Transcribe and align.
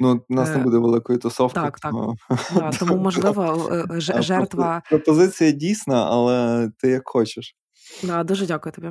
Ну, 0.00 0.24
у 0.28 0.34
нас 0.34 0.48
не 0.48 0.58
буде 0.58 0.78
великої 0.78 1.18
тусовки. 1.18 1.54
Так, 1.60 1.80
так. 1.80 1.94
Да, 2.54 2.70
тому, 2.70 2.96
можливо, 2.96 3.70
жертва. 3.98 4.82
Пропозиція 4.90 5.50
дійсна, 5.50 6.06
але 6.10 6.68
ти 6.78 6.88
як 6.88 7.02
хочеш. 7.08 7.56
Да, 8.02 8.24
Дуже 8.24 8.46
дякую 8.46 8.72
тобі. 8.72 8.88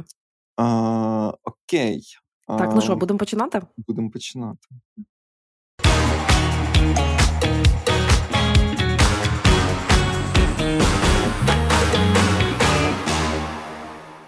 А, 0.58 1.34
Окей. 1.44 2.04
Так, 2.48 2.72
ну 2.76 2.82
що, 2.82 2.96
будемо 2.96 3.18
починати? 3.18 3.62
Будемо 3.88 4.10
починати. 4.10 4.68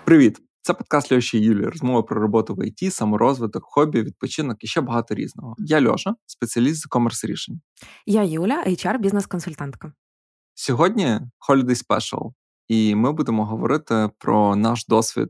Привіт! 0.05 0.50
Це 0.63 0.73
подкаст 0.73 1.11
Льоші 1.11 1.39
Юлії. 1.39 1.65
Розмова 1.65 2.03
про 2.03 2.21
роботу 2.21 2.55
в 2.55 2.65
ІТ, 2.65 2.93
саморозвиток, 2.93 3.63
хобі, 3.65 4.01
відпочинок 4.01 4.63
і 4.63 4.67
ще 4.67 4.81
багато 4.81 5.15
різного. 5.15 5.55
Я 5.57 5.89
Льоша, 5.89 6.15
спеціаліст 6.25 6.81
з 6.81 6.85
комерс 6.85 7.25
рішень. 7.25 7.61
Я 8.05 8.23
Юля, 8.23 8.63
hr 8.67 8.99
бізнес-консультантка. 8.99 9.93
Сьогодні 10.53 11.19
Holiday 11.49 11.87
Special, 11.87 12.33
і 12.67 12.95
ми 12.95 13.11
будемо 13.11 13.45
говорити 13.45 14.09
про 14.17 14.55
наш 14.55 14.85
досвід 14.85 15.29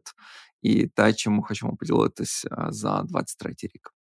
і 0.62 0.88
те, 0.88 1.14
чим 1.14 1.42
хочемо 1.42 1.76
поділитися 1.76 2.68
за 2.70 3.04
23 3.04 3.54
рік. 3.64 3.94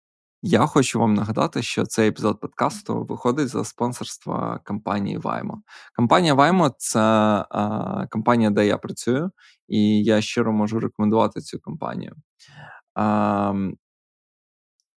Я 0.42 0.66
хочу 0.66 1.00
вам 1.00 1.14
нагадати, 1.14 1.62
що 1.62 1.86
цей 1.86 2.08
епізод 2.08 2.40
подкасту 2.40 3.04
виходить 3.04 3.48
за 3.48 3.64
спонсорства 3.64 4.60
компанії 4.64 5.18
Vimo. 5.18 5.54
Компанія 5.96 6.34
Vimo– 6.34 6.70
це 6.78 7.00
а, 7.00 8.06
компанія, 8.10 8.50
де 8.50 8.66
я 8.66 8.78
працюю, 8.78 9.30
і 9.70 10.04
я 10.04 10.20
щиро 10.20 10.52
можу 10.52 10.80
рекомендувати 10.80 11.40
цю 11.40 11.60
компанію. 11.60 12.14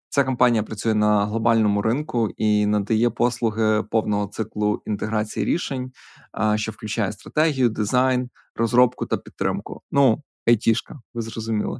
Ця 0.09 0.23
компанія 0.23 0.63
працює 0.63 0.93
на 0.93 1.25
глобальному 1.25 1.81
ринку 1.81 2.29
і 2.37 2.65
надає 2.65 3.09
послуги 3.09 3.83
повного 3.83 4.27
циклу 4.27 4.81
інтеграції 4.85 5.45
рішень, 5.45 5.91
що 6.55 6.71
включає 6.71 7.11
стратегію, 7.11 7.69
дизайн, 7.69 8.29
розробку 8.55 9.05
та 9.05 9.17
підтримку. 9.17 9.81
Ну, 9.91 10.23
айтішка, 10.47 10.99
ви 11.13 11.21
зрозуміли. 11.21 11.79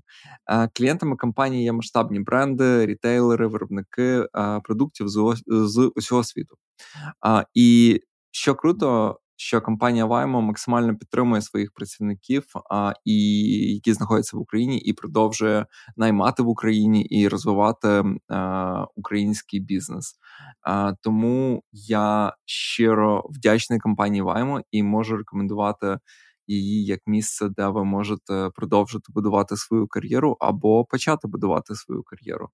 Клієнтами 0.73 1.15
компанії 1.15 1.63
є 1.63 1.71
масштабні 1.71 2.19
бренди, 2.19 2.85
рітейлери, 2.85 3.47
виробники 3.47 4.25
продуктів 4.63 5.07
з 5.47 5.91
усього 5.95 6.23
світу. 6.23 6.55
І 7.53 7.99
що 8.31 8.55
круто, 8.55 9.19
що 9.35 9.61
компанія 9.61 10.05
Ваймо 10.05 10.41
максимально 10.41 10.95
підтримує 10.95 11.41
своїх 11.41 11.71
працівників, 11.73 12.43
і 13.05 13.15
які 13.73 13.93
знаходяться 13.93 14.37
в 14.37 14.39
Україні, 14.39 14.77
і 14.79 14.93
продовжує 14.93 15.65
наймати 15.97 16.43
в 16.43 16.47
Україні 16.47 17.05
і 17.05 17.27
розвивати 17.27 18.03
український 18.95 19.59
бізнес. 19.59 20.15
Тому 21.01 21.63
я 21.71 22.33
щиро 22.45 23.23
вдячний 23.29 23.79
компанії 23.79 24.21
Ваймо 24.21 24.61
і 24.71 24.83
можу 24.83 25.17
рекомендувати 25.17 25.97
її 26.47 26.85
як 26.85 26.99
місце, 27.05 27.49
де 27.49 27.67
ви 27.67 27.83
можете 27.83 28.49
продовжити 28.55 29.05
будувати 29.09 29.57
свою 29.57 29.87
кар'єру 29.87 30.37
або 30.39 30.85
почати 30.85 31.27
будувати 31.27 31.75
свою 31.75 32.03
кар'єру. 32.03 32.49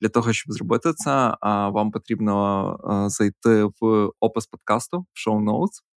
Для 0.00 0.08
того, 0.08 0.32
щоб 0.32 0.52
зробити 0.52 0.92
це, 0.92 1.36
вам 1.42 1.90
потрібно 1.90 2.76
зайти 3.08 3.64
в 3.64 4.10
опис 4.20 4.46
подкасту 4.46 4.98
в 4.98 5.28
show 5.28 5.44
notes 5.44 5.91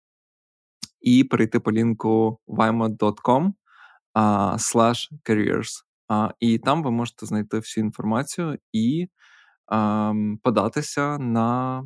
і 1.03 1.23
перейти 1.23 1.59
по 1.59 1.71
лінку 1.71 2.39
vimo.com 2.47 3.51
slash 4.57 5.09
careers. 5.29 5.83
І 6.39 6.57
там 6.57 6.83
ви 6.83 6.91
можете 6.91 7.25
знайти 7.25 7.57
всю 7.57 7.85
інформацію 7.85 8.57
і 8.73 9.07
податися 10.43 11.17
на, 11.17 11.83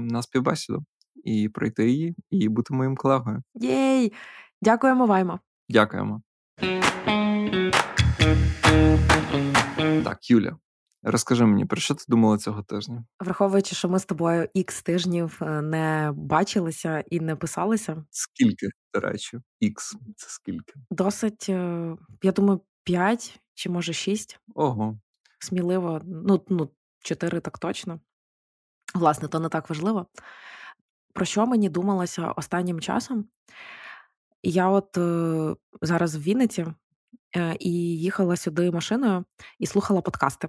на 0.00 0.22
співбесіду. 0.22 0.84
І 1.24 1.48
пройти 1.48 1.90
її, 1.90 2.16
і 2.30 2.48
бути 2.48 2.74
моїм 2.74 2.96
колегою. 2.96 3.42
Єй! 3.54 4.12
Дякуємо, 4.62 5.06
Ваймо. 5.06 5.40
Дякуємо. 5.68 6.22
Так, 10.04 10.30
Юля, 10.30 10.56
розкажи 11.02 11.46
мені, 11.46 11.64
про 11.64 11.80
що 11.80 11.94
ти 11.94 12.04
думала 12.08 12.38
цього 12.38 12.62
тижня? 12.62 13.04
Враховуючи, 13.20 13.74
що 13.74 13.88
ми 13.88 13.98
з 13.98 14.04
тобою 14.04 14.48
ікс 14.54 14.82
тижнів 14.82 15.38
е, 15.42 15.62
не 15.62 16.12
бачилися 16.16 17.04
і 17.10 17.20
не 17.20 17.36
писалися. 17.36 18.04
Скільки, 18.10 18.68
до 18.94 19.00
речі, 19.00 19.38
ікс 19.60 19.96
це 20.16 20.26
скільки? 20.28 20.72
Досить, 20.90 21.46
е, 21.48 21.96
я 22.22 22.32
думаю, 22.32 22.60
п'ять 22.84 23.40
чи 23.54 23.70
може 23.70 23.92
шість. 23.92 24.40
Ого. 24.54 24.98
Сміливо, 25.38 26.00
ну, 26.04 26.44
ну, 26.48 26.70
чотири 27.00 27.40
так 27.40 27.58
точно. 27.58 28.00
Власне, 28.94 29.28
то 29.28 29.40
не 29.40 29.48
так 29.48 29.68
важливо. 29.70 30.06
Про 31.14 31.24
що 31.24 31.46
мені 31.46 31.68
думалося 31.68 32.32
останнім 32.32 32.80
часом? 32.80 33.24
Я 34.42 34.68
от 34.68 34.98
е, 34.98 35.56
зараз 35.82 36.16
в 36.16 36.20
Вінниці 36.20 36.66
і 37.58 37.72
їхала 37.98 38.36
сюди 38.36 38.70
машиною 38.70 39.24
і 39.58 39.66
слухала 39.66 40.00
подкасти. 40.00 40.48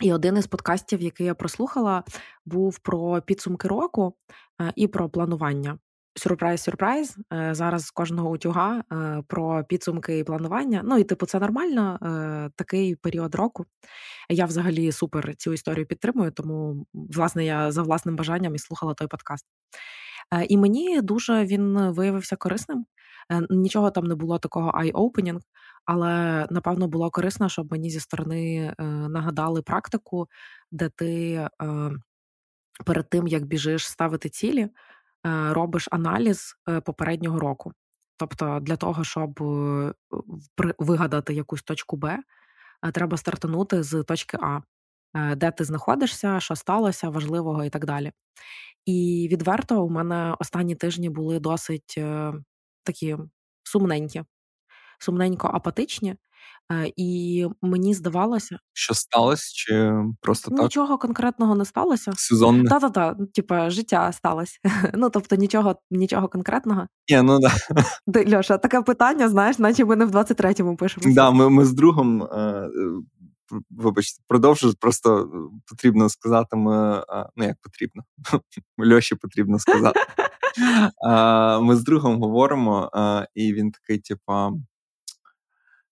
І 0.00 0.12
один 0.12 0.36
із 0.36 0.46
подкастів, 0.46 1.00
який 1.00 1.26
я 1.26 1.34
прослухала, 1.34 2.04
був 2.44 2.78
про 2.78 3.22
підсумки 3.22 3.68
року 3.68 4.14
е, 4.60 4.72
і 4.76 4.88
про 4.88 5.08
планування. 5.08 5.78
Сюрприз, 6.14 6.62
сюрприз. 6.62 7.16
Е, 7.32 7.54
зараз 7.54 7.84
з 7.84 7.90
кожного 7.90 8.30
утюга 8.30 8.84
е, 8.92 9.22
про 9.28 9.64
підсумки 9.64 10.18
і 10.18 10.24
планування. 10.24 10.80
Ну 10.84 10.98
і 10.98 11.04
типу, 11.04 11.26
це 11.26 11.40
нормально, 11.40 11.98
такий 12.56 12.94
період 12.94 13.34
року. 13.34 13.66
Я 14.28 14.44
взагалі 14.44 14.92
супер 14.92 15.36
цю 15.36 15.52
історію 15.52 15.86
підтримую, 15.86 16.30
тому 16.30 16.86
власне 16.94 17.44
я 17.44 17.72
за 17.72 17.82
власним 17.82 18.16
бажанням 18.16 18.54
і 18.54 18.58
слухала 18.58 18.94
той 18.94 19.08
подкаст. 19.08 19.46
І 20.48 20.56
мені 20.56 21.00
дуже 21.00 21.44
він 21.44 21.78
виявився 21.78 22.36
корисним. 22.36 22.86
Нічого 23.50 23.90
там 23.90 24.04
не 24.04 24.14
було 24.14 24.38
такого 24.38 24.70
eye-opening, 24.70 25.38
але 25.84 26.46
напевно 26.50 26.88
було 26.88 27.10
корисно, 27.10 27.48
щоб 27.48 27.72
мені 27.72 27.90
зі 27.90 28.00
сторони 28.00 28.74
е, 28.78 28.84
нагадали 28.84 29.62
практику, 29.62 30.28
де 30.70 30.88
ти 30.88 31.48
перед 32.86 33.08
тим 33.10 33.26
як 33.26 33.44
біжиш 33.44 33.88
ставити 33.88 34.28
цілі, 34.28 34.68
робиш 35.50 35.88
аналіз 35.90 36.54
попереднього 36.84 37.40
року. 37.40 37.72
Тобто, 38.16 38.58
для 38.62 38.76
того, 38.76 39.04
щоб 39.04 39.40
вигадати 40.78 41.34
якусь 41.34 41.62
точку 41.62 41.96
Б, 41.96 42.18
треба 42.94 43.16
стартанути 43.16 43.82
з 43.82 44.02
точки 44.02 44.38
А, 44.40 44.60
де 45.36 45.50
ти 45.50 45.64
знаходишся, 45.64 46.40
що 46.40 46.56
сталося, 46.56 47.08
важливого 47.08 47.64
і 47.64 47.70
так 47.70 47.84
далі. 47.84 48.12
І 48.84 49.28
відверто 49.30 49.84
у 49.84 49.90
мене 49.90 50.36
останні 50.38 50.74
тижні 50.74 51.10
були 51.10 51.40
досить 51.40 51.94
е, 51.98 52.32
такі 52.84 53.16
сумненькі, 53.62 54.22
сумненько 55.02 55.50
апатичні. 55.54 56.16
Е, 56.72 56.92
і 56.96 57.46
мені 57.62 57.94
здавалося, 57.94 58.58
що 58.72 58.94
сталося, 58.94 59.50
чи 59.54 59.92
просто 60.20 60.50
так? 60.50 60.62
нічого 60.62 60.98
конкретного 60.98 61.54
не 61.54 61.64
сталося. 61.64 62.12
Сезонне? 62.16 62.68
Та-та-та, 62.68 63.16
типа 63.34 63.70
життя 63.70 64.12
сталося. 64.12 64.58
Ну 64.94 65.10
тобто 65.10 65.36
нічого 65.36 65.76
нічого 65.90 66.28
конкретного. 66.28 66.86
Ні, 67.10 67.22
ну 67.22 67.38
да. 67.38 68.36
Льоша, 68.36 68.58
таке 68.58 68.82
питання, 68.82 69.28
знаєш, 69.28 69.58
наче 69.58 69.84
ми 69.84 69.96
не 69.96 70.04
в 70.04 70.16
23-му 70.16 70.76
пишемо. 70.76 71.14
Да, 71.14 71.30
ми 71.30 71.50
ми 71.50 71.64
з 71.64 71.72
другом 71.72 72.22
е, 72.22 72.68
вибачте, 73.70 74.22
продовжу, 74.28 74.74
просто 74.80 75.18
е, 75.20 75.60
потрібно 75.66 76.08
сказати, 76.08 76.56
ми, 76.56 77.04
ну 77.36 77.44
як 77.44 77.56
потрібно, 77.62 78.02
Льоші 78.94 79.14
потрібно 79.14 79.58
сказати. 79.58 80.00
Ми 81.62 81.76
з 81.76 81.82
другом 81.82 82.22
говоримо, 82.22 82.90
і 83.34 83.54
він 83.54 83.70
такий, 83.70 83.98
типа. 83.98 84.52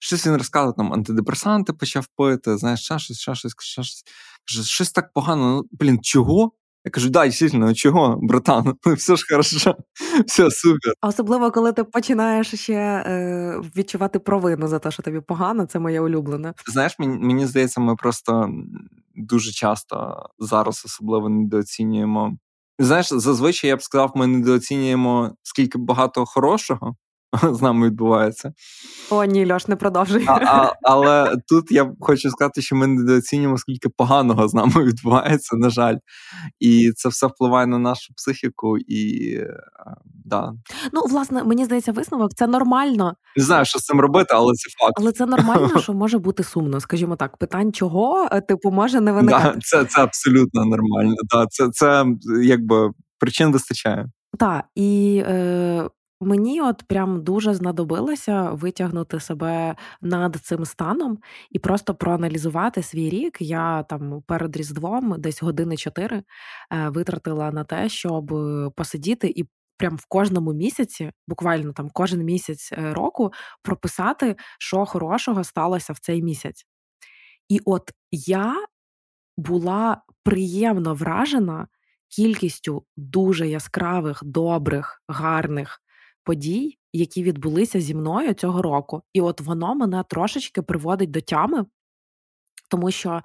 Щось 0.02 0.26
він 0.26 0.36
розказував, 0.36 0.76
там 0.76 0.92
антидепресанти 0.92 1.72
почав 1.72 2.06
пити, 2.16 2.56
знаєш, 2.56 2.80
ще 2.80 2.98
щось, 2.98 3.18
ще 3.18 3.34
щось, 3.34 3.54
ще 3.58 3.82
щось. 3.82 4.04
Каже, 4.48 4.64
щось 4.64 4.92
так 4.92 5.12
погано. 5.12 5.56
Ну, 5.56 5.68
блін, 5.72 5.98
чого? 6.02 6.52
Я 6.84 6.90
кажу, 6.90 7.10
да, 7.10 7.28
дійсно, 7.28 7.58
ну 7.58 7.74
чого, 7.74 8.18
братан? 8.22 8.74
Ну, 8.86 8.94
все 8.94 9.16
ж 9.16 9.24
хорошо, 9.30 9.76
все 10.26 10.50
супер. 10.50 10.92
Особливо, 11.02 11.50
коли 11.50 11.72
ти 11.72 11.84
починаєш 11.84 12.54
ще 12.54 12.74
е, 12.74 13.60
відчувати 13.76 14.18
провину 14.18 14.68
за 14.68 14.78
те, 14.78 14.90
що 14.90 15.02
тобі 15.02 15.20
погано, 15.20 15.66
це 15.66 15.78
моє 15.78 16.00
улюблене. 16.00 16.54
Знаєш, 16.66 16.98
мені, 16.98 17.18
мені 17.18 17.46
здається, 17.46 17.80
ми 17.80 17.96
просто 17.96 18.50
дуже 19.16 19.52
часто 19.52 20.26
зараз 20.38 20.82
особливо 20.84 21.28
недооцінюємо. 21.28 22.36
Знаєш, 22.78 23.08
зазвичай 23.12 23.68
я 23.68 23.76
б 23.76 23.82
сказав, 23.82 24.12
ми 24.14 24.26
недооцінюємо 24.26 25.34
скільки 25.42 25.78
багато 25.78 26.26
хорошого, 26.26 26.96
з 27.52 27.62
нами 27.62 27.86
відбувається. 27.86 28.52
О, 29.10 29.24
ні, 29.24 29.52
Льош, 29.52 29.68
не 29.68 29.76
продовжуй. 29.76 30.24
А, 30.26 30.32
а, 30.32 30.72
Але 30.82 31.36
тут 31.48 31.72
я 31.72 31.92
хочу 32.00 32.30
сказати, 32.30 32.62
що 32.62 32.76
ми 32.76 32.86
недооцінюємо, 32.86 33.58
скільки 33.58 33.88
поганого 33.88 34.48
з 34.48 34.54
нами 34.54 34.84
відбувається, 34.84 35.56
на 35.56 35.70
жаль. 35.70 35.96
І 36.60 36.90
це 36.96 37.08
все 37.08 37.26
впливає 37.26 37.66
на 37.66 37.78
нашу 37.78 38.14
психіку 38.14 38.78
і 38.78 39.36
да. 40.24 40.52
Ну, 40.92 41.02
власне, 41.10 41.44
мені 41.44 41.64
здається, 41.64 41.92
висновок 41.92 42.34
це 42.34 42.46
нормально. 42.46 43.14
Не 43.36 43.44
знаю, 43.44 43.64
що 43.64 43.78
з 43.78 43.82
цим 43.82 44.00
робити, 44.00 44.34
але 44.34 44.52
це 44.54 44.70
факт. 44.80 44.94
Але 44.96 45.12
це 45.12 45.26
нормально, 45.26 45.80
що 45.80 45.92
може 45.92 46.18
бути 46.18 46.42
сумно, 46.42 46.80
скажімо 46.80 47.16
так. 47.16 47.36
Питань 47.36 47.72
чого, 47.72 48.28
е, 48.32 48.40
типу, 48.40 48.70
може 48.70 49.00
не 49.00 49.12
виникати. 49.12 49.54
Да, 49.54 49.60
Це 49.60 49.84
це 49.84 50.02
абсолютно 50.02 50.64
нормально. 50.64 51.14
Да, 51.34 51.46
Це 51.46 51.68
це 51.72 52.06
якби 52.42 52.90
причин 53.18 53.52
вистачає. 53.52 54.06
Так, 54.38 54.64
і 54.74 55.22
е, 55.26 55.88
Мені 56.22 56.60
от 56.60 56.82
прям 56.82 57.22
дуже 57.24 57.54
знадобилося 57.54 58.50
витягнути 58.50 59.20
себе 59.20 59.76
над 60.00 60.36
цим 60.36 60.64
станом 60.64 61.18
і 61.50 61.58
просто 61.58 61.94
проаналізувати 61.94 62.82
свій 62.82 63.10
рік. 63.10 63.36
Я 63.40 63.82
там 63.82 64.22
перед 64.26 64.56
Різдвом 64.56 65.14
десь 65.18 65.42
години 65.42 65.76
чотири 65.76 66.22
е, 66.72 66.88
витратила 66.88 67.50
на 67.50 67.64
те, 67.64 67.88
щоб 67.88 68.26
посидіти 68.76 69.28
і 69.36 69.44
прям 69.76 69.96
в 69.96 70.06
кожному 70.08 70.52
місяці, 70.52 71.12
буквально 71.28 71.72
там 71.72 71.90
кожен 71.92 72.24
місяць 72.24 72.70
е, 72.72 72.92
року, 72.94 73.32
прописати, 73.62 74.36
що 74.58 74.86
хорошого 74.86 75.44
сталося 75.44 75.92
в 75.92 75.98
цей 75.98 76.22
місяць. 76.22 76.66
І 77.48 77.60
от 77.64 77.90
я 78.12 78.66
була 79.36 80.02
приємно 80.22 80.94
вражена 80.94 81.68
кількістю 82.08 82.84
дуже 82.96 83.48
яскравих, 83.48 84.24
добрих, 84.24 85.02
гарних 85.08 85.80
подій, 86.24 86.78
які 86.92 87.22
відбулися 87.22 87.80
зі 87.80 87.94
мною 87.94 88.34
цього 88.34 88.62
року. 88.62 89.02
І 89.12 89.20
от 89.20 89.40
воно 89.40 89.74
мене 89.74 90.04
трошечки 90.08 90.62
приводить 90.62 91.10
до 91.10 91.20
тями, 91.20 91.66
тому 92.70 92.90
що. 92.90 93.22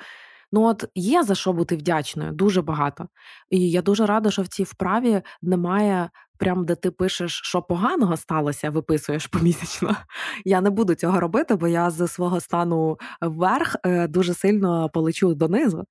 Ну, 0.51 0.63
от 0.63 0.85
є 0.95 1.23
за 1.23 1.35
що 1.35 1.53
бути 1.53 1.75
вдячною, 1.75 2.31
дуже 2.31 2.61
багато. 2.61 3.07
І 3.49 3.71
я 3.71 3.81
дуже 3.81 4.05
рада, 4.05 4.31
що 4.31 4.41
в 4.41 4.47
цій 4.47 4.63
вправі 4.63 5.21
немає, 5.41 6.09
прям 6.37 6.65
де 6.65 6.75
ти 6.75 6.91
пишеш, 6.91 7.41
що 7.43 7.61
поганого 7.61 8.17
сталося, 8.17 8.69
виписуєш 8.69 9.27
помісячно. 9.27 9.95
Я 10.45 10.61
не 10.61 10.69
буду 10.69 10.95
цього 10.95 11.19
робити, 11.19 11.55
бо 11.55 11.67
я 11.67 11.89
з 11.89 12.07
свого 12.07 12.39
стану 12.39 12.97
вверх 13.21 13.75
е, 13.85 14.07
дуже 14.07 14.33
сильно 14.33 14.89
полечу 14.89 15.35
донизу. 15.35 15.85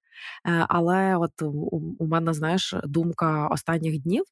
Е, 0.47 0.67
але 0.69 1.17
от 1.17 1.43
у 1.99 2.07
мене, 2.07 2.33
знаєш, 2.33 2.75
думка 2.85 3.49
останніх 3.49 4.03
днів, 4.03 4.25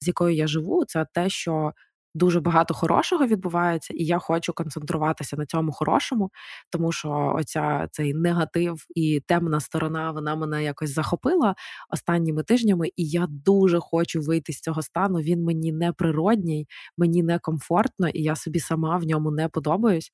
з 0.00 0.06
якою 0.06 0.34
я 0.34 0.46
живу, 0.46 0.84
це 0.84 1.06
те, 1.12 1.28
що 1.28 1.72
дуже 2.16 2.40
багато 2.40 2.74
хорошого 2.74 3.26
відбувається, 3.26 3.94
і 3.94 4.04
я 4.04 4.18
хочу 4.18 4.52
концентруватися 4.52 5.36
на 5.36 5.46
цьому 5.46 5.72
хорошому, 5.72 6.30
тому 6.70 6.92
що 6.92 7.32
оця 7.36 7.88
цей 7.92 8.14
негатив 8.14 8.86
і 8.94 9.22
темна 9.26 9.60
сторона 9.60 10.10
вона 10.10 10.36
мене 10.36 10.64
якось 10.64 10.94
захопила 10.94 11.54
останніми 11.90 12.42
тижнями, 12.42 12.88
і 12.96 13.08
я 13.08 13.26
дуже 13.28 13.80
хочу 13.80 14.20
вийти 14.20 14.52
з 14.52 14.60
цього 14.60 14.82
стану. 14.82 15.18
Він 15.18 15.44
мені 15.44 15.72
не 15.72 15.92
природній, 15.92 16.66
мені 16.98 17.22
не 17.22 17.38
комфортно, 17.38 18.08
і 18.08 18.22
я 18.22 18.36
собі 18.36 18.60
сама 18.60 18.96
в 18.96 19.04
ньому 19.04 19.30
не 19.30 19.48
подобаюсь. 19.48 20.10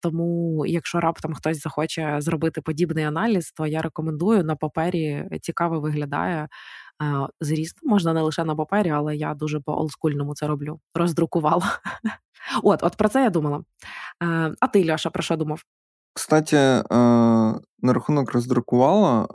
Тому, 0.00 0.64
якщо 0.66 1.00
раптом 1.00 1.34
хтось 1.34 1.62
захоче 1.62 2.16
зробити 2.18 2.60
подібний 2.60 3.04
аналіз, 3.04 3.52
то 3.52 3.66
я 3.66 3.82
рекомендую 3.82 4.44
на 4.44 4.56
папері 4.56 5.24
цікаво 5.42 5.80
виглядає. 5.80 6.48
Зріст 7.40 7.78
можна 7.82 8.12
не 8.12 8.22
лише 8.22 8.44
на 8.44 8.56
папері, 8.56 8.90
але 8.90 9.16
я 9.16 9.34
дуже 9.34 9.60
по 9.60 9.72
олдскульному 9.72 10.34
це 10.34 10.46
роблю. 10.46 10.80
Роздрукувала. 10.94 11.80
От, 12.62 12.82
от 12.82 12.96
про 12.96 13.08
це 13.08 13.22
я 13.22 13.30
думала. 13.30 13.64
А 14.60 14.66
ти, 14.66 14.92
Льоша, 14.92 15.10
про 15.10 15.22
що 15.22 15.36
думав? 15.36 15.62
Кстати, 16.12 16.56
на 16.90 17.92
рахунок 17.92 18.32
роздрукувала, 18.32 19.26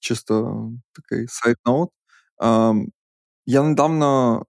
чисто 0.00 0.66
такий 0.92 1.26
сайт-ноут. 1.28 1.90
Я 3.46 3.62
недавно 3.62 4.42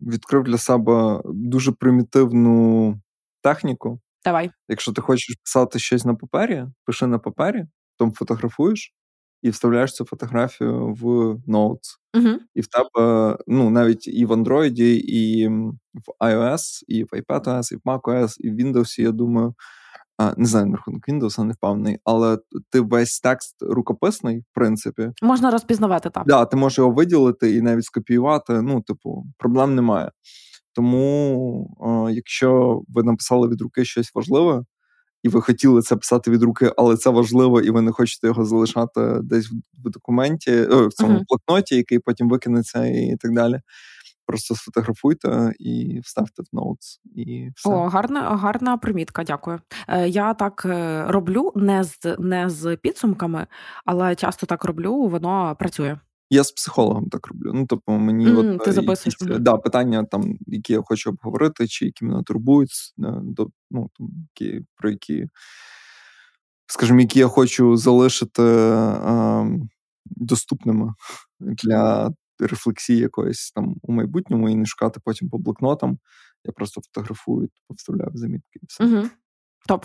відкрив 0.00 0.42
для 0.44 0.58
себе 0.58 1.22
дуже 1.24 1.72
примітивну 1.72 3.00
техніку. 3.42 4.00
Давай. 4.24 4.50
Якщо 4.68 4.92
ти 4.92 5.00
хочеш 5.00 5.36
писати 5.44 5.78
щось 5.78 6.04
на 6.04 6.14
папері, 6.14 6.64
пиши 6.84 7.06
на 7.06 7.18
папері, 7.18 7.64
потім 7.98 8.12
фотографуєш, 8.14 8.94
і 9.42 9.50
вставляєш 9.50 9.92
цю 9.92 10.04
фотографію 10.04 10.94
в 11.00 11.04
Notes. 11.48 11.98
uh 12.16 12.36
І 12.54 12.60
в 12.60 12.66
тебе, 12.66 13.36
ну, 13.46 13.70
навіть 13.70 14.08
і 14.08 14.26
в 14.26 14.32
Android, 14.32 14.80
і 14.80 15.48
в 15.94 16.24
iOS, 16.24 16.82
і 16.88 17.04
в 17.04 17.06
iPadOS, 17.06 17.72
і 17.72 17.76
в 17.76 17.80
macOS, 17.84 18.36
і 18.38 18.50
в 18.50 18.54
Windows, 18.54 19.00
я 19.00 19.10
думаю. 19.10 19.54
Не 20.36 20.46
знаю, 20.46 20.66
на 20.66 20.76
рахунок 20.76 21.08
Windows 21.08 21.44
не 21.44 21.52
впевнений, 21.52 21.98
але 22.04 22.38
ти 22.70 22.80
весь 22.80 23.20
текст 23.20 23.56
рукописний, 23.60 24.40
в 24.40 24.54
принципі. 24.54 25.10
Можна 25.22 25.50
розпізнавати 25.50 26.10
так. 26.10 26.26
Да, 26.26 26.44
ти 26.44 26.56
можеш 26.56 26.78
його 26.78 26.90
виділити 26.90 27.54
і 27.54 27.60
навіть 27.60 27.84
скопіювати. 27.84 28.62
Ну, 28.62 28.80
типу, 28.80 29.26
проблем 29.38 29.74
немає. 29.74 30.10
Тому, 30.74 32.08
якщо 32.10 32.82
ви 32.88 33.02
написали 33.02 33.48
від 33.48 33.60
руки 33.60 33.84
щось 33.84 34.14
важливе, 34.14 34.62
і 35.26 35.28
ви 35.28 35.42
хотіли 35.42 35.82
це 35.82 35.96
писати 35.96 36.30
від 36.30 36.42
руки, 36.42 36.72
але 36.76 36.96
це 36.96 37.10
важливо, 37.10 37.60
і 37.60 37.70
ви 37.70 37.80
не 37.80 37.92
хочете 37.92 38.26
його 38.26 38.44
залишати 38.44 39.18
десь 39.22 39.50
в 39.84 39.90
документі, 39.90 40.50
в 40.60 40.88
цьому 40.92 41.18
uh-huh. 41.18 41.24
блокноті, 41.28 41.76
який 41.76 41.98
потім 41.98 42.28
викинеться, 42.28 42.86
і 42.86 43.16
так 43.20 43.32
далі. 43.34 43.60
Просто 44.26 44.54
сфотографуйте 44.54 45.52
і 45.58 46.00
вставте 46.04 46.42
в 46.42 46.46
ноутс. 46.52 47.00
І 47.16 47.50
все. 47.56 47.70
О, 47.70 47.88
гарна 47.88 48.20
гарна 48.20 48.76
примітка, 48.76 49.24
дякую. 49.24 49.60
Е, 49.88 50.08
Я 50.08 50.34
так 50.34 50.62
е, 50.66 51.04
роблю 51.08 51.52
не 51.56 51.84
з 51.84 52.16
не 52.18 52.50
з 52.50 52.76
підсумками, 52.76 53.46
але 53.84 54.14
часто 54.14 54.46
так 54.46 54.64
роблю, 54.64 55.06
воно 55.06 55.56
працює. 55.58 55.98
Я 56.30 56.44
з 56.44 56.52
психологом 56.52 57.08
так 57.08 57.26
роблю. 57.26 57.52
Ну, 57.54 57.66
тобто, 57.66 57.92
мені 57.92 58.26
mm, 58.26 58.54
от, 58.54 58.64
ти 58.64 58.72
записуєш. 58.72 59.16
Якісь, 59.20 59.38
да, 59.38 59.56
питання, 59.56 60.04
там, 60.04 60.38
які 60.46 60.72
я 60.72 60.82
хочу 60.82 61.10
обговорити, 61.10 61.68
чи 61.68 61.84
які 61.84 62.04
мене 62.04 62.22
турбують, 62.22 62.70
до, 63.22 63.48
ну, 63.70 63.90
там, 63.98 64.08
які, 64.30 64.64
про 64.76 64.90
які, 64.90 65.26
скажімо, 66.66 67.00
які 67.00 67.18
я 67.18 67.28
хочу 67.28 67.76
залишити 67.76 68.42
е, 68.42 69.46
доступними 70.04 70.94
для 71.40 72.10
рефлексії 72.38 72.98
якоїсь 72.98 73.52
там 73.52 73.76
у 73.82 73.92
майбутньому 73.92 74.48
і 74.48 74.54
не 74.54 74.66
шукати 74.66 75.00
потім 75.04 75.28
по 75.28 75.38
блокнотам. 75.38 75.98
Я 76.44 76.52
просто 76.52 76.80
фотографую, 76.80 77.48
повставляю 77.68 78.10
в 78.14 78.16
замітки 78.16 78.58
і 78.62 78.66
все. 78.66 78.84
Угу. 78.84 79.08
Топ. 79.68 79.84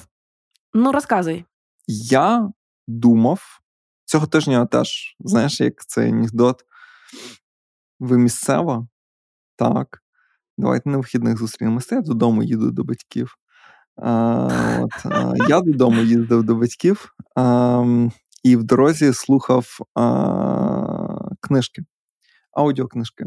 Ну, 0.73 0.91
розказуй. 0.91 1.45
Я 1.87 2.51
думав. 2.87 3.60
Цього 4.11 4.27
тижня 4.27 4.65
теж, 4.65 5.15
знаєш, 5.19 5.61
як 5.61 5.85
цей 5.85 6.09
анекдот. 6.09 6.65
Ви 7.99 8.17
місцева? 8.17 8.87
Так. 9.55 10.01
Давайте 10.57 10.89
на 10.89 10.97
вихідних 10.97 11.37
зустрінемося. 11.37 11.95
Я 11.95 12.01
додому 12.01 12.43
їду 12.43 12.71
до 12.71 12.83
батьків. 12.83 13.35
А, 13.95 14.79
от, 14.81 15.05
а, 15.05 15.33
Я 15.49 15.61
додому 15.61 16.01
їздив 16.01 16.43
до 16.43 16.55
батьків 16.55 17.13
а, 17.35 17.85
і 18.43 18.55
в 18.55 18.63
дорозі 18.63 19.13
слухав 19.13 19.77
книжки, 21.39 21.81
аудіокнижки. 22.53 23.25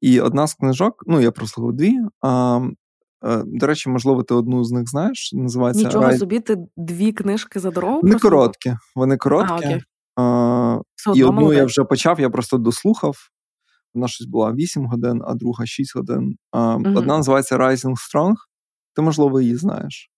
І 0.00 0.20
одна 0.20 0.46
з 0.46 0.54
книжок, 0.54 1.04
ну, 1.06 1.20
я 1.20 1.30
прослухав 1.30 1.72
дві. 1.72 1.98
Е, 3.24 3.42
до 3.46 3.66
речі, 3.66 3.90
можливо, 3.90 4.22
ти 4.22 4.34
одну 4.34 4.64
з 4.64 4.72
них 4.72 4.88
знаєш. 4.88 5.32
Називається 5.32 5.84
Нічого 5.84 6.12
собі, 6.12 6.40
ти 6.40 6.56
дві 6.76 7.12
книжки 7.12 7.60
за 7.60 7.70
дорогу? 7.70 8.00
Вони 8.02 8.18
короткі. 8.18 8.76
Вони 8.96 9.16
короткі. 9.16 9.66
А, 9.66 9.80
а, 10.16 10.80
І 11.14 11.24
одну 11.24 11.40
молодець. 11.40 11.58
я 11.58 11.64
вже 11.64 11.84
почав, 11.84 12.20
я 12.20 12.30
просто 12.30 12.58
дослухав. 12.58 13.16
Вона 13.94 14.08
щось 14.08 14.26
була 14.26 14.52
8 14.52 14.86
годин, 14.86 15.22
а 15.26 15.34
друга 15.34 15.66
6 15.66 15.96
годин. 15.96 16.36
А, 16.50 16.76
угу. 16.76 16.84
Одна 16.86 17.16
називається 17.16 17.58
Rising 17.58 17.94
Strong. 17.94 18.34
Ти, 18.94 19.02
можливо, 19.02 19.40
її 19.40 19.56
знаєш. 19.56 20.12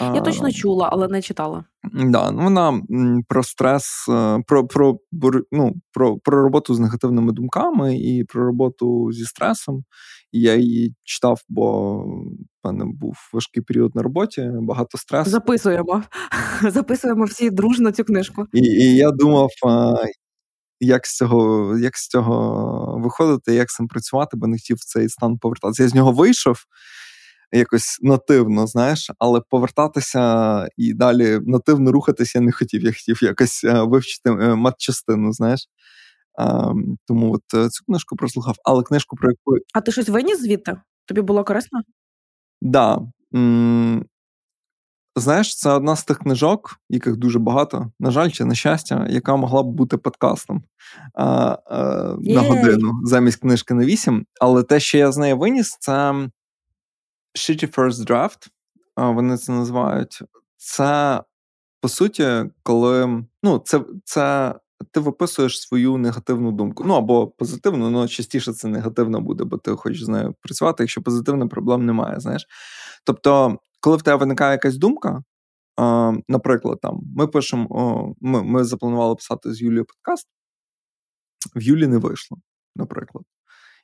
Я 0.00 0.20
точно 0.20 0.52
чула, 0.52 0.88
але 0.92 1.08
не 1.08 1.22
читала. 1.22 1.64
Да, 1.92 2.30
ну 2.30 2.42
Вона 2.42 2.82
про 3.28 3.42
стрес, 3.42 4.06
е, 4.08 4.42
про 4.46 4.66
про, 4.66 4.98
ну, 5.52 5.74
про, 5.92 6.18
про 6.18 6.42
роботу 6.42 6.74
з 6.74 6.78
негативними 6.78 7.32
думками 7.32 7.96
і 7.96 8.24
про 8.24 8.44
роботу 8.44 9.12
зі 9.12 9.24
стресом. 9.24 9.84
І 10.32 10.40
я 10.40 10.54
її 10.54 10.94
читав, 11.04 11.40
бо 11.48 12.04
мене 12.64 12.84
був 12.84 13.16
важкий 13.32 13.62
період 13.62 13.94
на 13.94 14.02
роботі, 14.02 14.50
багато 14.52 14.98
стресу. 14.98 15.30
Записуємо. 15.30 16.02
Записуємо 16.70 17.24
всі 17.24 17.50
дружно 17.50 17.92
цю 17.92 18.04
книжку. 18.04 18.46
І 18.52 18.60
і 18.60 18.96
я 18.96 19.10
думав, 19.10 19.50
як 20.80 21.06
з 21.06 21.16
цього 21.16 21.78
як 21.78 21.96
з 21.96 22.08
цього 22.08 23.00
виходити, 23.04 23.54
як 23.54 23.70
з 23.70 23.74
цим 23.74 23.88
працювати, 23.88 24.36
бо 24.36 24.46
не 24.46 24.56
хотів 24.56 24.76
в 24.76 24.84
цей 24.84 25.08
стан 25.08 25.38
повертатися. 25.38 25.82
Я 25.82 25.88
з 25.88 25.94
нього 25.94 26.12
вийшов 26.12 26.56
якось 27.52 27.98
нативно, 28.02 28.66
знаєш, 28.66 29.10
але 29.18 29.40
повертатися 29.40 30.68
і 30.76 30.94
далі 30.94 31.40
нативно 31.46 31.92
рухатися 31.92 32.38
я 32.38 32.44
не 32.44 32.52
хотів. 32.52 32.82
Я 32.82 32.92
хотів 32.92 33.22
якось 33.22 33.64
е, 33.64 33.82
вивчити 33.82 34.30
е, 34.30 34.54
матчастину, 34.54 35.32
знаєш. 35.32 35.66
А, 36.38 36.72
Тому 37.06 37.32
от 37.32 37.54
е, 37.54 37.68
цю 37.68 37.84
книжку 37.84 38.16
прослухав, 38.16 38.54
але 38.64 38.82
книжку, 38.82 39.16
про 39.16 39.30
яку. 39.30 39.64
А 39.74 39.80
ти 39.80 39.92
щось 39.92 40.08
виніс 40.08 40.40
звідти? 40.40 40.76
Тобі 41.06 41.20
було 41.20 41.44
корисно? 41.44 41.80
Да. 42.64 42.98
Знаєш, 45.16 45.56
це 45.56 45.70
одна 45.70 45.96
з 45.96 46.04
тих 46.04 46.18
книжок, 46.18 46.80
яких 46.88 47.16
дуже 47.16 47.38
багато, 47.38 47.90
на 48.00 48.10
жаль, 48.10 48.30
чи 48.30 48.44
на 48.44 48.54
щастя, 48.54 49.06
яка 49.10 49.36
могла 49.36 49.62
б 49.62 49.66
бути 49.66 49.96
подкастом 49.96 50.64
а, 51.14 51.24
а, 51.66 51.78
на 52.20 52.40
годину 52.40 52.92
замість 53.04 53.40
книжки 53.40 53.74
на 53.74 53.84
вісім. 53.84 54.26
Але 54.40 54.62
те, 54.62 54.80
що 54.80 54.98
я 54.98 55.12
з 55.12 55.16
неї 55.16 55.34
виніс, 55.34 55.76
це 55.80 55.92
Shitty 57.38 57.74
First 57.74 58.06
Draft. 58.06 58.48
Вони 58.96 59.36
це 59.36 59.52
називають. 59.52 60.22
Це, 60.56 61.22
по 61.80 61.88
суті, 61.88 62.44
коли 62.62 63.24
ну, 63.42 63.58
це, 63.58 63.80
це 64.04 64.54
ти 64.90 65.00
виписуєш 65.00 65.60
свою 65.60 65.96
негативну 65.96 66.52
думку. 66.52 66.84
Ну 66.86 66.94
або 66.94 67.26
позитивну, 67.26 67.98
але 67.98 68.08
частіше 68.08 68.52
це 68.52 68.68
негативно 68.68 69.20
буде, 69.20 69.44
бо 69.44 69.58
ти 69.58 69.70
хочеш 69.70 70.04
з 70.04 70.08
нею 70.08 70.34
працювати. 70.40 70.82
Якщо 70.82 71.02
позитивних 71.02 71.48
проблем 71.48 71.86
немає, 71.86 72.20
знаєш. 72.20 72.46
Тобто 73.04 73.58
коли 73.80 73.96
в 73.96 74.02
тебе 74.02 74.16
виникає 74.16 74.52
якась 74.52 74.76
думка, 74.76 75.22
наприклад, 76.28 76.80
там 76.82 77.00
ми 77.16 77.26
пишемо, 77.26 78.14
ми 78.20 78.42
ми 78.42 78.64
запланували 78.64 79.14
писати 79.14 79.52
з 79.52 79.62
Юлією 79.62 79.84
подкаст, 79.84 80.28
в 81.56 81.62
Юлі 81.62 81.86
не 81.86 81.98
вийшло, 81.98 82.38
наприклад. 82.76 83.24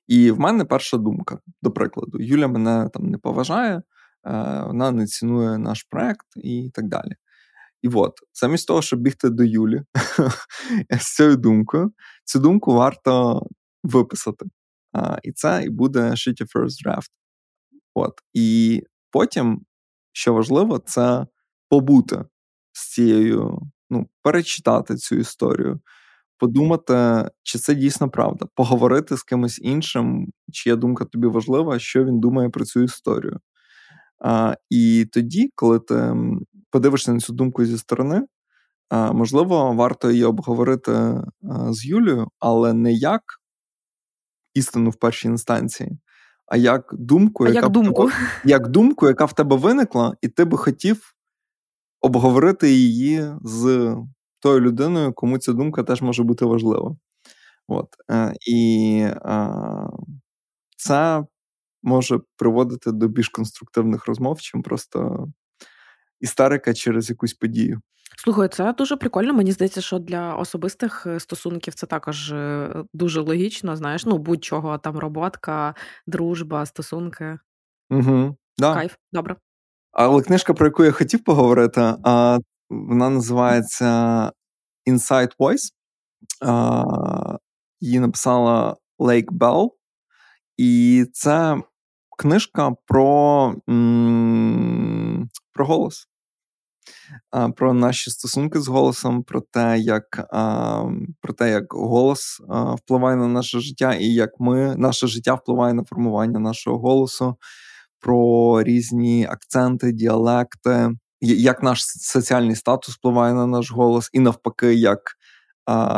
І 0.07 0.31
в 0.31 0.41
мене 0.41 0.65
перша 0.65 0.97
думка, 0.97 1.39
до 1.63 1.71
прикладу, 1.71 2.19
Юля 2.21 2.49
мене 2.49 2.89
там 2.93 3.07
не 3.07 3.19
поважає, 3.19 3.77
е, 3.77 3.83
вона 4.67 4.91
не 4.91 5.07
цінує 5.07 5.59
наш 5.59 5.83
проект 5.83 6.27
і 6.37 6.71
так 6.75 6.89
далі. 6.89 7.15
І 7.83 7.89
от, 7.89 8.13
замість 8.35 8.67
того, 8.67 8.83
щоб 8.83 9.01
бігти 9.01 9.31
до 9.31 9.45
Юлі 9.45 9.83
з 11.01 11.15
цією 11.15 11.37
думкою, 11.37 11.93
цю 12.25 12.39
думку 12.39 12.75
варто 12.75 13.43
виписати. 13.83 14.47
А, 14.93 15.19
І 15.23 15.33
це 15.33 15.63
і 15.65 15.71
буде 15.71 16.01
shitty 16.01 16.53
first 16.57 16.87
draft. 16.87 17.11
От. 17.95 18.13
І 18.33 18.83
потім 19.11 19.65
що 20.13 20.35
важливо, 20.35 20.79
це 20.79 21.27
побути 21.69 22.25
з 22.73 22.93
цією, 22.93 23.61
ну, 23.91 24.07
перечитати 24.23 24.97
цю 24.97 25.17
історію, 25.17 25.81
подумати, 26.39 27.29
чи 27.43 27.59
це 27.59 27.75
дійсно 27.75 28.11
правда, 28.11 28.47
поговорити 28.55 29.17
з 29.17 29.23
кимось 29.23 29.59
іншим, 29.63 30.33
чия 30.53 30.77
думка 30.77 31.05
тобі 31.05 31.27
важлива, 31.27 31.79
що 31.79 32.05
він 32.05 32.21
думає 32.21 32.49
про 32.49 32.65
цю 32.65 32.81
історію. 32.83 33.41
А, 34.25 34.55
І 34.71 35.07
тоді, 35.13 35.51
коли 35.55 35.79
ти 35.79 36.15
подивишся 36.71 37.13
на 37.13 37.21
цю 37.21 37.33
думку 37.33 37.65
зі 37.65 37.79
сторони, 37.79 38.27
можливо, 38.91 39.73
варто 39.73 40.11
її 40.11 40.25
обговорити 40.25 41.23
з 41.71 41.85
Юлією, 41.85 42.29
але 42.39 42.73
не 42.73 42.93
як 42.93 43.23
істину 44.55 44.91
в 44.91 44.95
першій 44.95 45.29
інстанції, 45.29 45.99
а 46.47 46.57
як 46.57 46.91
думку, 46.93 47.45
а 47.45 47.49
яка 47.49 47.61
як 47.61 47.71
думку. 47.71 48.03
Тебе, 48.03 48.13
як 48.45 48.69
думку, 48.69 49.07
яка 49.07 49.25
в 49.25 49.33
тебе 49.33 49.57
виникла, 49.57 50.17
і 50.23 50.29
ти 50.29 50.45
би 50.45 50.59
хотів 50.59 51.15
обговорити 52.01 52.73
її 52.73 53.25
з 53.43 53.97
тою 54.41 54.61
людиною, 54.61 55.13
кому 55.13 55.39
ця 55.39 55.53
думка 55.53 55.83
теж 55.83 56.03
може 56.03 56.23
бути 56.23 56.45
важлива. 56.45 56.97
От. 57.69 57.89
Е, 58.11 58.35
і 58.47 59.07
це 60.77 61.25
може 61.83 62.21
приводити 62.37 62.93
до 62.93 63.09
більш 63.09 63.29
конструктивних 63.29 64.07
розмов, 64.07 64.41
чим 64.41 64.63
просто 64.63 65.29
істерика 66.21 66.75
через 66.75 67.11
якусь 67.11 67.35
подію. 67.35 67.81
Слухай, 68.25 68.49
це 68.49 68.73
дуже 68.73 68.97
прикольно. 68.97 69.35
Мені 69.35 69.53
здається, 69.53 69.81
що 69.81 69.99
для 69.99 70.35
особистих 70.35 71.07
е, 71.07 71.21
стосунків 71.21 71.75
це 71.75 71.87
також 71.87 72.33
е, 72.33 72.75
дуже 72.95 73.21
логічно. 73.21 73.77
Знаєш, 73.77 74.07
ну 74.07 74.19
будь-чого 74.19 74.79
там 74.79 74.99
роботка, 74.99 75.75
дружба, 76.07 76.67
стосунки. 76.67 77.39
Угу, 77.91 78.37
да. 78.59 78.75
Кайф, 78.75 78.95
добре. 79.13 79.37
Але 79.93 80.23
книжка, 80.23 80.55
про 80.55 80.67
яку 80.67 80.85
я 80.85 80.93
хотів 80.93 81.25
поговорити, 81.25 81.81
вона 82.71 83.11
називається 83.11 83.87
Inside 84.87 85.33
Voice. 85.39 85.73
Її 87.81 88.01
написала 88.01 88.77
Лейк 88.99 89.33
Белл. 89.33 89.77
І 90.57 91.07
це 91.13 91.63
книжка 92.19 92.71
про, 92.87 93.55
про 95.53 95.67
голос 95.67 96.10
про 97.57 97.75
наші 97.75 98.11
стосунки 98.11 98.61
з 98.61 98.69
голосом, 98.69 99.23
про 99.23 99.41
те, 99.41 99.79
як 99.79 100.29
про 101.21 101.33
те, 101.39 101.51
як 101.51 101.73
голос 101.73 102.41
впливає 102.79 103.17
на 103.17 103.29
наше 103.29 103.61
життя, 103.61 103.95
і 103.95 104.07
як 104.07 104.31
ми, 104.39 104.77
наше 104.77 105.07
життя 105.07 105.35
впливає 105.35 105.75
на 105.75 105.85
формування 105.85 106.39
нашого 106.39 106.79
голосу, 106.79 107.37
про 108.01 108.63
різні 108.63 109.27
акценти, 109.31 109.93
діалекти, 109.93 110.91
як 111.21 111.63
наш 111.63 111.85
соціальний 111.87 112.57
статус 112.57 112.95
впливає 112.95 113.35
на 113.35 113.47
наш 113.47 113.73
голос, 113.73 114.11
і 114.13 114.21
навпаки, 114.21 114.75
як 114.75 115.01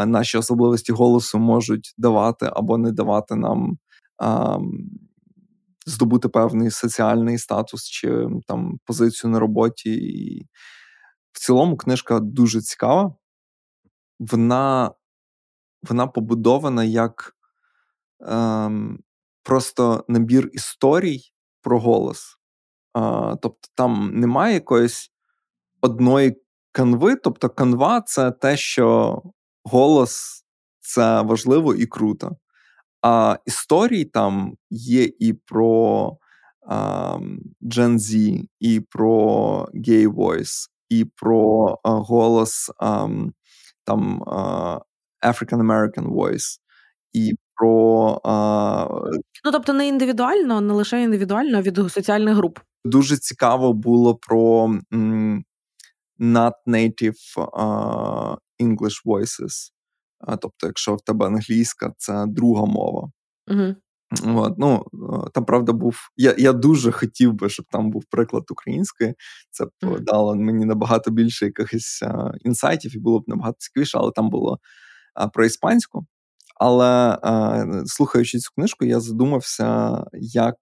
наші 0.06 0.38
особливості 0.38 0.92
голосу 0.92 1.38
можуть 1.38 1.94
давати 1.99 2.50
або 2.52 2.78
не 2.78 2.92
давати 2.92 3.34
нам. 3.37 3.78
Здобути 5.87 6.28
певний 6.28 6.70
соціальний 6.70 7.38
статус 7.38 7.88
чи 7.88 8.26
там 8.46 8.78
позицію 8.84 9.30
на 9.30 9.38
роботі, 9.38 9.94
і 9.94 10.46
в 11.32 11.38
цілому 11.38 11.76
книжка 11.76 12.20
дуже 12.20 12.60
цікава. 12.60 13.14
Вона 14.18 14.90
вона 15.82 16.06
побудована 16.06 16.84
як 16.84 17.36
ем, 18.20 18.98
просто 19.42 20.04
набір 20.08 20.50
історій 20.52 21.20
про 21.62 21.80
голос. 21.80 22.38
Е, 22.96 23.00
тобто 23.42 23.68
там 23.74 24.10
немає 24.14 24.54
якоїсь 24.54 25.12
одної 25.80 26.42
канви. 26.72 27.16
Тобто, 27.16 27.48
канва 27.48 28.00
це 28.00 28.30
те, 28.30 28.56
що 28.56 29.22
голос 29.64 30.44
це 30.80 31.22
важливо 31.22 31.74
і 31.74 31.86
круто. 31.86 32.36
А 33.02 33.38
історій 33.46 34.04
там 34.04 34.56
є 34.70 35.10
і 35.18 35.32
про 35.32 36.16
um, 36.68 37.38
Gen 37.62 37.98
Z, 37.98 38.40
і 38.60 38.80
про 38.80 39.68
Gay 39.74 40.08
Voice, 40.08 40.68
і 40.92 41.04
про 41.04 41.78
голос 41.84 42.70
там 43.84 44.22
African 45.22 45.61
American 45.61 46.14
Voice, 46.14 46.58
і 47.12 47.34
про. 47.54 48.20
Ну, 49.44 49.52
тобто, 49.52 49.72
не 49.72 49.88
індивідуально, 49.88 50.61
не 50.61 50.75
лише 50.75 51.02
індивідуально, 51.02 51.58
а 51.58 51.62
від 51.62 51.76
соціальних 51.76 52.34
груп. 52.34 52.58
Дуже 52.84 53.16
цікаво 53.16 53.72
було 53.72 54.14
про 54.14 54.75
not 56.20 56.52
native 56.66 57.37
uh, 57.37 58.37
English 58.61 59.06
voices. 59.06 59.72
Тобто, 60.40 60.66
якщо 60.66 60.94
в 60.94 61.00
тебе 61.00 61.26
англійська, 61.26 61.92
це 61.96 62.25
друга 62.26 62.64
мова. 62.64 63.11
Угу. 63.50 63.75
От, 64.25 64.59
ну, 64.59 64.85
Там, 65.35 65.45
правда, 65.45 65.73
був. 65.73 65.97
Я 66.16 66.35
я 66.38 66.52
дуже 66.52 66.92
хотів 66.92 67.33
би, 67.33 67.49
щоб 67.49 67.66
там 67.71 67.90
був 67.90 68.04
приклад 68.11 68.45
української. 68.50 69.14
Це 69.50 69.64
б 69.64 69.71
mm-hmm. 69.83 70.00
дало 70.00 70.35
мені 70.35 70.64
набагато 70.64 71.11
більше 71.11 71.45
якихось 71.45 72.02
а, 72.02 72.33
інсайтів 72.40 72.97
і 72.97 72.99
було 72.99 73.21
б 73.21 73.25
набагато 73.26 73.57
цікавіше, 73.59 73.99
але 73.99 74.12
там 74.12 74.31
було 74.31 74.59
а, 75.14 75.28
про 75.28 75.45
іспанську. 75.45 76.07
Але 76.61 77.19
а, 77.23 77.64
слухаючи 77.87 78.38
цю 78.38 78.50
книжку, 78.54 78.85
я 78.85 79.00
задумався, 79.00 79.99
як 80.12 80.57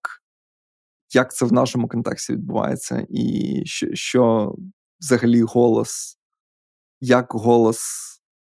як 1.14 1.35
це 1.35 1.45
в 1.45 1.52
нашому 1.52 1.88
контексті 1.88 2.33
відбувається, 2.33 3.07
і 3.11 3.62
що, 3.66 3.87
що 3.95 4.54
взагалі 5.00 5.42
голос, 5.42 6.19
як 7.00 7.26
голос, 7.30 7.80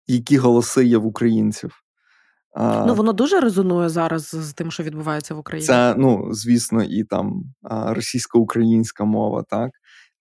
які 0.06 0.38
голоси 0.38 0.84
є 0.84 0.98
в 0.98 1.06
українців. 1.06 1.82
Ну, 2.56 2.94
воно 2.94 3.12
дуже 3.12 3.40
резонує 3.40 3.88
зараз 3.88 4.22
з 4.22 4.52
тим, 4.52 4.70
що 4.70 4.82
відбувається 4.82 5.34
в 5.34 5.38
Україні. 5.38 5.66
Це, 5.66 5.94
ну, 5.98 6.28
звісно, 6.32 6.82
і 6.82 7.04
там 7.04 7.44
російсько-українська 7.70 9.04
мова, 9.04 9.44
так, 9.48 9.70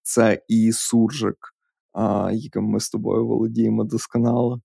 це 0.02 0.42
і 0.48 0.72
суржик, 0.72 1.38
яким 2.32 2.64
ми 2.64 2.80
з 2.80 2.90
тобою 2.90 3.28
володіємо 3.28 3.84
досконало, 3.84 4.62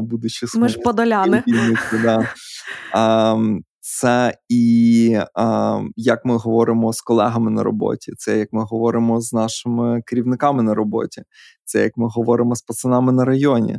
будучи 0.00 0.46
Ми 0.54 0.68
ж 0.68 0.78
подоляни. 0.78 1.42
Да. 2.02 2.28
Це 3.80 4.34
і 4.48 5.20
як 5.96 6.24
ми 6.24 6.36
говоримо 6.36 6.92
з 6.92 7.00
колегами 7.00 7.50
на 7.50 7.62
роботі, 7.62 8.12
це 8.16 8.38
як 8.38 8.48
ми 8.52 8.64
говоримо 8.64 9.20
з 9.20 9.32
нашими 9.32 10.02
керівниками 10.06 10.62
на 10.62 10.74
роботі, 10.74 11.22
це 11.64 11.82
як 11.82 11.96
ми 11.96 12.08
говоримо 12.08 12.56
з 12.56 12.62
пацанами 12.62 13.12
на 13.12 13.24
районі 13.24 13.78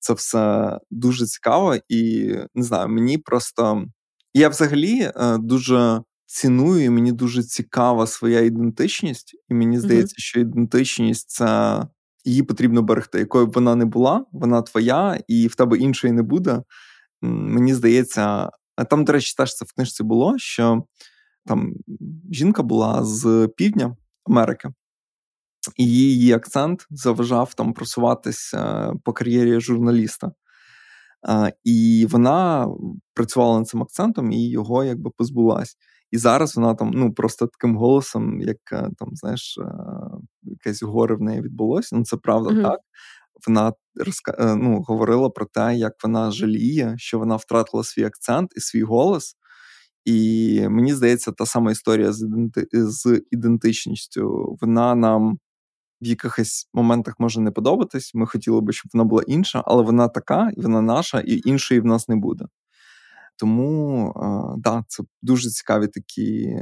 це 0.00 0.12
все 0.12 0.78
дуже 0.90 1.26
цікаво, 1.26 1.76
і 1.88 2.34
не 2.54 2.62
знаю, 2.62 2.88
мені 2.88 3.18
просто 3.18 3.84
я 4.34 4.48
взагалі 4.48 5.00
е, 5.00 5.38
дуже 5.38 6.02
ціную, 6.26 6.84
і 6.84 6.90
мені 6.90 7.12
дуже 7.12 7.42
цікава 7.42 8.06
своя 8.06 8.40
ідентичність, 8.40 9.36
і 9.48 9.54
мені 9.54 9.78
здається, 9.78 10.14
mm-hmm. 10.14 10.22
що 10.22 10.40
ідентичність 10.40 11.30
це 11.30 11.82
її 12.24 12.42
потрібно 12.42 12.82
берегти. 12.82 13.18
Якою 13.18 13.46
б 13.46 13.52
вона 13.52 13.74
не 13.74 13.84
була, 13.84 14.24
вона 14.32 14.62
твоя, 14.62 15.20
і 15.28 15.46
в 15.46 15.54
тебе 15.54 15.78
іншої 15.78 16.12
не 16.12 16.22
буде. 16.22 16.62
Мені 17.22 17.74
здається, 17.74 18.50
там, 18.90 19.04
до 19.04 19.12
речі, 19.12 19.34
теж 19.36 19.54
це 19.54 19.64
в 19.64 19.72
книжці 19.72 20.02
було, 20.02 20.38
що 20.38 20.84
там 21.46 21.72
жінка 22.32 22.62
була 22.62 23.04
з 23.04 23.48
півдня 23.56 23.96
Америки, 24.24 24.68
і 25.76 25.86
її 25.86 26.32
акцент 26.32 26.86
заважав 26.90 27.54
там 27.54 27.72
просуватися 27.72 28.92
по 29.04 29.12
кар'єрі 29.12 29.60
журналіста. 29.60 30.32
І 31.64 32.06
вона 32.10 32.68
працювала 33.14 33.58
над 33.58 33.68
цим 33.68 33.82
акцентом 33.82 34.32
і 34.32 34.50
його 34.50 34.84
якби 34.84 35.10
позбулась. 35.16 35.76
І 36.10 36.18
зараз 36.18 36.56
вона 36.56 36.74
там 36.74 36.90
ну 36.94 37.12
просто 37.12 37.46
таким 37.46 37.76
голосом, 37.76 38.40
як 38.40 38.56
е, 38.72 38.90
там, 38.98 39.08
знаєш, 39.12 39.58
е, 39.58 39.72
якесь 40.42 40.82
горе 40.82 41.14
в 41.14 41.20
неї 41.20 41.40
відбулося. 41.40 41.96
Ну, 41.96 42.04
це 42.04 42.16
правда 42.16 42.50
mm-hmm. 42.50 42.62
так. 42.62 42.80
Вона 43.46 43.72
розка... 44.06 44.36
Е, 44.38 44.56
ну, 44.56 44.82
говорила 44.82 45.30
про 45.30 45.46
те, 45.46 45.76
як 45.76 45.92
вона 46.04 46.30
жаліє, 46.30 46.94
що 46.98 47.18
вона 47.18 47.36
втратила 47.36 47.84
свій 47.84 48.04
акцент 48.04 48.50
і 48.56 48.60
свій 48.60 48.82
голос. 48.82 49.34
І 50.04 50.60
мені 50.68 50.94
здається, 50.94 51.32
та 51.32 51.46
сама 51.46 51.70
історія 51.70 52.12
з, 52.12 52.22
іденти... 52.22 52.66
з 52.72 53.22
ідентичністю. 53.30 54.56
Вона 54.60 54.94
нам 54.94 55.38
в 56.02 56.06
якихось 56.06 56.68
моментах 56.74 57.14
може 57.18 57.40
не 57.40 57.50
подобатись. 57.50 58.14
Ми 58.14 58.26
хотіли 58.26 58.60
би, 58.60 58.72
щоб 58.72 58.90
вона 58.94 59.04
була 59.04 59.22
інша, 59.26 59.62
але 59.66 59.82
вона 59.82 60.08
така, 60.08 60.50
і 60.56 60.60
вона 60.60 60.82
наша, 60.82 61.20
і 61.20 61.40
іншої 61.44 61.80
в 61.80 61.84
нас 61.84 62.08
не 62.08 62.16
буде. 62.16 62.44
Тому 63.36 64.12
да, 64.58 64.84
це 64.88 65.02
дуже 65.22 65.50
цікаві 65.50 65.86
такі, 65.86 66.56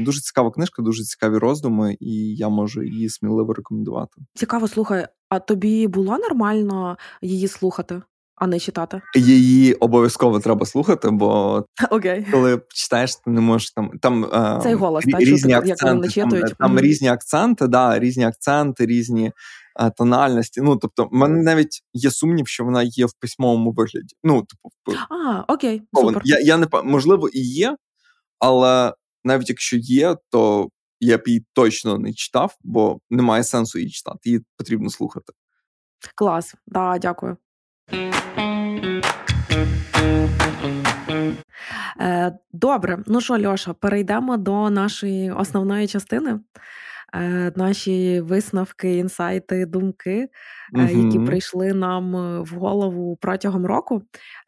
дуже 0.00 0.20
цікава 0.20 0.50
книжка, 0.50 0.82
дуже 0.82 1.04
цікаві 1.04 1.38
роздуми, 1.38 1.96
і 2.00 2.36
я 2.36 2.48
можу 2.48 2.82
її 2.82 3.08
сміливо 3.08 3.54
рекомендувати. 3.54 4.22
Цікаво, 4.34 4.68
слухай, 4.68 5.06
а 5.28 5.38
тобі 5.38 5.86
було 5.86 6.18
нормально 6.18 6.96
її 7.22 7.48
слухати? 7.48 8.02
А 8.42 8.46
не 8.46 8.58
читати. 8.58 9.02
Її 9.14 9.74
обов'язково 9.74 10.40
треба 10.40 10.66
слухати, 10.66 11.10
бо 11.10 11.64
okay. 11.90 12.30
коли 12.30 12.60
читаєш, 12.68 13.16
ти 13.16 13.30
не 13.30 13.40
можеш 13.40 13.70
там 13.70 13.90
там 14.00 14.26
Цей 14.62 14.74
голос, 14.74 15.06
рі, 15.06 15.12
та, 15.12 15.18
різні 15.18 15.54
чути, 15.54 15.70
акценти. 15.70 16.20
Як 16.20 16.30
там, 16.30 16.50
там 16.58 16.76
mm-hmm. 16.76 16.80
різні 16.80 17.08
акценти, 17.08 17.66
да, 17.66 17.98
різні 17.98 18.24
акценти, 18.24 18.86
різні 18.86 19.32
а, 19.76 19.90
тональності. 19.90 20.60
Ну 20.60 20.76
тобто, 20.76 21.04
в 21.04 21.14
мене 21.14 21.42
навіть 21.42 21.82
є 21.92 22.10
сумнів, 22.10 22.48
що 22.48 22.64
вона 22.64 22.82
є 22.82 23.06
в 23.06 23.12
письмовому 23.20 23.72
вигляді. 23.72 24.16
Ну, 24.24 24.42
типу, 24.42 24.98
а, 25.10 25.44
окей, 25.52 25.82
супер. 25.94 26.22
Я 26.24 26.40
я 26.40 26.56
не 26.56 26.66
можливо 26.84 27.28
і 27.28 27.40
є, 27.40 27.76
але 28.38 28.94
навіть 29.24 29.48
якщо 29.48 29.76
є, 29.76 30.16
то 30.30 30.68
я 31.00 31.18
б 31.18 31.22
її 31.26 31.46
точно 31.52 31.98
не 31.98 32.12
читав, 32.12 32.56
бо 32.62 32.98
немає 33.10 33.44
сенсу 33.44 33.78
її 33.78 33.90
читати. 33.90 34.18
Її 34.24 34.40
потрібно 34.56 34.90
слухати. 34.90 35.32
Клас, 36.14 36.54
да, 36.66 36.98
дякую. 36.98 37.36
Е, 42.02 42.32
добре, 42.52 42.98
ну 43.06 43.20
що, 43.20 43.48
Льоша, 43.48 43.72
перейдемо 43.72 44.36
до 44.36 44.70
нашої 44.70 45.32
основної 45.32 45.86
частини. 45.86 46.40
Е, 47.14 47.52
наші 47.56 48.20
висновки, 48.20 48.96
інсайти, 48.96 49.66
думки, 49.66 50.28
угу. 50.72 50.82
які 50.82 51.18
прийшли 51.18 51.72
нам 51.72 52.12
в 52.42 52.48
голову 52.48 53.18
протягом 53.20 53.66
року. 53.66 54.02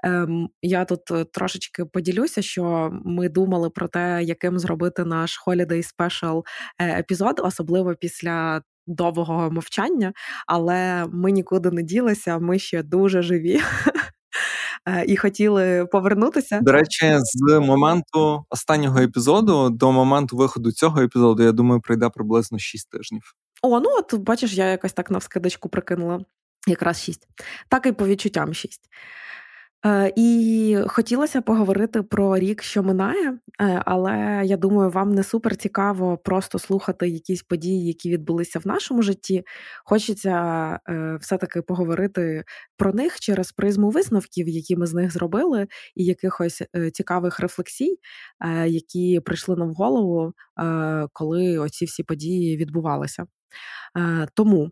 Ем, 0.05 0.49
я 0.63 0.85
тут 0.85 1.33
трошечки 1.33 1.85
поділюся, 1.85 2.43
що 2.43 2.91
ми 3.05 3.29
думали 3.29 3.71
про 3.71 3.89
те, 3.89 4.23
яким 4.23 4.59
зробити 4.59 5.05
наш 5.05 5.43
Holiday 5.47 5.95
Special 5.97 6.43
епізод, 6.81 7.41
особливо 7.45 7.95
після 7.95 8.63
довгого 8.87 9.51
мовчання, 9.51 10.13
але 10.47 11.07
ми 11.13 11.31
нікуди 11.31 11.71
не 11.71 11.83
ділися, 11.83 12.39
ми 12.39 12.59
ще 12.59 12.83
дуже 12.83 13.23
живі. 13.23 13.61
Е, 14.89 15.05
і 15.07 15.17
хотіли 15.17 15.87
повернутися. 15.87 16.61
До 16.61 16.73
речі, 16.73 17.17
з 17.19 17.61
моменту 17.61 18.45
останнього 18.51 18.99
епізоду 18.99 19.71
до 19.71 19.93
моменту 19.93 20.37
виходу 20.37 20.73
цього 20.73 21.03
епізоду, 21.03 21.43
я 21.43 21.53
думаю, 21.53 21.81
пройде 21.81 22.09
приблизно 22.09 22.59
6 22.59 22.91
тижнів. 22.91 23.35
О, 23.63 23.81
ну 23.81 23.91
от 23.99 24.15
бачиш, 24.15 24.53
я 24.53 24.67
якось 24.67 24.93
так 24.93 25.11
навскидочку 25.11 25.69
прикинула. 25.69 26.21
Якраз 26.67 27.03
6. 27.03 27.29
Так 27.69 27.87
і 27.87 27.93
по 27.93 28.07
відчуттям 28.07 28.55
6. 28.55 28.81
Е, 29.87 30.13
і 30.17 30.79
хотілося 30.87 31.41
поговорити 31.43 32.03
про 32.03 32.39
рік, 32.39 32.63
що 32.63 32.83
минає, 32.83 33.39
е, 33.61 33.83
але 33.87 34.43
я 34.45 34.57
думаю, 34.57 34.91
вам 34.91 35.11
не 35.15 35.23
супер 35.23 35.57
цікаво 35.57 36.19
просто 36.19 36.59
слухати 36.59 37.09
якісь 37.09 37.43
події, 37.43 37.87
які 37.87 38.11
відбулися 38.11 38.59
в 38.59 38.67
нашому 38.67 39.03
житті. 39.03 39.45
Хочеться 39.85 40.31
е, 40.89 41.19
все-таки 41.21 41.63
поговорити 41.63 42.45
про 42.77 42.93
них 42.93 43.21
через 43.21 43.53
призму 43.53 43.91
висновків, 43.91 44.49
які 44.49 44.77
ми 44.77 44.87
з 44.87 44.95
них 44.95 45.13
зробили, 45.13 45.67
і 45.95 46.05
якихось 46.05 46.63
цікавих 46.93 47.41
рефлексій, 47.41 47.99
які 48.67 49.21
прийшли 49.21 49.57
нам 49.57 49.71
в 49.71 49.75
голову, 49.75 50.33
коли 51.13 51.59
оці 51.59 51.85
всі 51.85 52.03
події 52.03 52.57
відбувалися. 52.57 53.27
Тому 54.35 54.71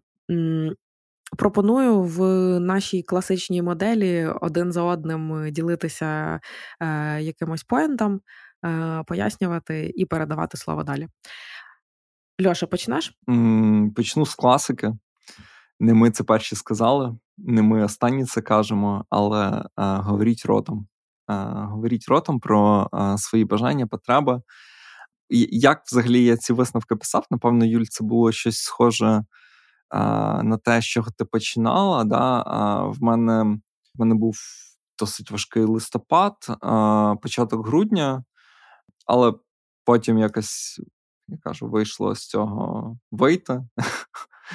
Пропоную 1.38 2.03
в 2.03 2.21
нашій 2.61 3.03
класичній 3.03 3.62
моделі 3.62 4.27
один 4.40 4.73
за 4.73 4.83
одним 4.83 5.51
ділитися 5.51 6.40
е, 6.81 7.21
якимось 7.23 7.64
поєнтом, 7.64 8.21
е, 8.64 9.03
пояснювати 9.07 9.92
і 9.97 10.07
передавати 10.07 10.57
слово 10.57 10.83
далі. 10.83 11.09
Льоша, 12.47 12.66
почнеш? 12.66 13.18
Почну 13.97 14.27
з 14.27 14.35
класики. 14.35 14.92
Не 15.81 15.95
ми 15.95 16.11
це 16.11 16.25
перші 16.25 16.57
сказали, 16.57 17.16
не 17.38 17.62
ми 17.62 17.85
останні 17.85 18.25
це 18.25 18.40
кажемо, 18.40 19.05
але 19.11 19.49
е, 19.51 19.64
говоріть 19.77 20.47
ротом. 20.47 20.87
Е, 21.31 21.35
говоріть 21.47 22.09
ротом 22.09 22.40
про 22.40 22.90
е, 22.95 23.18
свої 23.18 23.45
бажання, 23.45 23.87
потреби. 23.87 24.42
Як 25.51 25.83
взагалі 25.87 26.25
я 26.25 26.37
ці 26.37 26.53
висновки 26.53 26.97
писав? 26.97 27.27
Напевно, 27.31 27.64
Юль, 27.64 27.85
це 27.85 28.05
було 28.05 28.33
щось 28.33 28.59
схоже 28.59 29.25
на 30.42 30.59
те, 30.64 30.83
що 30.83 31.05
ти 31.16 31.24
починала. 31.24 32.05
Да, 32.05 32.42
В 32.85 33.02
мене 33.02 33.59
в 33.94 34.00
мене 34.00 34.14
був 34.14 34.37
досить 34.98 35.31
важкий 35.31 35.64
листопад, 35.64 36.35
початок 37.22 37.66
грудня, 37.66 38.24
але 39.07 39.33
потім 39.85 40.18
якось, 40.18 40.81
я 41.28 41.38
кажу, 41.38 41.68
вийшло 41.68 42.14
з 42.14 42.26
цього 42.28 42.98
вийти. 43.11 43.64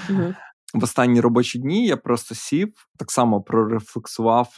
mm 0.10 0.36
В 0.74 0.84
останні 0.84 1.22
робочі 1.22 1.60
дні 1.60 1.88
я 1.88 1.98
просто 1.98 2.36
сів, 2.36 2.88
так 2.98 3.12
само 3.12 3.42
прорефлексував 3.42 4.56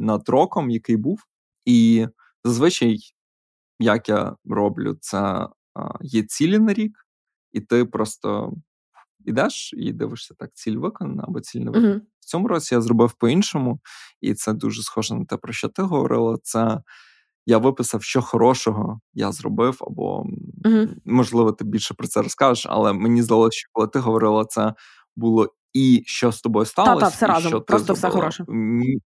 над 0.00 0.28
роком, 0.28 0.70
який 0.70 0.96
був. 0.96 1.20
І 1.64 2.06
зазвичай, 2.44 2.98
як 3.78 4.08
я 4.08 4.36
роблю, 4.44 4.96
це 5.00 5.48
є 6.00 6.22
цілі 6.22 6.58
на 6.58 6.72
рік, 6.72 7.06
і 7.52 7.60
ти 7.60 7.84
просто 7.84 8.52
ідеш 9.24 9.74
і 9.76 9.92
дивишся 9.92 10.34
так, 10.38 10.50
ціль 10.54 10.76
виконана 10.76 11.24
або 11.28 11.40
ціль 11.40 11.60
не 11.60 11.70
виконана. 11.70 11.94
Uh-huh. 11.94 12.00
В 12.20 12.24
цьому 12.24 12.48
році 12.48 12.74
я 12.74 12.80
зробив 12.80 13.12
по-іншому, 13.12 13.80
і 14.20 14.34
це 14.34 14.52
дуже 14.52 14.82
схоже 14.82 15.14
на 15.14 15.24
те, 15.24 15.36
про 15.36 15.52
що 15.52 15.68
ти 15.68 15.82
говорила. 15.82 16.38
Це 16.42 16.80
я 17.46 17.58
виписав, 17.58 18.02
що 18.02 18.22
хорошого 18.22 19.00
я 19.14 19.32
зробив, 19.32 19.78
або 19.80 20.26
uh-huh. 20.64 20.88
можливо, 21.04 21.52
ти 21.52 21.64
більше 21.64 21.94
про 21.94 22.06
це 22.06 22.22
розкажеш, 22.22 22.66
але 22.68 22.92
мені 22.92 23.22
здалося, 23.22 23.58
що 23.58 23.68
коли 23.72 23.88
ти 23.88 23.98
говорила, 23.98 24.44
це 24.44 24.74
було 25.16 25.48
і 25.72 26.02
що 26.06 26.32
з 26.32 26.40
тобою 26.40 26.66
сталося, 26.66 26.94
Та-та, 26.94 27.08
все 27.08 27.26
разом, 27.26 27.50
що 27.50 27.60
просто 27.60 27.92
все 27.92 28.10
хороше. 28.10 28.44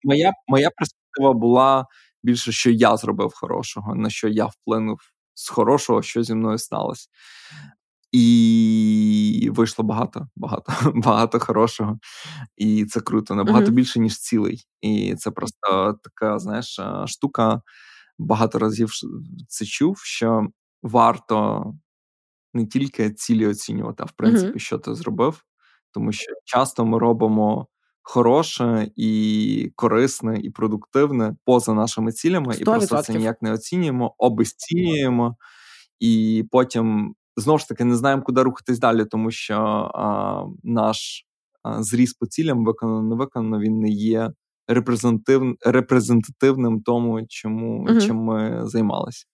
Моя 0.05 0.33
моя 0.49 0.71
перспектива 0.77 1.33
була 1.33 1.87
більше, 2.23 2.53
що 2.53 2.71
я 2.71 2.97
зробив 2.97 3.33
хорошого, 3.35 3.95
на 3.95 4.11
що 4.11 4.29
я 4.29 4.47
вплинув 4.47 4.99
з 5.35 5.49
хорошого, 5.49 6.03
що 6.03 6.23
зі 6.23 6.35
мною 6.35 6.59
сталося. 6.59 7.09
І 8.13 9.51
вийшло 9.53 9.85
багато, 9.85 10.29
багато, 10.37 10.73
багато 10.95 11.41
хорошого. 11.41 11.99
І 12.57 12.85
це 12.85 13.01
круто, 13.01 13.35
набагато 13.35 13.67
uh-huh. 13.67 13.75
більше, 13.75 14.01
ніж 14.01 14.19
цілий. 14.19 14.67
І 14.81 15.15
це 15.15 15.31
просто 15.31 15.99
така, 16.03 16.39
знаєш, 16.39 16.81
штука. 17.07 17.63
Багато 18.19 18.59
разів 18.59 18.91
це 19.49 19.65
чув, 19.65 19.99
що 19.99 20.47
варто 20.83 21.65
не 22.55 22.67
тільки 22.67 23.11
цілі 23.11 23.47
оцінювати, 23.47 24.03
а 24.03 24.07
в 24.07 24.13
принципі, 24.13 24.53
uh-huh. 24.53 24.59
що 24.59 24.79
ти 24.79 24.95
зробив. 24.95 25.45
Тому 25.93 26.13
що 26.13 26.33
часто 26.45 26.87
ми 26.87 26.99
робимо 26.99 27.67
хороше 28.03 28.91
і 28.97 29.73
корисне, 29.77 30.41
і 30.41 30.51
продуктивне 30.51 31.37
поза 31.45 31.75
нашими 31.75 32.13
цілями, 32.13 32.53
100%. 32.53 32.61
і 32.61 32.65
просто 32.65 33.03
це 33.03 33.15
ніяк 33.15 33.43
не 33.43 33.53
оцінюємо, 33.53 34.15
обезцінюємо, 34.19 35.37
і 36.01 36.45
потім 36.51 37.15
знову 37.37 37.59
ж 37.59 37.69
таки 37.69 37.85
не 37.85 37.97
знаємо, 37.97 38.23
куди 38.23 38.43
рухатись 38.43 38.79
далі, 38.79 39.05
тому 39.05 39.31
що 39.31 39.57
а, 39.95 40.45
наш 40.63 41.27
а, 41.63 41.83
зріз 41.83 42.15
по 42.15 42.27
цілям 42.27 42.65
виконано, 42.65 43.03
не 43.03 43.15
виконано, 43.15 43.61
він 43.61 43.81
не 43.81 43.89
є 43.89 44.31
репрезентатив, 44.69 45.57
репрезентативним 45.61 46.83
тому, 46.83 47.27
чому 47.29 47.89
uh 47.89 48.07
чим 48.07 48.17
ми 48.17 48.61
займалися 48.67 49.27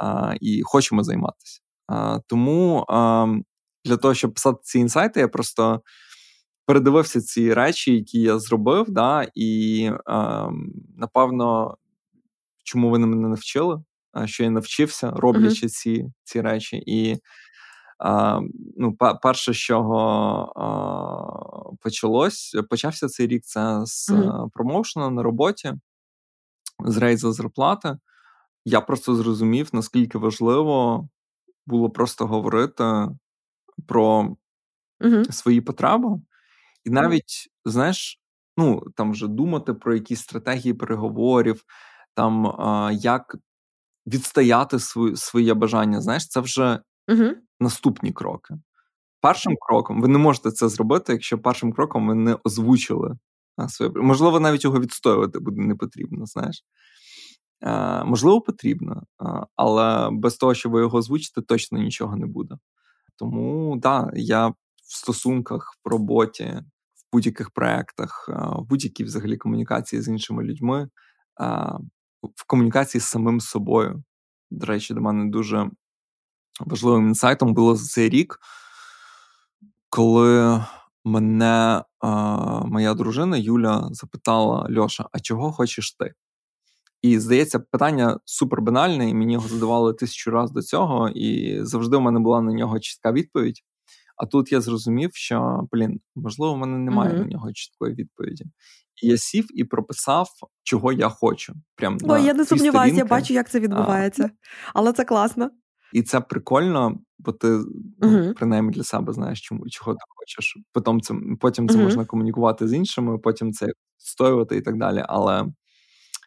а, 0.00 0.34
і 0.40 0.62
хочемо 0.64 1.02
займатися. 1.02 1.60
А, 1.88 2.18
Тому 2.26 2.84
а, 2.88 3.26
для 3.84 3.96
того, 3.96 4.14
щоб 4.14 4.34
писати 4.34 4.58
ці 4.62 4.78
інсайти, 4.78 5.20
я 5.20 5.28
просто. 5.28 5.82
Передивився 6.68 7.20
ці 7.20 7.54
речі, 7.54 7.94
які 7.94 8.20
я 8.20 8.38
зробив, 8.38 8.90
да, 8.90 9.26
і 9.34 9.82
е, 10.08 10.48
напевно, 10.96 11.76
чому 12.64 12.90
вони 12.90 13.06
мене 13.06 13.28
навчили, 13.28 13.82
що 14.24 14.44
я 14.44 14.50
навчився, 14.50 15.10
роблячи 15.10 15.66
uh-huh. 15.66 15.70
ці 15.70 16.06
ці 16.24 16.40
речі. 16.40 16.82
І 16.86 17.16
а, 17.98 18.40
ну, 18.76 18.96
перше, 19.22 19.52
з 19.52 19.56
чого 19.56 19.98
а, 20.56 21.76
почалось, 21.82 22.56
почався 22.70 23.08
цей 23.08 23.26
рік 23.26 23.42
це 23.44 23.86
з 23.86 24.10
uh-huh. 24.10 24.50
промоушена 24.50 25.10
на 25.10 25.22
роботі, 25.22 25.72
з 26.84 26.96
рейзу 26.96 27.32
зарплати. 27.32 27.98
Я 28.64 28.80
просто 28.80 29.14
зрозумів, 29.14 29.68
наскільки 29.72 30.18
важливо 30.18 31.08
було 31.66 31.90
просто 31.90 32.26
говорити 32.26 33.08
про 33.86 34.36
uh-huh. 35.00 35.32
свої 35.32 35.60
потреби. 35.60 36.08
І 36.84 36.90
навіть, 36.90 37.50
знаєш, 37.64 38.20
ну 38.56 38.82
там 38.96 39.10
вже 39.10 39.28
думати 39.28 39.74
про 39.74 39.94
якісь 39.94 40.20
стратегії 40.20 40.74
переговорів, 40.74 41.64
там 42.14 42.46
а, 42.46 42.92
як 42.94 43.36
відстояти 44.06 44.78
свої, 44.78 45.16
своє 45.16 45.54
бажання. 45.54 46.00
Знаєш, 46.00 46.28
це 46.28 46.40
вже 46.40 46.80
угу. 47.08 47.30
наступні 47.60 48.12
кроки. 48.12 48.54
Першим 49.20 49.56
кроком 49.60 50.02
ви 50.02 50.08
не 50.08 50.18
можете 50.18 50.50
це 50.50 50.68
зробити, 50.68 51.12
якщо 51.12 51.38
першим 51.38 51.72
кроком 51.72 52.08
ви 52.08 52.14
не 52.14 52.36
озвучили 52.44 53.18
своє. 53.68 53.92
Можливо, 53.94 54.40
навіть 54.40 54.64
його 54.64 54.80
відстоювати 54.80 55.38
буде 55.38 55.62
не 55.62 55.74
потрібно, 55.74 56.26
знаєш. 56.26 56.64
Е, 57.62 58.04
Можливо, 58.04 58.40
потрібно, 58.40 59.02
але 59.56 60.10
без 60.12 60.36
того, 60.36 60.54
що 60.54 60.70
ви 60.70 60.80
його 60.80 60.98
озвучите, 60.98 61.42
точно 61.42 61.78
нічого 61.78 62.16
не 62.16 62.26
буде. 62.26 62.54
Тому 63.16 63.80
так, 63.82 64.10
да, 64.12 64.18
я 64.20 64.48
в 64.48 64.56
стосунках, 64.96 65.74
в 65.84 65.88
роботі, 65.88 66.44
в 66.94 67.12
будь-яких 67.12 67.50
проєктах, 67.50 68.28
в 68.28 68.62
будь-якій 68.62 69.04
взагалі 69.04 69.36
комунікації 69.36 70.02
з 70.02 70.08
іншими 70.08 70.44
людьми, 70.44 70.88
в 72.34 72.46
комунікації 72.46 73.00
з 73.00 73.04
самим 73.04 73.40
собою. 73.40 74.02
До 74.50 74.66
речі, 74.66 74.94
до 74.94 75.00
мене 75.00 75.30
дуже 75.30 75.70
важливим 76.60 77.08
інсайтом 77.08 77.54
було 77.54 77.76
за 77.76 77.86
цей 77.86 78.08
рік, 78.08 78.38
коли 79.88 80.64
мене 81.04 81.82
моя 82.64 82.94
дружина 82.94 83.36
Юля 83.36 83.88
запитала: 83.90 84.68
Льоша, 84.78 85.06
а 85.12 85.20
чого 85.20 85.52
хочеш 85.52 85.92
ти? 85.92 86.14
І 87.02 87.18
здається, 87.18 87.58
питання 87.58 88.18
супер 88.24 88.62
банальне, 88.62 89.10
і 89.10 89.14
мені 89.14 89.32
його 89.32 89.48
задавали 89.48 89.94
тисячу 89.94 90.30
разів 90.30 90.54
до 90.54 90.62
цього, 90.62 91.08
і 91.08 91.58
завжди 91.64 91.96
в 91.96 92.00
мене 92.00 92.20
була 92.20 92.40
на 92.40 92.52
нього 92.52 92.80
чітка 92.80 93.12
відповідь. 93.12 93.62
А 94.16 94.26
тут 94.26 94.52
я 94.52 94.60
зрозумів, 94.60 95.10
що 95.14 95.68
блін, 95.72 96.00
можливо, 96.14 96.54
в 96.54 96.58
мене 96.58 96.78
немає 96.78 97.14
mm-hmm. 97.14 97.18
на 97.18 97.26
нього 97.26 97.52
чіткої 97.52 97.94
відповіді. 97.94 98.44
Я 99.02 99.16
сів 99.16 99.60
і 99.60 99.64
прописав, 99.64 100.28
чого 100.62 100.92
я 100.92 101.08
хочу. 101.08 101.54
Прям 101.76 101.98
Бо 102.00 102.16
я 102.16 102.34
не 102.34 102.44
сумніваюся, 102.44 102.96
я 102.96 103.04
бачу, 103.04 103.34
як 103.34 103.50
це 103.50 103.60
відбувається, 103.60 104.30
а, 104.32 104.70
але 104.74 104.92
це 104.92 105.04
класно. 105.04 105.50
І 105.92 106.02
це 106.02 106.20
прикольно, 106.20 106.98
бо 107.18 107.32
ти 107.32 107.48
uh-huh. 107.48 108.34
принаймні 108.34 108.72
для 108.72 108.82
себе 108.82 109.12
знаєш, 109.12 109.40
чому 109.40 109.68
чого 109.68 109.92
ти 109.94 110.00
хочеш. 110.16 110.56
Потім 110.72 111.00
це 111.00 111.14
потім 111.40 111.68
це 111.68 111.78
uh-huh. 111.78 111.82
можна 111.82 112.04
комунікувати 112.04 112.68
з 112.68 112.72
іншими, 112.72 113.18
потім 113.18 113.52
це 113.52 113.66
стоювати 113.98 114.56
і 114.56 114.60
так 114.60 114.78
далі. 114.78 115.04
Але 115.08 115.46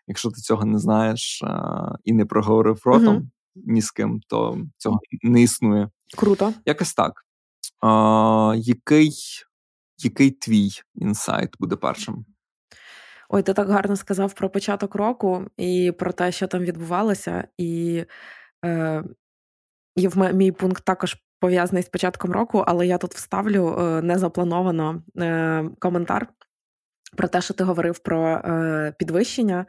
якщо 0.08 0.29
ти 0.29 0.41
цього 0.41 0.65
не 0.65 0.79
знаєш 0.79 1.43
а, 1.43 1.95
і 2.03 2.13
не 2.13 2.25
проговорив 2.25 2.82
ротом 2.86 3.17
uh-huh. 3.17 3.27
ні 3.55 3.82
з 3.82 3.91
ким, 3.91 4.21
то 4.27 4.58
цього 4.77 4.99
не 5.23 5.41
існує. 5.41 5.89
Круто. 6.17 6.53
Якось 6.65 6.93
так. 6.93 7.13
А, 7.82 8.53
Який 8.58 9.12
який 10.03 10.32
твій 10.32 10.69
інсайт 10.95 11.49
буде 11.60 11.75
першим? 11.75 12.25
Ой, 13.30 13.44
ти 13.44 13.54
так 13.54 13.70
гарно 13.70 13.96
сказав 13.96 14.34
про 14.34 14.50
початок 14.50 14.96
року 14.96 15.46
і 15.58 15.94
про 16.00 16.12
те, 16.12 16.32
що 16.32 16.48
там 16.48 16.62
відбувалося. 16.62 17.48
І 17.58 18.04
е, 18.65 19.04
і 19.96 20.08
в 20.08 20.34
мій 20.34 20.52
пункт 20.52 20.84
також 20.86 21.18
пов'язаний 21.39 21.84
з 21.84 21.89
початком 21.89 22.32
року, 22.32 22.63
але 22.68 22.88
я 22.88 22.98
тут 22.98 23.13
вставлю 23.13 23.78
е, 23.80 24.02
незаплановано 24.02 25.04
е, 25.18 25.70
коментар. 25.80 26.28
Про 27.18 27.28
те, 27.28 27.42
що 27.42 27.54
ти 27.54 27.63
говорив 27.63 28.00
про 28.00 28.28
е, 28.28 28.94
підвищення, 29.00 29.65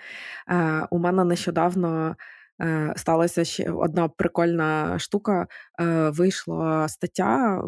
е, 0.49 0.87
у 0.91 0.99
мене 0.99 1.25
нещодавно 1.25 2.17
Е, 2.63 2.93
сталася 2.97 3.45
ще 3.45 3.71
одна 3.71 4.09
прикольна 4.09 4.99
штука. 4.99 5.47
Е, 5.81 6.11
вийшла 6.11 6.89
стаття 6.89 7.63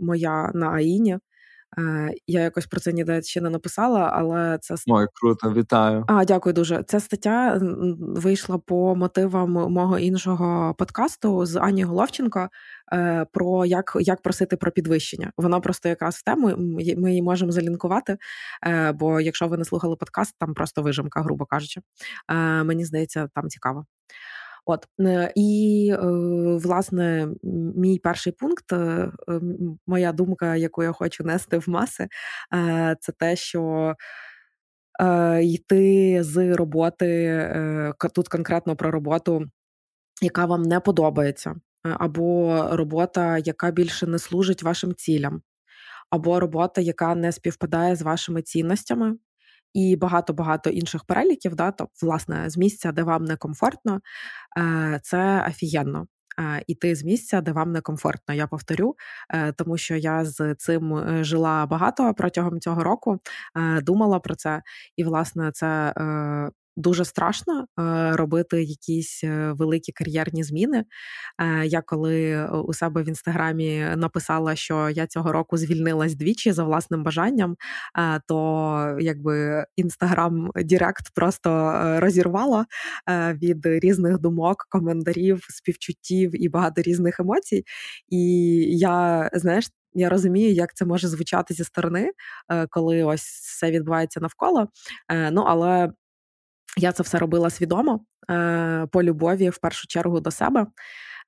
моя 0.00 0.50
на 0.54 0.70
Аїні. 0.70 1.18
Е, 1.78 2.10
я 2.26 2.40
якось 2.40 2.66
про 2.66 2.80
це 2.80 2.92
ніде 2.92 3.22
ще 3.22 3.40
не 3.40 3.50
написала, 3.50 4.10
але 4.14 4.58
це 4.60 4.74
Ой, 4.86 5.06
круто, 5.14 5.52
вітаю. 5.52 6.04
А, 6.08 6.24
дякую 6.24 6.52
дуже. 6.52 6.82
Ця 6.82 7.00
стаття 7.00 7.60
вийшла 7.98 8.58
по 8.58 8.96
мотивам 8.96 9.50
мого 9.50 9.98
іншого 9.98 10.74
подкасту 10.74 11.46
з 11.46 11.56
Ані 11.56 11.84
Головченко 11.84 12.48
про 13.32 13.66
як 13.66 13.96
як 14.00 14.22
просити 14.22 14.56
про 14.56 14.70
підвищення. 14.70 15.32
Вона 15.36 15.60
просто 15.60 15.88
якраз 15.88 16.14
в 16.14 16.24
тему. 16.24 16.54
Ми 16.96 17.10
її 17.10 17.22
можемо 17.22 17.52
залінкувати. 17.52 18.16
Бо 18.94 19.20
якщо 19.20 19.48
ви 19.48 19.56
не 19.56 19.64
слухали 19.64 19.96
подкаст, 19.96 20.34
там 20.38 20.54
просто 20.54 20.82
вижимка, 20.82 21.22
грубо 21.22 21.44
кажучи. 21.44 21.80
Мені 22.64 22.84
здається, 22.84 23.28
там 23.34 23.48
цікаво. 23.48 23.86
От 24.68 24.86
е, 25.00 25.32
і 25.34 25.90
е, 25.92 25.98
власне 26.56 27.28
мій 27.76 27.98
перший 27.98 28.32
пункт, 28.32 28.72
е, 28.72 29.10
моя 29.86 30.12
думка, 30.12 30.56
яку 30.56 30.82
я 30.82 30.92
хочу 30.92 31.24
нести 31.24 31.58
в 31.58 31.68
маси, 31.68 32.08
це 33.00 33.12
те, 33.18 33.36
що. 33.36 33.94
Йти 35.42 36.18
з 36.22 36.54
роботи 36.54 37.94
тут 38.14 38.28
конкретно 38.28 38.76
про 38.76 38.90
роботу, 38.90 39.44
яка 40.22 40.44
вам 40.46 40.62
не 40.62 40.80
подобається, 40.80 41.54
або 41.82 42.62
робота, 42.72 43.38
яка 43.38 43.70
більше 43.70 44.06
не 44.06 44.18
служить 44.18 44.62
вашим 44.62 44.94
цілям, 44.94 45.42
або 46.10 46.40
робота, 46.40 46.80
яка 46.80 47.14
не 47.14 47.32
співпадає 47.32 47.96
з 47.96 48.02
вашими 48.02 48.42
цінностями, 48.42 49.16
і 49.76 49.96
багато-багато 49.96 50.70
інших 50.70 51.04
переліків, 51.04 51.54
да, 51.54 51.70
то, 51.70 51.88
власне, 52.02 52.50
з 52.50 52.56
місця, 52.56 52.92
де 52.92 53.02
вам 53.02 53.24
некомфортно, 53.24 54.00
е, 54.58 55.00
це 55.02 55.46
офігенно. 55.48 56.06
Е, 56.40 56.64
іти 56.66 56.94
з 56.94 57.04
місця, 57.04 57.40
де 57.40 57.52
вам 57.52 57.72
некомфортно, 57.72 58.34
я 58.34 58.46
повторю, 58.46 58.94
е, 59.30 59.52
тому 59.52 59.78
що 59.78 59.96
я 59.96 60.24
з 60.24 60.54
цим 60.54 61.04
жила 61.24 61.66
багато 61.66 62.14
протягом 62.14 62.60
цього 62.60 62.84
року, 62.84 63.18
думала 63.82 64.18
про 64.20 64.34
це, 64.34 64.62
і 64.96 65.04
власне 65.04 65.50
це 65.52 65.92
дуже 66.76 67.04
страшно 67.04 67.66
е, 67.78 68.16
робити 68.16 68.62
якісь 68.62 69.24
е, 69.24 69.52
великі 69.52 69.92
кар'єрні 69.92 70.42
зміни. 70.44 70.84
Е, 71.38 71.66
я 71.66 71.82
коли 71.82 72.46
у 72.48 72.72
себе 72.74 73.02
в 73.02 73.08
інстаграмі 73.08 73.86
написала, 73.96 74.56
що 74.56 74.88
я 74.90 75.06
цього 75.06 75.32
року 75.32 75.56
звільнилась 75.56 76.14
двічі 76.14 76.52
за 76.52 76.64
власним 76.64 77.02
бажанням, 77.02 77.56
то 78.28 78.96
якби 79.00 79.64
інстаграм 79.76 80.50
Direct 80.56 81.14
просто 81.14 81.72
розірвала 82.00 82.66
від 83.42 83.66
різних 83.66 84.18
думок, 84.18 84.66
коментарів, 84.70 85.46
співчуттів 85.48 86.44
і 86.44 86.48
багато 86.48 86.82
різних 86.82 87.20
емоцій. 87.20 87.64
І 88.08 88.18
я 88.78 89.30
знаєш. 89.32 89.68
Я 89.98 90.08
розумію, 90.08 90.52
як 90.52 90.74
це 90.74 90.84
може 90.84 91.08
звучати 91.08 91.54
зі 91.54 91.64
сторони, 91.64 92.10
коли 92.70 93.04
ось 93.04 93.22
все 93.22 93.70
відбувається 93.70 94.20
навколо. 94.20 94.68
Ну 95.32 95.44
але 95.46 95.90
я 96.76 96.92
це 96.92 97.02
все 97.02 97.18
робила 97.18 97.50
свідомо 97.50 98.04
е, 98.30 98.86
по 98.92 99.02
любові, 99.02 99.48
в 99.48 99.58
першу 99.58 99.86
чергу, 99.86 100.20
до 100.20 100.30
себе. 100.30 100.66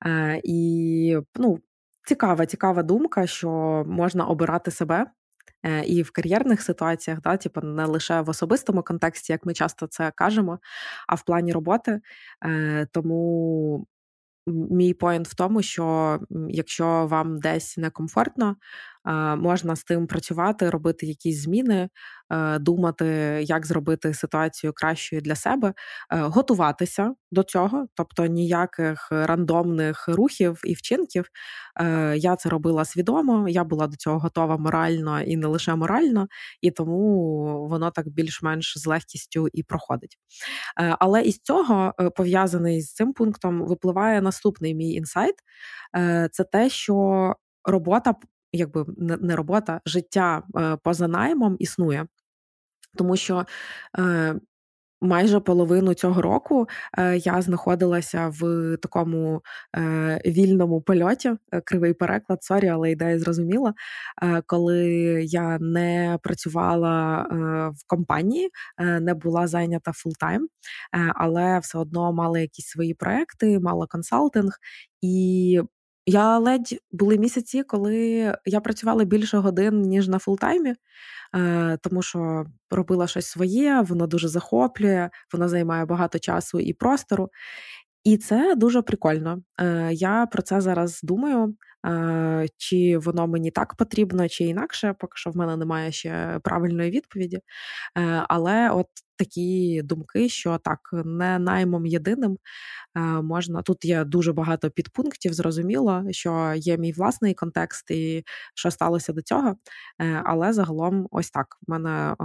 Е, 0.05 0.41
і 0.43 1.17
ну, 1.35 1.59
цікава, 2.07 2.45
цікава 2.45 2.83
думка, 2.83 3.27
що 3.27 3.49
можна 3.87 4.25
обирати 4.25 4.71
себе. 4.71 5.05
Е, 5.63 5.83
і 5.83 6.01
в 6.01 6.11
кар'єрних 6.11 6.61
ситуаціях, 6.61 7.21
да, 7.21 7.37
типу, 7.37 7.61
не 7.61 7.85
лише 7.85 8.21
в 8.21 8.29
особистому 8.29 8.83
контексті, 8.83 9.31
як 9.31 9.45
ми 9.45 9.53
часто 9.53 9.87
це 9.87 10.11
кажемо, 10.15 10.59
а 11.07 11.15
в 11.15 11.23
плані 11.23 11.51
роботи. 11.51 11.99
Тому 12.91 13.87
мій 14.47 14.93
поінт 14.93 15.27
в 15.27 15.35
тому, 15.35 15.61
що 15.61 16.19
якщо 16.49 17.07
вам 17.07 17.39
десь 17.39 17.77
некомфортно, 17.77 18.55
можна 19.37 19.75
з 19.75 19.83
тим 19.83 20.07
працювати, 20.07 20.69
робити 20.69 21.05
якісь 21.05 21.41
зміни, 21.43 21.89
е, 22.31 22.59
думати, 22.59 23.05
як 23.43 23.65
зробити 23.65 24.13
ситуацію 24.13 24.73
кращою 24.73 25.21
для 25.21 25.35
себе, 25.35 25.67
е, 25.67 26.19
готуватися 26.19 27.13
до 27.31 27.43
цього, 27.43 27.87
тобто 27.95 28.25
ніяких 28.25 29.07
рандомних 29.11 30.07
рухів 30.07 30.61
і 30.63 30.73
вчинків. 30.73 31.25
Е, 31.79 32.17
я 32.17 32.35
це 32.35 32.49
робила 32.49 32.85
свідомо, 32.85 33.49
я 33.49 33.63
була 33.63 33.87
до 33.87 33.95
цього 33.97 34.19
готова 34.19 34.57
морально 34.57 35.21
і 35.21 35.37
не 35.37 35.47
лише 35.47 35.75
морально, 35.75 36.27
і 36.61 36.71
тому 36.71 37.67
воно 37.67 37.91
так 37.91 38.07
більш-менш 38.07 38.77
з 38.77 38.85
легкістю 38.85 39.47
і 39.53 39.63
проходить. 39.63 40.17
Але 40.99 41.21
із 41.21 41.39
цього 41.39 41.93
пов'язаний 42.15 42.81
з 42.81 42.93
цим 42.93 43.13
пунктом 43.13 43.61
випливає 43.65 44.21
наступний 44.21 44.75
мій 44.75 44.91
інсайт: 44.93 45.35
це 46.31 46.43
те, 46.51 46.69
що 46.69 47.35
робота 47.65 48.13
якби 48.53 48.85
не 48.97 49.35
робота, 49.35 49.81
життя 49.85 50.43
е, 50.57 50.77
поза 50.83 51.07
наймом 51.07 51.55
існує. 51.59 52.07
Тому 52.97 53.15
що 53.17 53.45
е, 53.99 54.35
майже 55.01 55.39
половину 55.39 55.93
цього 55.93 56.21
року 56.21 56.67
е, 56.97 57.17
я 57.17 57.41
знаходилася 57.41 58.33
в 58.39 58.77
такому 58.77 59.41
вільному 60.25 60.81
польоті, 60.81 61.31
кривий 61.65 61.93
переклад, 61.93 62.43
sorry, 62.43 62.67
але 62.67 62.91
ідея 62.91 63.19
зрозуміла. 63.19 63.73
Коли 64.45 64.87
я 65.25 65.59
не 65.59 66.19
працювала 66.23 67.27
в 67.75 67.87
компанії, 67.87 68.49
не 68.79 69.13
була 69.13 69.47
зайнята 69.47 69.91
full-time, 69.93 70.47
але 71.15 71.59
все 71.59 71.77
одно 71.77 72.13
мала 72.13 72.39
якісь 72.39 72.67
свої 72.67 72.93
проекти, 72.93 73.59
мала 73.59 73.87
консалтинг 73.87 74.51
і. 75.01 75.61
Я 76.09 76.37
ледь 76.37 76.79
були 76.91 77.17
місяці, 77.17 77.63
коли 77.63 78.33
я 78.45 78.59
працювала 78.61 79.03
більше 79.03 79.37
годин 79.37 79.81
ніж 79.81 80.07
на 80.07 80.19
full-time 80.19 80.65
і. 80.65 80.75
Е, 81.35 81.77
тому 81.81 82.01
що 82.01 82.45
робила 82.71 83.07
щось 83.07 83.25
своє, 83.27 83.81
воно 83.81 84.07
дуже 84.07 84.27
захоплює, 84.27 85.09
воно 85.33 85.47
займає 85.49 85.85
багато 85.85 86.19
часу 86.19 86.59
і 86.59 86.73
простору. 86.73 87.29
І 88.03 88.17
це 88.17 88.55
дуже 88.55 88.81
прикольно. 88.81 89.41
Е, 89.61 89.89
я 89.93 90.25
про 90.25 90.41
це 90.41 90.61
зараз 90.61 90.99
думаю. 91.03 91.55
Е, 91.85 92.47
чи 92.57 92.97
воно 92.97 93.27
мені 93.27 93.51
так 93.51 93.75
потрібно, 93.75 94.29
чи 94.29 94.43
інакше, 94.43 94.95
поки 94.99 95.13
що 95.15 95.29
в 95.31 95.37
мене 95.37 95.57
немає 95.57 95.91
ще 95.91 96.39
правильної 96.43 96.91
відповіді. 96.91 97.39
Але 98.27 98.69
от 98.69 98.87
такі 99.19 99.81
думки, 99.83 100.29
що 100.29 100.57
так, 100.57 100.79
не 100.93 101.39
наймом 101.39 101.85
єдиним 101.85 102.37
можна. 103.23 103.61
Тут 103.61 103.85
є 103.85 104.03
дуже 104.03 104.33
багато 104.33 104.69
підпунктів, 104.69 105.33
зрозуміло, 105.33 106.03
що 106.11 106.53
є 106.55 106.77
мій 106.77 106.91
власний 106.91 107.33
контекст 107.33 107.91
і 107.91 108.23
що 108.55 108.71
сталося 108.71 109.13
до 109.13 109.21
цього. 109.21 109.55
Е, 110.01 110.21
але 110.25 110.53
загалом, 110.53 111.07
ось 111.11 111.31
так 111.31 111.57
в 111.67 111.71
мене 111.71 112.15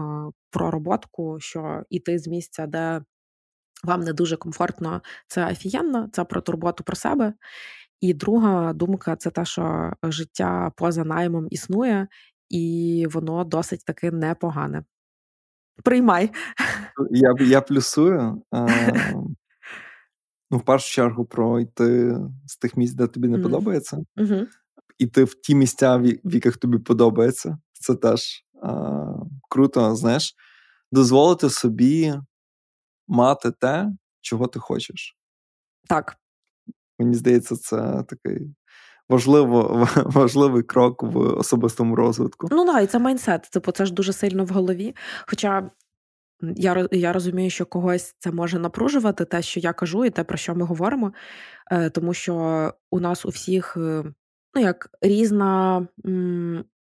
про 0.50 0.70
роботку, 0.70 1.37
що 1.40 1.83
іти 1.90 2.18
з 2.18 2.28
місця, 2.28 2.66
де 2.66 3.02
вам 3.85 4.00
не 4.00 4.12
дуже 4.12 4.37
комфортно, 4.37 5.02
це 5.28 5.46
офігенно, 5.46 6.09
це 6.12 6.24
про 6.24 6.40
турботу 6.40 6.85
про 6.85 6.96
себе. 6.96 7.35
І 8.00 8.14
друга 8.14 8.72
думка 8.72 9.16
це 9.16 9.30
те, 9.30 9.44
що 9.44 9.92
життя 10.02 10.72
поза 10.76 11.04
наймом 11.04 11.46
існує, 11.50 12.09
і 12.50 13.07
воно 13.11 13.44
досить 13.44 13.85
таки 13.85 14.11
непогане. 14.11 14.85
Приймай. 15.83 16.31
Я 17.11 17.35
я 17.41 17.61
плюсую. 17.61 18.43
Ну, 20.51 20.59
в 20.59 20.65
першу 20.65 20.91
чергу, 20.91 21.25
про 21.25 21.61
йти 21.61 22.19
з 22.47 22.57
тих 22.57 22.77
місць, 22.77 22.95
де 22.95 23.07
тобі 23.07 23.29
не 23.29 23.39
mm. 23.39 23.43
подобається, 23.43 23.99
mm-hmm. 24.17 24.47
іти 24.99 25.25
в 25.25 25.35
ті 25.35 25.55
місця, 25.55 25.97
в 25.97 26.35
яких 26.35 26.57
тобі 26.57 26.79
подобається. 26.79 27.59
Це 27.73 27.95
теж 27.95 28.45
а, 28.63 29.05
круто, 29.49 29.97
знаєш, 29.97 30.35
дозволити 30.93 31.51
собі 31.51 32.15
мати 33.09 33.51
те, 33.51 33.93
чого 34.21 34.47
ти 34.47 34.59
хочеш. 34.59 35.19
Так. 35.89 36.17
Мені 36.99 37.15
здається, 37.15 37.57
це 37.57 38.05
такий 38.09 38.55
важливо, 39.09 39.88
важливий 39.97 40.62
крок 40.62 41.03
в 41.03 41.19
особистому 41.19 41.97
розвитку. 41.97 42.49
Ну 42.51 42.64
да, 42.64 42.81
і 42.81 42.87
це 42.87 42.99
майнсет. 42.99 43.43
Типу, 43.43 43.73
це 43.73 43.87
ж 43.87 43.93
дуже 43.93 44.12
сильно 44.12 44.45
в 44.45 44.49
голові. 44.49 44.97
Хоча 45.27 45.71
я 46.57 46.88
я 46.93 47.12
розумію, 47.12 47.51
що 47.51 47.67
когось 47.67 48.17
це 48.19 48.33
може 48.33 48.59
напружувати, 48.59 49.25
те, 49.25 49.43
що 49.43 49.61
я 49.61 49.73
кажу, 49.73 50.05
і 50.05 50.11
те, 50.11 50.25
про 50.25 50.37
що 50.37 50.55
ми 50.55 50.64
говоримо, 50.64 51.12
е, 51.71 51.90
тому 51.90 52.14
що 52.14 52.73
у 52.90 53.01
нас 53.01 53.27
у 53.27 53.29
всіх 53.29 53.77
е, 53.77 54.05
ну, 54.55 54.62
як 54.62 54.90
різна 55.01 55.87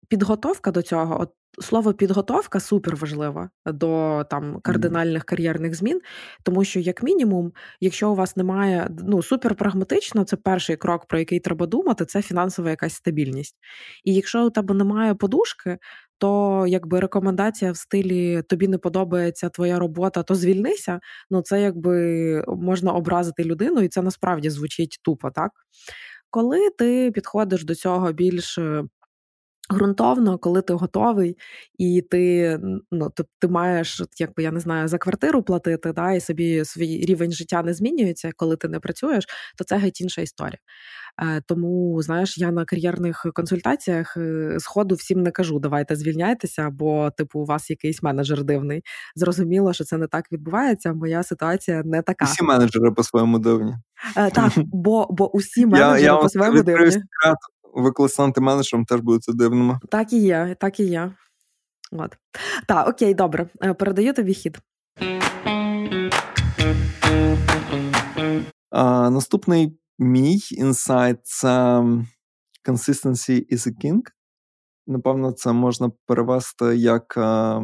підготовка 0.08 0.70
до 0.70 0.82
цього. 0.82 1.20
От 1.20 1.30
Слово 1.60 1.92
підготовка 1.94 2.60
супер 2.60 2.96
важлива 2.96 3.50
до 3.66 4.24
там 4.30 4.60
кардинальних 4.62 5.24
кар'єрних 5.24 5.74
змін, 5.74 6.00
тому 6.42 6.64
що, 6.64 6.80
як 6.80 7.02
мінімум, 7.02 7.52
якщо 7.80 8.10
у 8.10 8.14
вас 8.14 8.36
немає 8.36 8.88
ну 8.98 9.22
супер 9.22 9.54
прагматично, 9.54 10.24
це 10.24 10.36
перший 10.36 10.76
крок, 10.76 11.06
про 11.06 11.18
який 11.18 11.40
треба 11.40 11.66
думати, 11.66 12.04
це 12.04 12.22
фінансова 12.22 12.70
якась 12.70 12.94
стабільність. 12.94 13.56
І 14.04 14.14
якщо 14.14 14.46
у 14.46 14.50
тебе 14.50 14.74
немає 14.74 15.14
подушки, 15.14 15.78
то 16.18 16.64
якби 16.68 17.00
рекомендація 17.00 17.72
в 17.72 17.76
стилі 17.76 18.42
тобі 18.42 18.68
не 18.68 18.78
подобається 18.78 19.48
твоя 19.48 19.78
робота, 19.78 20.22
то 20.22 20.34
звільнися. 20.34 21.00
Ну 21.30 21.42
це 21.42 21.60
якби 21.62 22.44
можна 22.48 22.92
образити 22.92 23.44
людину, 23.44 23.80
і 23.80 23.88
це 23.88 24.02
насправді 24.02 24.50
звучить 24.50 24.98
тупо, 25.02 25.30
так? 25.30 25.50
Коли 26.30 26.70
ти 26.78 27.10
підходиш 27.10 27.64
до 27.64 27.74
цього 27.74 28.12
більш 28.12 28.58
Грунтовно, 29.70 30.38
коли 30.38 30.62
ти 30.62 30.72
готовий, 30.72 31.36
і 31.78 32.02
ти 32.10 32.58
ну, 32.90 33.10
ти, 33.10 33.24
ти 33.38 33.48
маєш, 33.48 34.02
якби 34.18 34.42
я 34.42 34.50
не 34.50 34.60
знаю, 34.60 34.88
за 34.88 34.98
квартиру 34.98 35.42
платити, 35.42 35.92
да, 35.92 36.12
і 36.12 36.20
собі 36.20 36.64
свій 36.64 37.06
рівень 37.06 37.32
життя 37.32 37.62
не 37.62 37.74
змінюється, 37.74 38.30
коли 38.36 38.56
ти 38.56 38.68
не 38.68 38.80
працюєш, 38.80 39.24
то 39.58 39.64
це 39.64 39.76
геть 39.76 40.00
інша 40.00 40.22
історія. 40.22 40.58
Е, 41.22 41.42
Тому, 41.46 42.02
знаєш, 42.02 42.38
я 42.38 42.50
на 42.50 42.64
кар'єрних 42.64 43.26
консультаціях 43.34 44.16
е, 44.16 44.56
сходу 44.58 44.94
всім 44.94 45.22
не 45.22 45.30
кажу, 45.30 45.58
давайте 45.58 45.96
звільняйтеся, 45.96 46.70
бо, 46.70 47.10
типу, 47.10 47.40
у 47.40 47.44
вас 47.44 47.70
якийсь 47.70 48.02
менеджер 48.02 48.44
дивний. 48.44 48.82
Зрозуміло, 49.16 49.72
що 49.72 49.84
це 49.84 49.96
не 49.96 50.06
так 50.06 50.32
відбувається. 50.32 50.92
Моя 50.92 51.22
ситуація 51.22 51.82
не 51.84 52.02
така. 52.02 52.24
Всі 52.24 52.44
менеджери 52.44 52.90
по-своєму 52.90 53.38
дивні. 53.38 53.74
Е, 54.16 54.30
Так, 54.30 54.52
бо 54.56 55.06
бо 55.10 55.36
усі 55.36 55.66
менеджери 55.66 56.16
по-своєму 56.22 56.62
дивні 56.62 57.02
ви 57.74 57.92
коли 57.92 58.08
менеджером, 58.36 58.84
теж 58.84 59.00
будете 59.00 59.32
дивними. 59.32 59.78
Так 59.90 60.12
і 60.12 60.18
є, 60.18 60.56
так 60.60 60.80
і 60.80 60.84
є. 60.84 61.12
От. 61.92 62.16
Так, 62.68 62.88
окей, 62.88 63.14
добре. 63.14 63.48
Е, 63.62 63.74
передаю 63.74 64.12
тобі 64.12 64.34
хід. 64.34 64.58
А, 68.70 69.10
Наступний 69.10 69.78
мій 69.98 70.38
інсайт 70.50 71.18
це 71.22 71.48
consistency 72.64 73.52
is 73.52 73.68
a 73.68 73.84
king. 73.84 74.00
Напевно, 74.86 75.32
це 75.32 75.52
можна 75.52 75.90
перевести 76.06 76.76
як 76.76 77.16
а, 77.16 77.62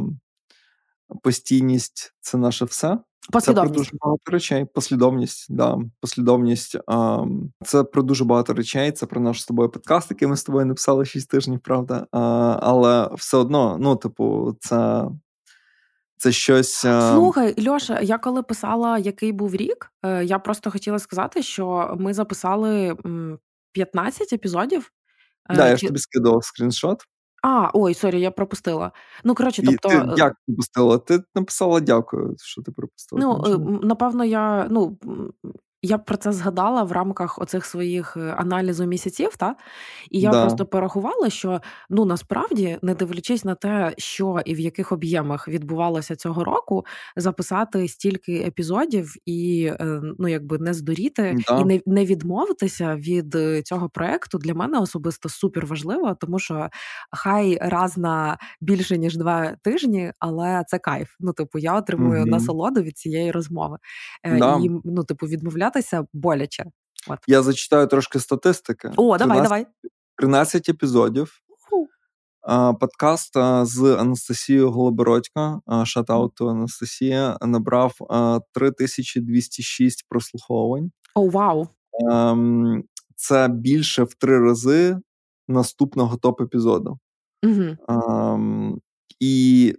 постійність 1.22 2.14
це 2.20 2.38
наше 2.38 2.64
все. 2.64 2.98
Послідовність. 3.32 3.74
Це 3.74 3.74
про 3.74 3.84
дуже 3.84 3.90
багато 4.00 4.30
речей. 4.32 4.64
Послідовність, 4.64 5.46
да, 5.50 5.78
послідовність. 6.00 6.76
А, 6.86 7.24
Це 7.64 7.84
про 7.84 8.02
дуже 8.02 8.24
багато 8.24 8.54
речей. 8.54 8.92
Це 8.92 9.06
про 9.06 9.20
наш 9.20 9.42
з 9.42 9.46
тобою 9.46 9.68
подкаст, 9.68 10.10
який 10.10 10.28
ми 10.28 10.36
з 10.36 10.44
тобою 10.44 10.66
написали 10.66 11.04
6 11.04 11.30
тижнів, 11.30 11.60
правда. 11.60 12.06
А, 12.12 12.18
Але 12.62 13.10
все 13.14 13.36
одно, 13.36 13.76
ну, 13.80 13.96
типу, 13.96 14.56
це. 14.60 15.04
Це 16.16 16.32
щось. 16.32 16.86
Слухай, 17.14 17.68
Льоша, 17.68 18.00
я 18.00 18.18
коли 18.18 18.42
писала, 18.42 18.98
який 18.98 19.32
був 19.32 19.54
рік, 19.54 19.92
е, 20.02 20.24
я 20.24 20.38
просто 20.38 20.70
хотіла 20.70 20.98
сказати, 20.98 21.42
що 21.42 21.96
ми 21.98 22.14
записали 22.14 22.96
15 23.72 24.32
епізодів. 24.32 24.92
Так, 25.48 25.56
да, 25.56 25.68
я 25.68 25.76
ж 25.76 25.86
тобі 25.86 25.98
скидав 25.98 26.44
скріншот. 26.44 27.04
А, 27.42 27.70
ой, 27.74 27.94
sorry, 27.94 28.20
я 28.20 28.30
пропустила. 28.30 28.92
Ну, 29.24 29.34
коротше, 29.34 29.62
тобто. 29.66 29.88
І 29.88 29.92
ти 29.92 30.14
як 30.16 30.34
пропустила? 30.46 30.98
Ти 30.98 31.20
написала 31.34 31.80
дякую, 31.80 32.34
що 32.38 32.62
ти 32.62 32.72
пропустила. 32.72 33.20
Ну, 33.20 33.80
напевно, 33.82 34.24
я. 34.24 34.66
ну, 34.70 34.98
я 35.82 35.98
про 35.98 36.16
це 36.16 36.32
згадала 36.32 36.82
в 36.82 36.92
рамках 36.92 37.38
оцих 37.38 37.64
своїх 37.64 38.16
е, 38.16 38.20
аналізу 38.20 38.86
місяців, 38.86 39.36
та 39.36 39.56
і 40.10 40.20
я 40.20 40.30
да. 40.30 40.40
просто 40.40 40.66
порахувала, 40.66 41.30
що 41.30 41.60
ну 41.90 42.04
насправді, 42.04 42.78
не 42.82 42.94
дивлячись 42.94 43.44
на 43.44 43.54
те, 43.54 43.94
що 43.98 44.40
і 44.44 44.54
в 44.54 44.60
яких 44.60 44.92
об'ємах 44.92 45.48
відбувалося 45.48 46.16
цього 46.16 46.44
року, 46.44 46.84
записати 47.16 47.88
стільки 47.88 48.34
епізодів 48.34 49.14
і 49.26 49.70
е, 49.80 50.00
ну 50.18 50.28
якби 50.28 50.58
не 50.58 50.74
здуріти 50.74 51.36
да. 51.48 51.58
і 51.60 51.64
не 51.64 51.80
не 51.86 52.04
відмовитися 52.04 52.96
від 52.96 53.34
е, 53.34 53.62
цього 53.62 53.88
проекту 53.88 54.38
для 54.38 54.54
мене 54.54 54.78
особисто 54.78 55.28
супер 55.28 55.66
важливо, 55.66 56.16
тому 56.20 56.38
що 56.38 56.68
хай 57.10 57.58
раз 57.60 57.98
на 57.98 58.38
більше 58.60 58.98
ніж 58.98 59.16
два 59.16 59.56
тижні, 59.62 60.12
але 60.18 60.64
це 60.66 60.78
кайф. 60.78 61.08
Ну, 61.20 61.32
типу, 61.32 61.58
я 61.58 61.74
отримую 61.74 62.20
угу. 62.20 62.30
насолоду 62.30 62.80
від 62.80 62.98
цієї 62.98 63.30
розмови 63.30 63.78
да. 64.24 64.58
і 64.62 64.70
ну, 64.84 65.04
типу, 65.04 65.26
відмовляти 65.26 65.69
відмовлятися 65.70 66.06
боляче. 66.12 66.64
От. 67.08 67.18
Я 67.26 67.42
зачитаю 67.42 67.86
трошки 67.86 68.20
статистики. 68.20 68.90
О, 68.96 69.18
давай, 69.18 69.38
13, 69.38 69.42
давай. 69.42 69.66
13 70.16 70.68
епізодів. 70.68 71.40
Подкаст 72.80 73.34
з 73.62 73.96
Анастасією 73.98 74.70
Голобородько, 74.70 75.62
шатауту 75.84 76.48
Анастасія, 76.48 77.38
набрав 77.40 77.96
uh, 78.00 78.40
3206 78.52 80.06
прослуховувань. 80.08 80.90
О, 81.14 81.20
oh, 81.20 81.30
вау! 81.30 81.68
Um, 82.10 82.82
це 83.16 83.48
більше 83.48 84.02
в 84.02 84.14
три 84.14 84.38
рази 84.38 84.96
наступного 85.48 86.16
топ-епізоду. 86.16 86.98
Um, 87.88 88.76
і 89.20 89.74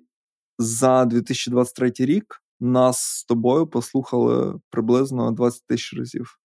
за 0.59 1.05
2023 1.05 1.91
рік 1.99 2.40
нас 2.61 3.01
з 3.01 3.23
тобою 3.23 3.67
послухали 3.67 4.59
приблизно 4.69 5.31
20 5.31 5.67
тисяч 5.67 5.93
разів. 5.93 6.37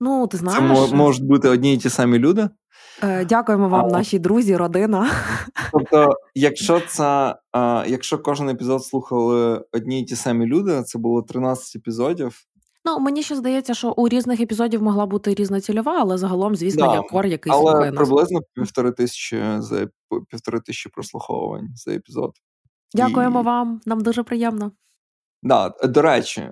Ну, 0.00 0.26
ти 0.26 0.36
знаєш. 0.36 0.88
Це 0.90 0.96
можуть 0.96 1.24
бути 1.24 1.48
одні 1.48 1.74
і 1.74 1.78
ті 1.78 1.90
самі 1.90 2.18
люди. 2.18 2.48
Е, 3.02 3.24
дякуємо 3.24 3.68
вам, 3.68 3.86
а, 3.86 3.88
наші 3.88 4.18
друзі, 4.18 4.56
родина. 4.56 5.10
Тобто, 5.72 6.14
якщо 6.34 6.80
це 6.80 7.36
якщо 7.86 8.18
кожен 8.18 8.48
епізод 8.48 8.84
слухали 8.84 9.64
одні 9.72 10.00
й 10.00 10.04
ті 10.04 10.16
самі 10.16 10.46
люди, 10.46 10.82
це 10.82 10.98
було 10.98 11.22
13 11.22 11.76
епізодів. 11.76 12.40
Ну, 12.84 12.98
мені 12.98 13.22
ще 13.22 13.36
здається, 13.36 13.74
що 13.74 13.90
у 13.96 14.08
різних 14.08 14.40
епізодів 14.40 14.82
могла 14.82 15.06
бути 15.06 15.34
різна 15.34 15.60
цільова, 15.60 16.00
але 16.00 16.18
загалом, 16.18 16.56
звісно, 16.56 16.86
да, 16.86 16.94
є 16.94 17.02
кор, 17.10 17.26
який 17.26 17.52
але 17.52 17.92
приблизно 17.92 18.40
півтори 18.54 18.92
тисячі 18.92 19.42
за 19.58 19.88
півтори 20.30 20.60
тисячі 20.60 20.90
прослуховувань 20.90 21.68
за 21.74 21.92
епізод. 21.92 22.32
Дякуємо 22.94 23.40
І... 23.40 23.42
вам, 23.42 23.80
нам 23.86 24.00
дуже 24.00 24.22
приємно. 24.22 24.72
Да, 25.42 25.74
До 25.84 26.02
речі, 26.02 26.50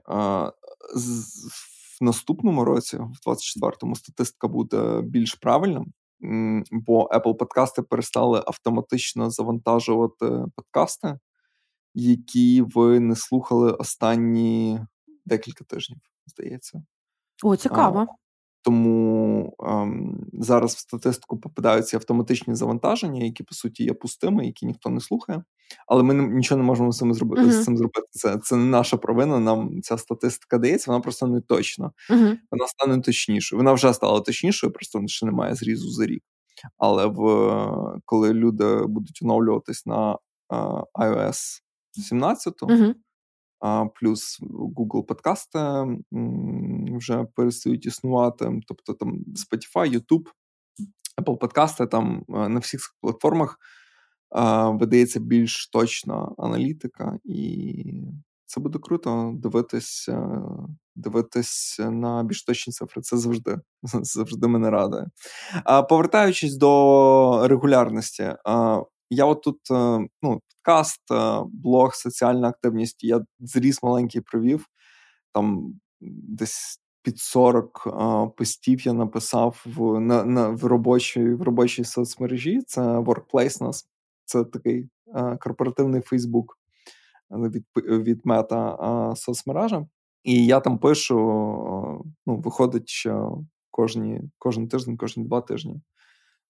в 2.01 2.05
наступному 2.05 2.65
році, 2.65 2.97
в 2.97 3.29
24-му, 3.29 3.97
статистика 3.97 4.49
буде 4.49 5.01
більш 5.03 5.35
правильна, 5.35 5.85
бо 6.71 7.09
Apple 7.09 7.37
подкасти 7.37 7.83
перестали 7.83 8.43
автоматично 8.47 9.31
завантажувати 9.31 10.45
подкасти, 10.57 11.19
які 11.95 12.63
ви 12.63 13.01
не 13.01 13.17
слухали 13.17 13.73
останні 13.73 14.81
декілька 15.25 15.65
тижнів, 15.65 15.99
здається. 16.27 16.83
О, 17.43 17.57
цікаво. 17.57 18.07
Тому 18.63 19.57
ем, 19.61 20.27
зараз 20.33 20.75
в 20.75 20.79
статистику 20.79 21.41
попадаються 21.41 21.97
автоматичні 21.97 22.55
завантаження, 22.55 23.25
які 23.25 23.43
по 23.43 23.55
суті 23.55 23.85
є 23.85 23.95
пустими, 23.95 24.47
які 24.47 24.67
ніхто 24.67 24.91
не 24.91 25.01
слухає. 25.01 25.43
Але 25.87 26.03
ми 26.03 26.15
нічого 26.15 26.59
не 26.59 26.65
можемо 26.65 26.93
з 26.93 26.99
цим 26.99 27.15
зробити. 27.15 27.43
Uh-huh. 27.43 27.61
З 27.61 27.65
цим 27.65 27.77
зробити. 27.77 28.07
Це 28.11 28.39
це 28.39 28.57
не 28.57 28.65
наша 28.65 28.97
провина. 28.97 29.41
Нам 29.41 29.83
ця 29.83 29.99
статистика 29.99 30.59
дається, 30.59 30.91
вона 30.91 31.01
просто 31.01 31.27
не 31.27 31.41
точна. 31.41 31.91
Uh-huh. 32.11 32.37
Вона 32.51 32.67
стане 32.67 33.01
точнішою. 33.01 33.59
Вона 33.59 33.73
вже 33.73 33.95
стала 33.95 34.21
точнішою, 34.21 34.73
просто 34.73 35.03
ще 35.07 35.27
немає 35.27 35.55
зрізу 35.55 35.91
за 35.91 36.07
рік. 36.07 36.23
Але 36.79 37.07
в 37.07 38.01
коли 38.05 38.35
люди 38.35 38.87
будуть 38.87 39.19
оновлюватись 39.23 39.87
на 39.87 40.19
uh, 40.51 40.85
iOS 40.95 41.61
17, 41.93 42.55
uh-huh 42.63 42.95
плюс 44.01 44.41
Google 44.43 45.03
подкасти 45.03 45.59
вже 46.97 47.25
перестають 47.25 47.87
існувати. 47.87 48.61
Тобто 48.69 48.95
там 48.95 49.19
Spotify, 49.19 49.95
YouTube, 49.95 50.27
Apple 51.23 51.39
подкасти 51.39 51.87
там 51.87 52.25
на 52.29 52.59
всіх 52.59 52.81
платформах 53.01 53.59
видається 54.73 55.21
більш 55.21 55.69
точна 55.69 56.33
аналітика, 56.39 57.19
і 57.25 57.85
це 58.47 58.61
буде 58.61 58.79
круто 58.79 59.33
дивитись, 59.37 60.09
дивитись 60.97 61.81
на 61.91 62.23
більш 62.23 62.45
точні 62.45 62.73
цифри. 62.73 63.03
Це 63.03 63.17
завжди 63.17 63.57
завжди 63.83 64.49
мене 64.49 64.71
радує. 64.71 65.07
Повертаючись 65.89 66.57
до 66.57 67.49
регулярності, 67.49 68.35
я 69.11 69.25
от 69.25 69.43
тут 69.43 69.61
ну, 70.23 70.41
подкаст, 70.67 71.03
блог, 71.45 71.95
соціальна 71.95 72.49
активність. 72.49 73.05
Я 73.05 73.21
зріс 73.41 73.83
маленький 73.83 74.21
провів. 74.21 74.67
Там 75.33 75.75
десь 76.01 76.81
під 77.03 77.19
40 77.19 77.87
а, 77.87 78.27
постів 78.27 78.87
я 78.87 78.93
написав 78.93 79.65
в 79.65 80.01
на, 80.01 80.25
на, 80.25 80.49
в 80.49 80.65
робочій 80.65 81.35
в 81.35 81.43
робочій 81.43 81.85
соцмережі. 81.85 82.61
Це 82.67 82.81
Workplace 82.81 83.63
нас. 83.63 83.89
Це 84.27 84.45
такий 84.45 84.89
а, 85.15 85.37
корпоративний 85.37 86.01
Фейсбук 86.01 86.59
від 87.31 87.65
від 87.77 88.21
мета 88.25 88.77
а, 88.81 89.17
соцмережа. 89.17 89.87
І 90.23 90.47
я 90.47 90.61
там 90.61 90.79
пишу: 90.79 91.17
ну, 92.27 92.37
виходить 92.37 93.09
кожні, 93.71 94.21
кожен 94.39 94.69
тиждень, 94.69 94.97
кожні 94.97 95.25
два 95.25 95.41
тижні. 95.41 95.81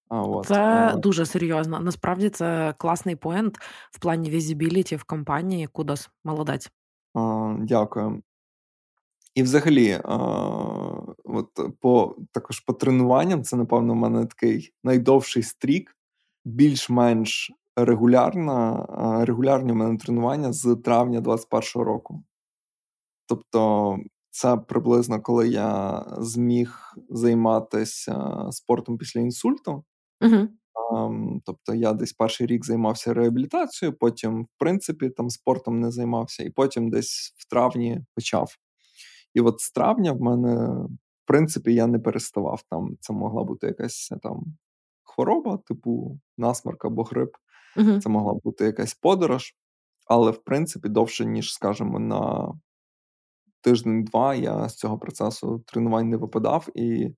А, 0.09 0.21
от. 0.21 0.45
Це 0.45 0.93
дуже 0.97 1.25
серйозно. 1.25 1.79
Насправді 1.79 2.29
це 2.29 2.73
класний 2.77 3.15
поінт 3.15 3.57
в 3.91 3.99
плані 3.99 4.29
візібіліті 4.29 4.95
в 4.95 5.03
компанії. 5.03 5.67
Кудос, 5.67 6.09
молодець. 6.23 6.71
А, 7.13 7.55
Дякую. 7.59 8.21
І 9.35 9.43
взагалі, 9.43 10.01
а, 10.03 10.17
от 11.23 11.59
по 11.79 12.15
також 12.31 12.59
по 12.59 12.73
тренуванням, 12.73 13.43
це, 13.43 13.55
напевно, 13.55 13.93
в 13.93 13.95
мене 13.95 14.25
такий 14.25 14.73
найдовший 14.83 15.43
стрік, 15.43 15.97
більш-менш 16.45 17.51
регулярна, 17.77 18.85
регулярні 19.25 19.71
в 19.71 19.75
мене 19.75 19.97
тренування 19.97 20.53
з 20.53 20.75
травня 20.75 21.21
2021 21.21 21.87
року. 21.87 22.23
Тобто, 23.27 23.97
це 24.29 24.57
приблизно 24.57 25.21
коли 25.21 25.47
я 25.47 26.03
зміг 26.17 26.79
займатися 27.09 28.45
спортом 28.51 28.97
після 28.97 29.21
інсульту. 29.21 29.83
Угу. 30.21 30.47
Тобто 31.45 31.73
я 31.73 31.93
десь 31.93 32.13
перший 32.13 32.47
рік 32.47 32.65
займався 32.65 33.13
реабілітацією, 33.13 33.97
потім, 33.97 34.43
в 34.43 34.47
принципі, 34.57 35.09
там 35.09 35.29
спортом 35.29 35.79
не 35.79 35.91
займався, 35.91 36.43
і 36.43 36.49
потім 36.49 36.89
десь 36.89 37.33
в 37.37 37.49
травні 37.49 38.01
почав. 38.15 38.49
І 39.33 39.41
от 39.41 39.59
з 39.59 39.71
травня 39.71 40.11
в 40.11 40.21
мене, 40.21 40.55
в 41.23 41.27
принципі, 41.27 41.73
я 41.73 41.87
не 41.87 41.99
переставав. 41.99 42.61
Там 42.69 42.97
це 42.99 43.13
могла 43.13 43.43
бути 43.43 43.67
якась 43.67 44.13
там 44.23 44.43
хвороба, 45.03 45.57
типу 45.57 46.19
насморк 46.37 46.85
або 46.85 47.03
грип. 47.03 47.35
Uh 47.77 48.01
Це 48.01 48.09
могла 48.09 48.33
бути 48.33 48.65
якась 48.65 48.93
подорож, 48.93 49.55
але 50.07 50.31
в 50.31 50.43
принципі 50.43 50.89
довше, 50.89 51.25
ніж, 51.25 51.53
скажімо, 51.53 51.99
на 51.99 52.53
тиждень-два 53.61 54.35
я 54.35 54.69
з 54.69 54.75
цього 54.75 54.97
процесу 54.97 55.63
тренувань 55.67 56.09
не 56.09 56.17
випадав. 56.17 56.67
І 56.75 57.09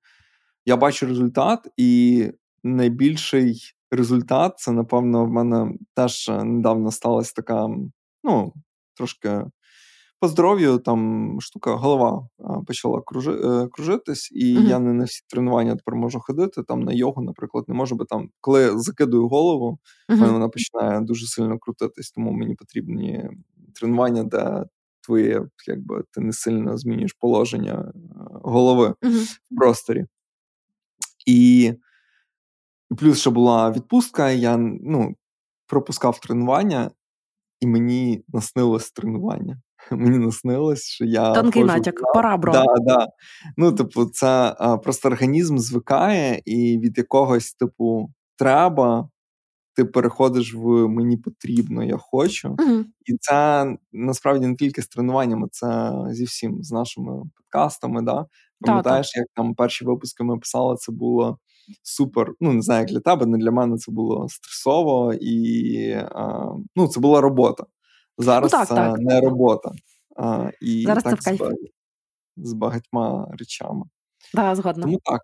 я 0.65 0.77
бачу 0.77 1.07
результат, 1.07 1.67
і 1.77 2.31
найбільший 2.63 3.61
результат 3.91 4.53
це, 4.57 4.71
напевно, 4.71 5.25
в 5.25 5.29
мене 5.29 5.73
теж 5.95 6.29
недавно 6.29 6.91
сталася 6.91 7.33
така, 7.35 7.67
ну, 8.23 8.53
трошки 8.93 9.45
по 10.19 10.27
здоров'ю 10.27 10.79
там 10.79 11.37
штука, 11.41 11.75
голова 11.75 12.27
почала 12.67 13.01
кружи, 13.01 13.31
е, 13.31 13.67
кружитись, 13.67 14.31
і 14.31 14.57
uh 14.57 14.67
я 14.67 14.79
не 14.79 14.93
на 14.93 15.03
всі 15.03 15.23
тренування 15.27 15.75
тепер 15.75 15.95
можу 15.95 16.19
ходити. 16.19 16.63
Там 16.63 16.83
на 16.83 16.93
йогу, 16.93 17.21
наприклад, 17.21 17.65
не 17.67 17.75
можу, 17.75 17.95
бо 17.95 18.05
там, 18.05 18.29
коли 18.41 18.79
закидую 18.79 19.27
голову, 19.27 19.79
uh 20.09 20.31
вона 20.31 20.49
починає 20.49 21.01
дуже 21.01 21.27
сильно 21.27 21.59
крутитись, 21.59 22.11
тому 22.11 22.31
мені 22.31 22.55
потрібні 22.55 23.29
тренування, 23.75 24.23
де 24.23 24.65
твоє, 25.01 25.47
якби 25.67 26.03
ти 26.11 26.21
не 26.21 26.33
сильно 26.33 26.77
змінюєш 26.77 27.13
положення 27.13 27.73
е, 27.73 27.99
голови 28.43 28.95
в 29.51 29.55
просторі. 29.57 30.05
І 31.25 31.73
плюс 32.97 33.19
ще 33.19 33.29
була 33.29 33.71
відпустка, 33.71 34.29
я 34.29 34.57
ну, 34.57 35.15
пропускав 35.67 36.19
тренування, 36.19 36.91
і 37.59 37.67
мені 37.67 38.23
наснилось 38.27 38.91
тренування. 38.91 39.61
Мені 39.91 40.17
наснилось, 40.17 40.83
що 40.83 41.05
я. 41.05 41.33
Тонкий 41.33 41.63
натяк, 41.63 41.95
пора 42.13 42.37
бро. 42.37 42.53
Да, 42.53 42.65
да. 42.81 43.07
Ну, 43.57 43.71
типу, 43.71 44.05
це 44.05 44.55
а, 44.59 44.77
просто 44.77 45.09
організм 45.09 45.57
звикає, 45.57 46.41
і 46.45 46.79
від 46.79 46.97
якогось, 46.97 47.53
типу, 47.53 48.09
треба. 48.37 49.09
Ти 49.75 49.85
переходиш 49.85 50.53
в 50.53 50.87
мені 50.87 51.17
потрібно, 51.17 51.83
я 51.83 51.97
хочу. 51.97 52.49
uh 52.49 52.83
І 53.05 53.17
це 53.19 53.67
насправді 53.93 54.47
не 54.47 54.55
тільки 54.55 54.81
з 54.81 54.87
тренуваннями, 54.87 55.47
це 55.51 55.93
зі 56.11 56.23
всім, 56.23 56.63
з 56.63 56.71
нашими 56.71 57.23
подкастами. 57.35 58.01
Да? 58.01 58.25
Пам'ятаєш, 58.61 59.15
як 59.15 59.27
там 59.35 59.55
перші 59.55 59.85
випуски 59.85 60.23
ми 60.23 60.37
писали, 60.37 60.75
це 60.75 60.91
було 60.91 61.37
супер. 61.83 62.33
Ну, 62.39 62.53
не 62.53 62.61
знаю, 62.61 62.79
як 62.79 62.89
для 62.89 62.99
тебе, 62.99 63.25
не 63.25 63.37
для 63.37 63.51
мене 63.51 63.77
це 63.77 63.91
було 63.91 64.29
стресово 64.29 65.13
і 65.21 65.91
а, 65.91 66.45
ну, 66.75 66.87
це 66.87 66.99
була 66.99 67.21
робота. 67.21 67.63
Зараз 68.19 68.53
ну, 68.53 68.59
так, 68.59 68.67
це 68.67 68.75
так. 68.75 68.99
не 68.99 69.21
робота. 69.21 69.71
А, 70.15 70.49
і 70.61 70.83
Зараз 70.85 71.03
так 71.03 71.21
це 71.21 71.33
в 71.33 71.37
кайф. 71.37 71.53
з 72.37 72.53
багатьма 72.53 73.27
речами. 73.39 73.85
Да, 74.33 74.55
згодна. 74.55 74.83
Тому 74.83 74.99
так. 75.03 75.21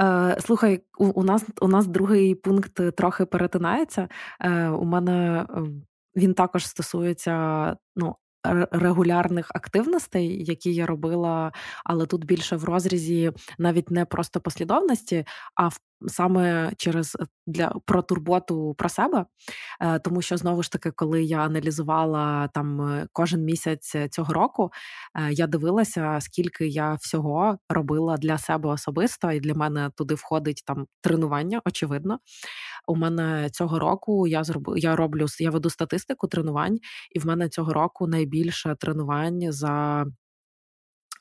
Е, 0.00 0.40
Слухай, 0.40 0.84
у, 0.98 1.06
у 1.06 1.22
нас 1.22 1.44
у 1.60 1.68
нас 1.68 1.86
другий 1.86 2.34
пункт 2.34 2.96
трохи 2.96 3.24
перетинається. 3.24 4.08
Е, 4.40 4.68
У 4.68 4.84
мене 4.84 5.46
ем, 5.56 5.82
він 6.16 6.34
також 6.34 6.66
стосується 6.66 7.76
ну, 7.96 8.16
регулярних 8.70 9.50
активностей, 9.54 10.44
які 10.44 10.74
я 10.74 10.86
робила, 10.86 11.52
але 11.84 12.06
тут 12.06 12.24
більше 12.24 12.56
в 12.56 12.64
розрізі 12.64 13.32
навіть 13.58 13.90
не 13.90 14.04
просто 14.04 14.40
послідовності, 14.40 15.24
а 15.54 15.68
в 15.68 15.78
саме 16.06 16.72
через 16.76 17.16
е, 17.20 17.26
для 17.46 17.68
про 17.86 18.02
турботу 18.02 18.74
про 18.78 18.88
себе, 18.88 19.26
е, 19.80 19.98
тому 19.98 20.22
що 20.22 20.36
знову 20.36 20.62
ж 20.62 20.72
таки, 20.72 20.90
коли 20.90 21.22
я 21.22 21.38
аналізувала 21.38 22.48
там 22.48 22.80
е, 22.80 23.06
кожен 23.12 23.44
місяць 23.44 23.96
цього 24.10 24.32
року, 24.32 24.70
я 25.30 25.46
дивилася, 25.46 26.18
скільки 26.20 26.66
я 26.66 26.94
всього 26.94 27.58
робила 27.68 28.16
для 28.16 28.38
себе 28.38 28.68
особисто, 28.68 29.32
і 29.32 29.40
для 29.40 29.54
мене 29.54 29.90
туди 29.96 30.14
входить 30.14 30.62
там 30.66 30.86
тренування, 31.00 31.60
очевидно. 31.64 32.18
У 32.86 32.96
мене 32.96 33.50
цього 33.50 33.78
року 33.78 34.26
я 34.26 34.44
зроб... 34.44 34.72
я 34.76 34.96
роблю 34.96 35.26
я 35.38 35.50
веду 35.50 35.70
статистику 35.70 36.28
тренувань, 36.28 36.78
і 37.12 37.18
в 37.18 37.26
мене 37.26 37.48
цього 37.48 37.72
року 37.72 38.06
найбільше 38.06 38.76
тренувань 38.80 39.52
за 39.52 40.06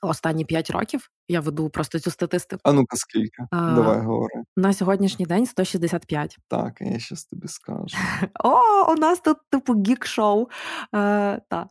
останні 0.01 0.45
5 0.45 0.69
років. 0.69 1.09
Я 1.27 1.39
веду 1.39 1.69
просто 1.69 1.99
цю 1.99 2.11
статистику. 2.11 2.61
А 2.63 2.73
ну-ка, 2.73 2.97
скільки? 2.97 3.43
А, 3.51 3.75
Давай 3.75 4.01
говори. 4.01 4.43
На 4.55 4.73
сьогоднішній 4.73 5.25
день 5.25 5.45
165. 5.45 6.37
Так, 6.47 6.77
я 6.81 6.99
щас 6.99 7.25
тобі 7.25 7.47
скажу. 7.47 7.97
О, 8.43 8.93
у 8.93 8.95
нас 8.95 9.19
тут 9.19 9.37
типу 9.49 9.83
гік-шоу. 9.83 10.47
Е, 10.95 11.41
так. 11.49 11.67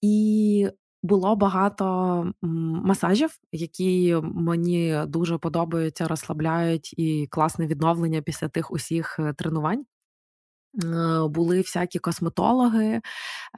І 0.00 0.70
було 1.02 1.36
багато 1.36 2.32
масажів, 2.42 3.30
які 3.52 4.16
мені 4.22 5.02
дуже 5.06 5.38
подобаються, 5.38 6.08
розслабляють 6.08 6.94
і 6.98 7.26
класне 7.30 7.66
відновлення 7.66 8.22
після 8.22 8.48
тих 8.48 8.70
усіх 8.70 9.18
е, 9.18 9.32
тренувань. 9.32 9.84
Е, 10.84 11.28
були 11.28 11.60
всякі 11.60 11.98
косметологи, 11.98 13.00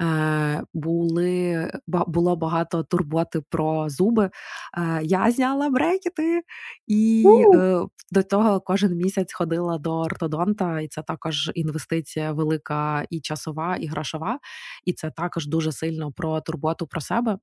е, 0.01 0.63
були, 0.75 1.71
було 1.87 2.37
багато 2.37 2.83
турботи 2.83 3.41
про 3.51 3.89
зуби. 3.89 4.31
Е, 4.79 5.01
я 5.03 5.31
зняла 5.31 5.71
брекети, 5.71 6.43
і 6.87 7.25
uh 7.27 7.89
до 8.13 8.23
того 8.23 8.61
кожен 8.61 8.97
місяць 8.97 9.33
ходила 9.33 9.79
до 9.79 10.01
ортодонта, 10.01 10.81
і 10.81 10.89
це 10.89 11.03
також 11.03 11.51
інвестиція 11.55 12.33
велика 12.33 13.05
і 13.11 13.21
часова, 13.21 13.77
і 13.77 13.87
грошова, 13.87 14.39
і 14.85 14.93
це 14.93 15.11
також 15.11 15.47
дуже 15.47 15.73
сильно 15.73 16.13
про 16.13 16.41
турботу 16.41 16.87
про 16.87 17.01
себе. 17.01 17.39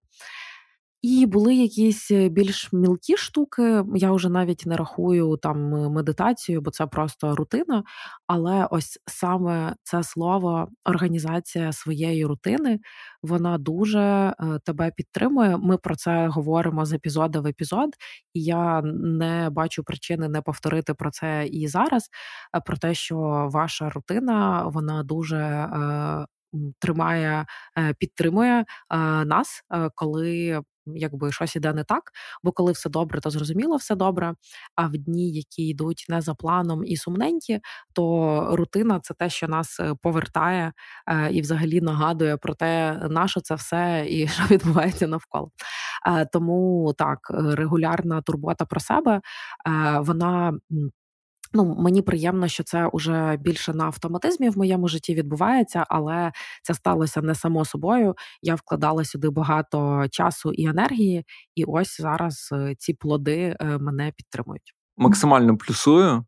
І 1.02 1.26
були 1.26 1.56
якісь 1.56 2.12
е, 2.12 2.30
більш 2.30 2.74
мілкі 2.74 3.18
штуки. 3.18 3.84
Я 3.96 4.12
вже 4.12 4.30
навіть 4.30 4.64
не 4.66 4.78
рахую 4.78 5.38
там 5.38 5.76
е, 5.76 5.90
медитацію, 5.90 6.62
бо 6.62 6.72
це 6.72 6.88
просто 6.88 7.36
рутина. 7.36 7.84
Але 8.28 8.68
ось 8.72 9.00
саме 9.06 9.76
це 9.84 10.04
слово 10.04 10.68
організація 10.86 11.72
своєї 11.74 12.26
рутини, 12.26 12.80
вона 13.22 13.58
дуже 13.58 14.00
е, 14.00 14.34
тебе 14.66 14.92
підтримує. 14.98 15.58
Ми 15.58 15.78
про 15.78 15.96
це 15.96 16.28
говоримо 16.28 16.86
з 16.86 16.94
епізоду 16.94 17.42
в 17.42 17.48
епізод, 17.48 17.90
і 18.34 18.44
я 18.44 18.82
не 18.82 19.50
бачу 19.50 19.84
причини 19.84 20.30
не 20.30 20.42
повторити 20.42 20.94
про 20.94 21.12
це 21.12 21.48
і 21.48 21.68
зараз. 21.68 22.10
Про 22.66 22.78
те, 22.78 22.94
що 22.94 23.18
ваша 23.54 23.90
рутина 23.90 24.64
вона 24.68 25.04
дуже. 25.04 25.68
Тримає, 26.80 27.46
підтримує 28.00 28.66
нас, 29.26 29.62
коли 29.96 30.62
якби 30.96 31.32
щось 31.32 31.56
іде 31.56 31.74
не 31.74 31.84
так. 31.84 32.12
Бо 32.44 32.52
коли 32.52 32.72
все 32.72 32.90
добре, 32.90 33.22
то 33.22 33.30
зрозуміло 33.30 33.76
все 33.76 33.96
добре. 33.96 34.34
А 34.76 34.88
в 34.88 34.92
дні, 34.92 35.32
які 35.32 35.68
йдуть 35.68 36.06
не 36.10 36.22
за 36.22 36.34
планом 36.36 36.86
і 36.86 36.98
сумненькі, 36.98 37.60
то 37.94 38.48
рутина 38.56 39.00
це 39.00 39.14
те, 39.14 39.30
що 39.30 39.48
нас 39.48 39.80
е, 39.80 39.96
повертає 40.02 40.74
е, 41.08 41.32
і 41.32 41.42
взагалі 41.42 41.82
нагадує 41.82 42.38
про 42.38 42.54
те, 42.56 42.94
на 43.10 43.28
що 43.28 43.42
це 43.42 43.56
все 43.56 44.06
і 44.10 44.28
що 44.28 44.44
відбувається 44.52 45.08
навколо. 45.08 45.52
Е, 46.08 46.26
тому 46.34 46.94
так, 46.98 47.20
регулярна 47.32 48.22
турбота 48.22 48.66
про 48.66 48.80
себе, 48.80 49.22
вона. 50.00 50.54
Ну, 51.54 51.76
мені 51.80 52.02
приємно, 52.02 52.48
що 52.48 52.64
це 52.64 52.90
вже 52.94 53.38
більше 53.38 53.74
на 53.74 53.86
автоматизмі 53.86 54.50
в 54.50 54.58
моєму 54.58 54.88
житті 54.88 55.16
відбувається, 55.16 55.86
але 55.90 56.32
це 56.64 56.74
сталося 56.74 57.22
не 57.22 57.36
само 57.36 57.66
собою. 57.66 58.16
Я 58.42 58.56
вкладала 58.56 59.06
сюди 59.06 59.30
багато 59.30 60.06
часу 60.12 60.52
і 60.52 60.66
енергії, 60.66 61.26
і 61.56 61.64
ось 61.64 62.02
зараз 62.02 62.50
е, 62.52 62.76
ці 62.80 62.94
плоди 62.94 63.58
е, 63.60 63.78
мене 63.78 64.12
підтримують. 64.18 64.74
Максимально 64.98 65.58
плюсую, 65.58 66.26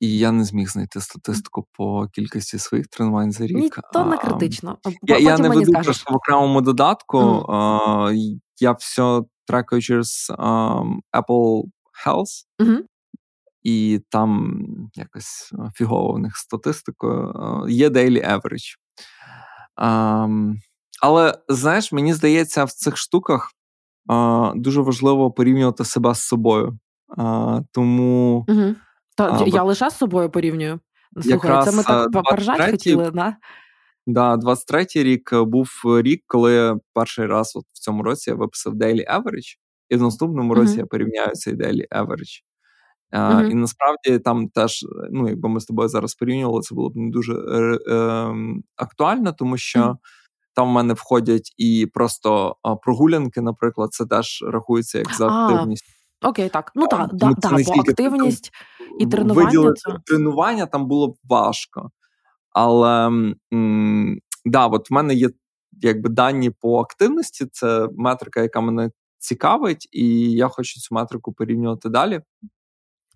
і 0.00 0.18
я 0.18 0.32
не 0.32 0.44
зміг 0.44 0.68
знайти 0.68 1.00
статистику 1.00 1.66
по 1.72 2.06
кількості 2.12 2.58
своїх 2.58 2.88
тренувань 2.88 3.32
за 3.32 3.46
рік. 3.46 3.56
Ні, 3.56 3.70
то 3.92 4.04
не 4.04 4.18
критично. 4.18 4.78
Я 5.02 5.18
я 5.18 5.38
не 5.38 5.48
веду 5.48 5.72
просто 5.72 6.12
в 6.12 6.16
окремому 6.16 6.60
додатку. 6.60 7.18
Mm. 7.18 7.52
А, 7.52 8.12
я 8.60 8.72
все 8.72 9.22
трекаю 9.46 9.82
через 9.82 10.32
а, 10.38 10.82
Apple 11.12 11.62
Health. 12.06 12.44
Mm-hmm 12.60 12.82
і 13.62 14.00
там 14.08 14.62
якось 14.94 15.52
е, 15.52 15.70
фігово 15.74 16.12
в 16.12 16.18
них 16.18 16.36
статистикою 16.36 17.28
е, 17.28 17.72
є 17.72 17.88
daily 17.88 18.30
average. 18.30 18.76
Um, 19.76 20.54
але 21.02 21.38
знаєш, 21.48 21.92
мені 21.92 22.14
здається, 22.14 22.64
в 22.64 22.70
цих 22.70 22.96
штуках 22.96 23.50
uh, 24.08 24.52
дуже 24.54 24.80
важливо 24.80 25.30
порівнювати 25.30 25.84
себе 25.84 26.14
з 26.14 26.22
собою. 26.22 26.78
Uh, 27.16 27.64
тому 27.72 28.44
угу. 28.48 28.74
То 29.16 29.24
uh, 29.24 29.48
я 29.48 29.62
лише 29.62 29.90
з 29.90 29.96
собою 29.96 30.30
порівнюю. 30.30 30.80
Слухай, 31.22 31.64
це 31.64 31.72
ми 31.72 31.82
так 31.82 32.24
поржать 32.30 32.70
хотіли, 32.70 33.10
да? 33.10 33.36
Да, 34.06 34.36
23-й 34.36 35.02
рік 35.02 35.30
був 35.34 35.68
рік, 35.84 36.24
коли 36.26 36.78
перший 36.94 37.26
раз 37.26 37.52
от 37.56 37.64
в 37.72 37.78
цьому 37.78 38.02
році 38.02 38.30
я 38.30 38.36
виписав 38.36 38.74
Daily 38.74 39.04
Average, 39.10 39.56
і 39.88 39.96
в 39.96 40.02
наступному 40.02 40.54
році 40.54 40.74
uh-huh. 40.74 40.78
я 40.78 40.86
порівняю 40.86 41.32
цей 41.32 41.54
Daily 41.54 41.88
Average. 41.88 42.42
Uh-huh. 43.12 43.50
І 43.50 43.54
насправді 43.54 44.18
там 44.18 44.48
теж, 44.48 44.86
ну 45.10 45.28
якби 45.28 45.48
ми 45.48 45.60
з 45.60 45.64
тобою 45.64 45.88
зараз 45.88 46.14
порівнювали, 46.14 46.60
це 46.60 46.74
було 46.74 46.90
б 46.90 46.96
не 46.96 47.10
дуже 47.10 47.32
е, 47.32 47.78
е, 47.94 48.34
актуально, 48.76 49.32
тому 49.32 49.56
що 49.56 49.80
uh-huh. 49.80 49.96
там 50.54 50.68
в 50.68 50.72
мене 50.72 50.94
входять 50.94 51.54
і 51.56 51.90
просто 51.94 52.56
прогулянки, 52.82 53.40
наприклад, 53.40 53.92
це 53.92 54.06
теж 54.06 54.44
рахується 54.46 54.98
як 54.98 55.14
за 55.14 55.28
активність. 55.28 55.84
Окей, 56.22 56.48
так. 56.48 56.72
Ну 56.74 56.86
так, 56.86 57.10
да, 57.12 57.32
да, 57.38 57.50
бо 57.66 57.80
активність 57.80 58.52
і 59.00 59.06
тренування. 59.06 59.44
Виділити 59.44 59.74
це... 59.76 59.98
Тренування 60.06 60.66
там 60.66 60.86
було 60.86 61.08
б 61.08 61.16
важко. 61.24 61.90
Але 62.50 63.06
м, 63.52 64.18
да, 64.44 64.66
от 64.66 64.90
в 64.90 64.94
мене 64.94 65.14
є 65.14 65.30
якби 65.72 66.08
дані 66.08 66.50
по 66.50 66.80
активності, 66.80 67.46
це 67.52 67.88
метрика, 67.96 68.40
яка 68.40 68.60
мене 68.60 68.90
цікавить, 69.18 69.88
і 69.92 70.30
я 70.30 70.48
хочу 70.48 70.80
цю 70.80 70.94
метрику 70.94 71.32
порівнювати 71.32 71.88
далі. 71.88 72.20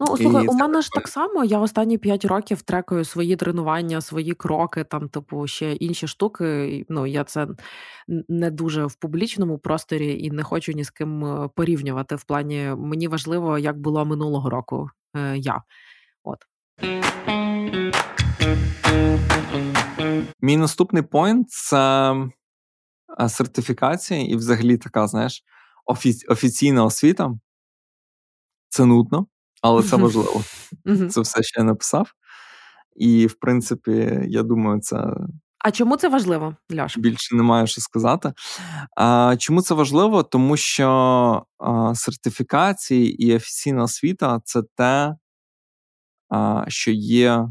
Ну, 0.00 0.16
слухай, 0.16 0.44
і 0.44 0.48
у 0.48 0.52
мене 0.52 0.82
ж 0.82 0.90
так 0.90 1.08
само. 1.08 1.44
Я 1.44 1.58
останні 1.58 1.98
5 1.98 2.24
років 2.24 2.62
трекаю 2.62 3.04
свої 3.04 3.36
тренування, 3.36 4.00
свої 4.00 4.34
кроки, 4.34 4.84
там, 4.84 5.08
типу, 5.08 5.46
ще 5.46 5.72
інші 5.72 6.06
штуки. 6.06 6.84
Ну, 6.88 7.06
я 7.06 7.24
це 7.24 7.46
не 8.28 8.50
дуже 8.50 8.86
в 8.86 8.94
публічному 8.94 9.58
просторі 9.58 10.24
і 10.24 10.30
не 10.30 10.42
хочу 10.42 10.72
ні 10.72 10.84
з 10.84 10.90
ким 10.90 11.24
е, 11.24 11.48
порівнювати. 11.54 12.16
В 12.16 12.24
плані 12.24 12.74
мені 12.78 13.08
важливо, 13.08 13.58
як 13.58 13.78
було 13.78 14.04
минулого 14.04 14.50
року 14.50 14.90
е, 15.16 15.36
я. 15.36 15.62
От. 16.24 16.38
Мій 20.40 20.56
наступний 20.56 21.02
поінт 21.02 21.50
це 21.50 22.14
сертифікація 23.28 24.22
і 24.22 24.36
взагалі 24.36 24.76
така, 24.78 25.06
знаєш, 25.06 25.42
офі- 25.86 26.32
офіційна 26.32 26.84
освіта. 26.84 27.30
Це 28.68 28.84
нудно 28.84 29.26
але 29.66 29.82
це 29.82 29.96
важливо. 29.96 30.42
Це 31.10 31.20
все 31.20 31.42
ще 31.42 31.60
я 31.60 31.64
написав. 31.64 32.12
І, 32.96 33.26
в 33.26 33.34
принципі, 33.34 34.20
я 34.28 34.42
думаю, 34.42 34.80
це. 34.80 35.14
А 35.58 35.70
чому 35.70 35.96
це 35.96 36.08
важливо, 36.08 36.56
Ляш? 36.72 36.98
Більше 36.98 37.36
немає 37.36 37.66
що 37.66 37.80
сказати. 37.80 38.32
А, 38.96 39.36
Чому 39.38 39.62
це 39.62 39.74
важливо? 39.74 40.22
Тому 40.22 40.56
що 40.56 40.88
а, 41.58 41.94
сертифікації 41.94 43.26
і 43.26 43.36
офіційна 43.36 43.82
освіта 43.82 44.40
це 44.44 44.62
те, 44.76 45.16
а, 46.28 46.64
що 46.68 46.90
є 46.90 47.48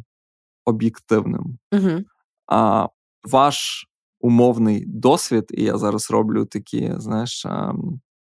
об'єктивним. 0.66 1.58
Угу. 1.72 2.04
А, 2.48 2.88
Ваш 3.24 3.88
умовний 4.20 4.84
досвід, 4.88 5.46
і 5.50 5.64
я 5.64 5.78
зараз 5.78 6.12
роблю 6.12 6.46
такі, 6.46 6.94
знаєш, 6.98 7.46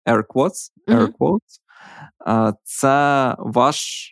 air 0.06 0.22
quotes, 0.34 0.70
air 0.88 1.08
quotes, 1.18 1.60
це 2.62 3.36
ваш, 3.38 4.10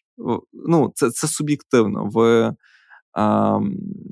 ну, 0.53 0.93
це 0.95 1.11
це 1.11 1.29
суб'єктивно. 1.29 2.09
Ви 2.13 2.55
а, 3.13 3.59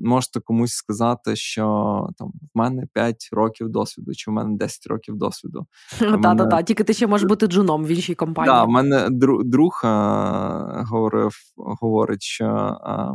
можете 0.03 0.39
комусь 0.39 0.73
сказати, 0.73 1.35
що 1.35 2.07
там 2.17 2.27
в 2.27 2.57
мене 2.57 2.87
5 2.93 3.29
років 3.31 3.69
досвіду, 3.69 4.13
чи 4.13 4.31
в 4.31 4.33
мене 4.33 4.57
10 4.57 4.87
років 4.87 5.15
досвіду. 5.15 5.65
Так, 5.99 6.21
так, 6.21 6.49
так. 6.49 6.65
Тільки 6.65 6.83
ти 6.83 6.93
ще 6.93 7.07
можеш 7.07 7.27
бути 7.27 7.47
джуном 7.47 7.85
в 7.85 7.87
іншій 7.87 8.15
компанії. 8.15 8.55
Так, 8.55 8.67
в 8.67 8.69
мене 8.69 9.07
друг 9.45 9.81
а, 9.83 10.83
говорив, 10.87 11.31
говорить, 11.57 12.23
що 12.23 12.45
а, 12.45 13.13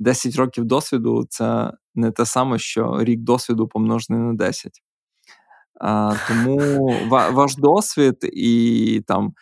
10 0.00 0.36
років 0.36 0.64
досвіду 0.64 1.26
це 1.28 1.72
не 1.94 2.10
те 2.10 2.26
саме, 2.26 2.58
що 2.58 3.04
рік 3.04 3.20
досвіду 3.20 3.68
помножений 3.68 4.22
на 4.22 4.34
10. 4.34 4.72
А, 5.80 6.14
Тому 6.28 6.86
ваш 7.10 7.56
досвід 7.56 8.16
і 8.32 9.02
там 9.06 9.32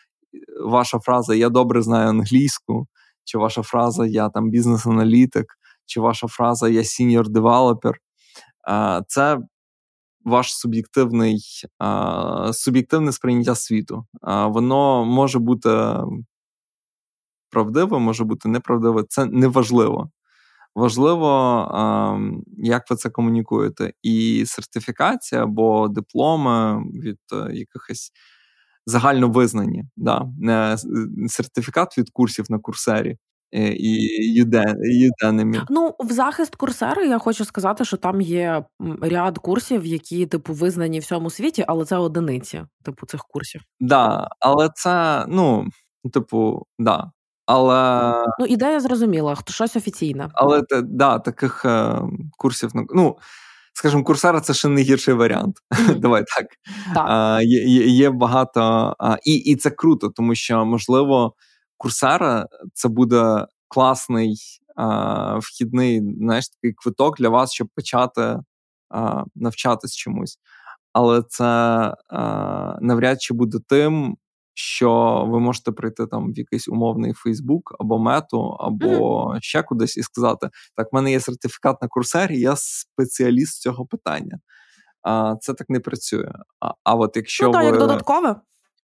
ваша 0.65 0.99
фраза 0.99 1.35
Я 1.35 1.49
добре 1.49 1.83
знаю 1.83 2.09
англійську, 2.09 2.87
чи 3.25 3.39
ваша 3.39 3.63
фраза 3.63 4.07
Я 4.07 4.29
там 4.29 4.51
бізнес-аналітик, 4.51 5.47
чи 5.87 6.01
ваша 6.01 6.27
фраза 6.27 6.69
Я 6.69 6.85
senior 6.85 7.29
developer. 7.29 7.99
Це 9.07 9.39
ваш 10.25 10.55
суб'єктивний, 10.55 11.43
суб'єктивне 12.53 13.13
сприйняття 13.13 13.55
світу. 13.55 14.07
Воно 14.49 15.05
може 15.05 15.39
бути 15.39 15.95
правдиве, 17.51 17.99
може 17.99 18.25
бути 18.25 18.49
неправдиве. 18.49 19.05
Це 19.09 19.27
неважливо. 19.27 20.11
Важливо, 20.79 21.29
як 22.59 22.91
ви 22.91 22.97
це 22.97 23.11
комунікуєте. 23.11 23.93
І 24.03 24.45
сертифікація 24.47 25.43
або 25.43 25.89
дипломи 25.89 26.83
від 26.95 27.19
е, 27.33 27.53
якихось 27.53 28.13
загально 28.87 29.29
визнані, 29.29 29.85
да, 29.97 30.27
сертифікат 31.29 31.99
від 31.99 32.11
курсів 32.11 32.47
на 32.49 32.59
курсері. 32.59 33.17
Е, 33.55 33.73
і 33.79 34.45
Udemy. 34.45 35.67
Ну, 35.71 35.95
в 35.99 36.13
захист 36.13 36.57
курсери 36.57 37.09
я 37.09 37.19
хочу 37.19 37.45
сказати, 37.45 37.85
що 37.85 37.97
там 37.97 38.21
є 38.21 38.65
ряд 39.03 39.39
курсів, 39.39 39.87
які, 39.87 40.27
типу, 40.27 40.53
визнані 40.53 40.99
в 40.99 41.03
всьому 41.03 41.31
світі, 41.31 41.65
але 41.69 41.85
це 41.85 41.97
одиниці, 41.97 42.63
типу, 42.85 43.07
цих 43.07 43.25
курсів. 43.29 43.63
Да, 43.81 44.29
але 44.41 44.71
це, 44.75 45.25
ну, 45.29 45.69
типу, 46.13 46.67
да. 46.79 47.11
Але 47.49 48.15
ну, 48.39 48.47
ідея 48.47 48.81
зрозуміла, 48.81 49.35
хто 49.35 49.53
щось 49.53 49.77
офіційне. 49.77 50.29
Але 50.35 50.63
да, 50.83 51.19
таких 51.19 51.65
е, 51.65 52.01
курсів 52.39 52.71
ну, 52.75 53.17
скажімо, 53.73 54.05
курсера 54.05 54.41
це 54.41 54.55
ще 54.55 54.69
не 54.69 54.83
гірший 54.83 55.15
варіант. 55.15 55.57
Mm-hmm. 55.71 55.99
Давай 56.01 56.25
так. 56.37 56.47
так. 56.95 57.07
А, 57.09 57.41
є, 57.43 57.87
є 57.87 58.11
багато, 58.11 58.61
а, 58.99 59.17
і 59.25 59.35
і 59.35 59.57
це 59.57 59.71
круто, 59.71 60.09
тому 60.09 60.35
що 60.35 60.65
можливо 60.65 61.35
курсера 61.77 62.47
це 62.73 62.89
буде 62.89 63.47
класний 63.69 64.37
а, 64.77 65.39
вхідний 65.39 66.03
знаєш, 66.21 66.49
такий 66.49 66.73
квиток 66.73 67.19
для 67.19 67.29
вас, 67.29 67.53
щоб 67.53 67.69
почати 67.75 68.37
а, 68.91 69.25
навчатись 69.35 69.97
чомусь. 69.97 70.39
Але 70.93 71.23
це 71.29 71.45
а, 72.09 72.79
навряд 72.81 73.23
чи 73.23 73.35
буде 73.35 73.59
тим, 73.69 74.17
що 74.61 75.25
ви 75.29 75.41
можете 75.41 75.73
прийти 75.73 76.07
там 76.07 76.33
в 76.33 76.39
якийсь 76.39 76.69
умовний 76.69 77.13
Фейсбук 77.13 77.77
або 77.79 77.99
мету, 77.99 78.41
або 78.43 78.87
mm-hmm. 78.87 79.39
ще 79.41 79.63
кудись 79.63 79.97
і 79.97 80.03
сказати: 80.03 80.49
так, 80.77 80.93
в 80.93 80.95
мене 80.95 81.11
є 81.11 81.21
сертифікат 81.21 81.83
на 81.83 81.89
курсері, 81.89 82.41
я 82.41 82.55
спеціаліст 82.57 83.61
цього 83.61 83.87
питання. 83.87 84.39
А, 85.03 85.37
Це 85.41 85.55
так 85.55 85.71
не 85.71 85.81
працює. 85.81 86.33
А 86.61 86.73
а 86.85 86.95
от 86.95 87.17
якщо 87.17 87.47
ну, 87.47 87.53
так, 87.53 87.63
ви 87.63 87.67
як 87.69 87.79
додаткове. 87.79 88.37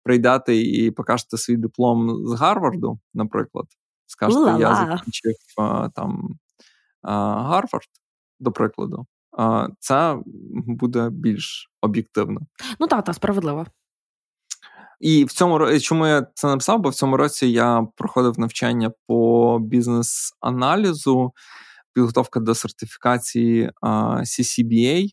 прийдете 0.02 0.56
і 0.56 0.90
покажете 0.90 1.36
свій 1.36 1.56
диплом 1.56 2.26
з 2.26 2.40
Гарварду, 2.40 3.00
наприклад, 3.14 3.66
скажете, 4.06 4.40
Ла-ла. 4.40 4.60
я 4.60 4.74
закінчив 4.74 5.34
там 5.94 6.28
Гарвард, 7.02 7.88
до 8.40 8.52
прикладу, 8.52 9.06
це 9.78 10.18
буде 10.52 11.10
більш 11.10 11.70
об'єктивно. 11.82 12.40
Ну 12.80 12.86
так, 12.86 13.04
та 13.04 13.12
справедливо. 13.12 13.66
І 15.04 15.24
в 15.24 15.32
цьому 15.32 15.78
чому 15.78 16.06
я 16.06 16.26
це 16.34 16.46
написав? 16.46 16.80
Бо 16.80 16.88
в 16.88 16.94
цьому 16.94 17.16
році 17.16 17.46
я 17.46 17.86
проходив 17.96 18.38
навчання 18.38 18.92
по 19.06 19.58
бізнес-аналізу, 19.58 21.32
підготовка 21.92 22.40
до 22.40 22.54
сертифікації 22.54 23.70
CCBA 24.22 25.08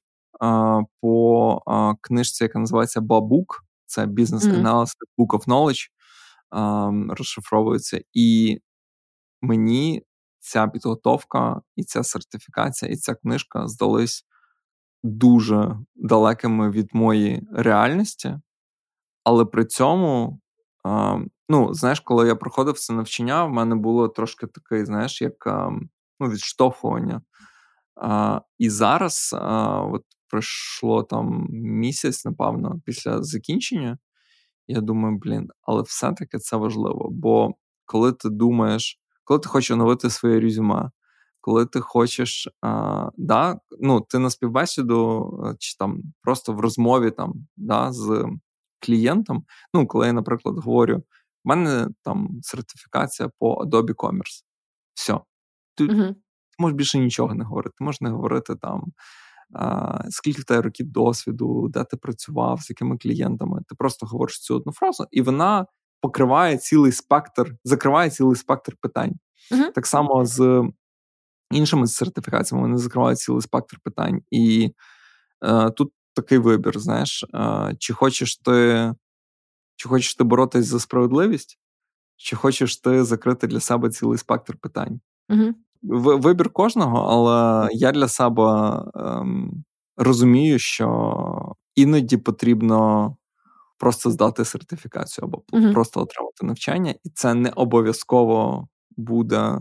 по 1.02 1.62
книжці, 2.02 2.44
яка 2.44 2.60
називається 2.60 3.02
Бабук. 3.02 3.64
Це 3.86 4.06
Business 4.06 4.64
Analysis 4.64 4.94
Book 5.18 5.28
of 5.28 5.48
Knowledge, 5.48 5.88
розшифровується. 7.16 8.02
І 8.14 8.60
мені 9.42 10.04
ця 10.40 10.68
підготовка, 10.68 11.62
і 11.76 11.84
ця 11.84 12.04
сертифікація, 12.04 12.92
і 12.92 12.96
ця 12.96 13.16
книжка 13.16 13.68
здались 13.68 14.26
дуже 15.04 15.78
далекими 15.96 16.72
від 16.72 16.90
моєї 16.94 17.48
реальності. 17.54 18.36
Але 19.24 19.46
при 19.46 19.66
цьому, 19.66 20.40
а, 20.84 21.20
ну, 21.50 21.74
знаєш, 21.74 22.00
коли 22.00 22.28
я 22.28 22.36
проходив 22.36 22.80
це 22.80 22.94
навчання, 22.94 23.46
в 23.46 23.50
мене 23.50 23.76
було 23.76 24.08
трошки 24.08 24.48
таке, 24.48 24.86
знаєш, 24.86 25.22
як 25.22 25.48
а, 25.48 25.70
ну, 26.20 26.30
відштовхування. 26.30 27.22
А, 28.02 28.42
І 28.58 28.70
зараз 28.70 29.36
от 29.92 30.04
пройшло 30.28 31.04
там 31.04 31.48
місяць, 31.52 32.26
напевно, 32.26 32.82
після 32.86 33.24
закінчення. 33.24 33.98
Я 34.68 34.82
думаю, 34.82 35.18
блін, 35.18 35.50
але 35.62 35.82
все-таки 35.82 36.38
це 36.38 36.58
важливо. 36.58 37.10
Бо 37.12 37.54
коли 37.86 38.14
ти 38.14 38.30
думаєш, 38.30 39.00
коли 39.24 39.40
ти 39.40 39.50
хочеш 39.50 39.72
оновити 39.72 40.10
своє 40.10 40.40
резюме, 40.40 40.92
коли 41.42 41.66
ти 41.66 41.80
хочеш, 41.80 42.50
а, 42.62 43.10
да, 43.18 43.60
ну, 43.80 44.02
ти 44.02 44.20
на 44.20 44.30
співбесіду 44.30 45.56
чи 45.60 45.78
там 45.78 46.02
просто 46.22 46.54
в 46.54 46.60
розмові 46.60 47.12
там, 47.12 47.34
да, 47.58 47.92
з 47.92 48.26
клієнтам. 48.82 49.44
Ну, 49.74 49.88
коли 49.88 50.08
я, 50.08 50.14
наприклад, 50.14 50.56
говорю, 50.58 50.98
в 50.98 51.48
мене 51.48 51.88
там 52.04 52.30
сертифікація 52.42 53.30
по 53.40 53.64
Adobe 53.64 53.96
Commerce. 53.96 54.44
Все. 54.94 55.20
Ти 55.76 55.84
uh 55.84 56.16
можеш 56.62 56.76
більше 56.76 57.00
нічого 57.00 57.36
не 57.36 57.44
говорити. 57.44 57.76
Ти 57.78 57.84
можеш 57.84 58.02
не 58.02 58.10
говорити 58.10 58.56
там. 58.56 58.84
А, 59.54 60.00
скільки 60.10 60.42
в 60.42 60.46
тебе 60.46 60.62
років 60.62 60.92
досвіду, 60.92 61.68
де 61.68 61.84
ти 61.84 61.98
працював, 61.98 62.62
з 62.62 62.70
якими 62.70 62.98
клієнтами. 62.98 63.62
Ти 63.68 63.76
просто 63.76 64.06
говориш 64.06 64.40
цю 64.40 64.56
одну 64.56 64.74
фразу, 64.74 65.06
і 65.12 65.22
вона 65.22 65.66
покриває 66.02 66.58
цілий 66.58 66.92
спектр, 66.92 67.56
закриває 67.64 68.10
цілий 68.10 68.36
спектр 68.36 68.76
питань. 68.82 69.14
Uh-huh. 69.52 69.72
Так 69.74 69.88
само 69.88 70.26
з 70.26 70.70
іншими 71.52 71.88
сертифікаціями 71.88 72.68
вони 72.68 72.78
закривають 72.78 73.20
цілий 73.20 73.42
спектр 73.42 73.78
питань. 73.84 74.22
І 74.32 74.72
е, 75.46 75.72
тут 75.72 75.94
такий 76.14 76.38
вибір, 76.38 76.80
знаєш, 76.80 77.26
чи 77.80 77.94
хочеш 77.94 78.38
ти 78.38 78.94
чи 79.76 79.90
хочеш 79.90 80.16
ти 80.16 80.24
боротись 80.24 80.66
за 80.66 80.80
справедливість, 80.80 81.60
чи 82.16 82.36
хочеш 82.36 82.78
ти 82.78 83.04
закрити 83.04 83.48
для 83.48 83.60
себе 83.60 83.90
цілий 83.90 84.18
спектр 84.18 84.56
питань. 84.56 85.00
Угу. 85.30 85.54
Вибір 86.18 86.50
кожного, 86.50 86.98
але 86.98 87.70
я 87.72 87.92
для 87.92 88.08
себе 88.08 88.44
ем, 88.96 89.64
розумію, 89.98 90.60
що 90.60 91.56
іноді 91.76 92.18
потрібно 92.18 93.16
просто 93.78 94.12
здати 94.12 94.46
сертифікацію 94.46 95.26
або 95.26 95.44
угу. 95.52 95.74
просто 95.74 96.02
отримати 96.02 96.46
навчання, 96.46 96.96
і 97.04 97.10
це 97.10 97.34
не 97.34 97.50
обов'язково 97.50 98.68
буде 98.98 99.60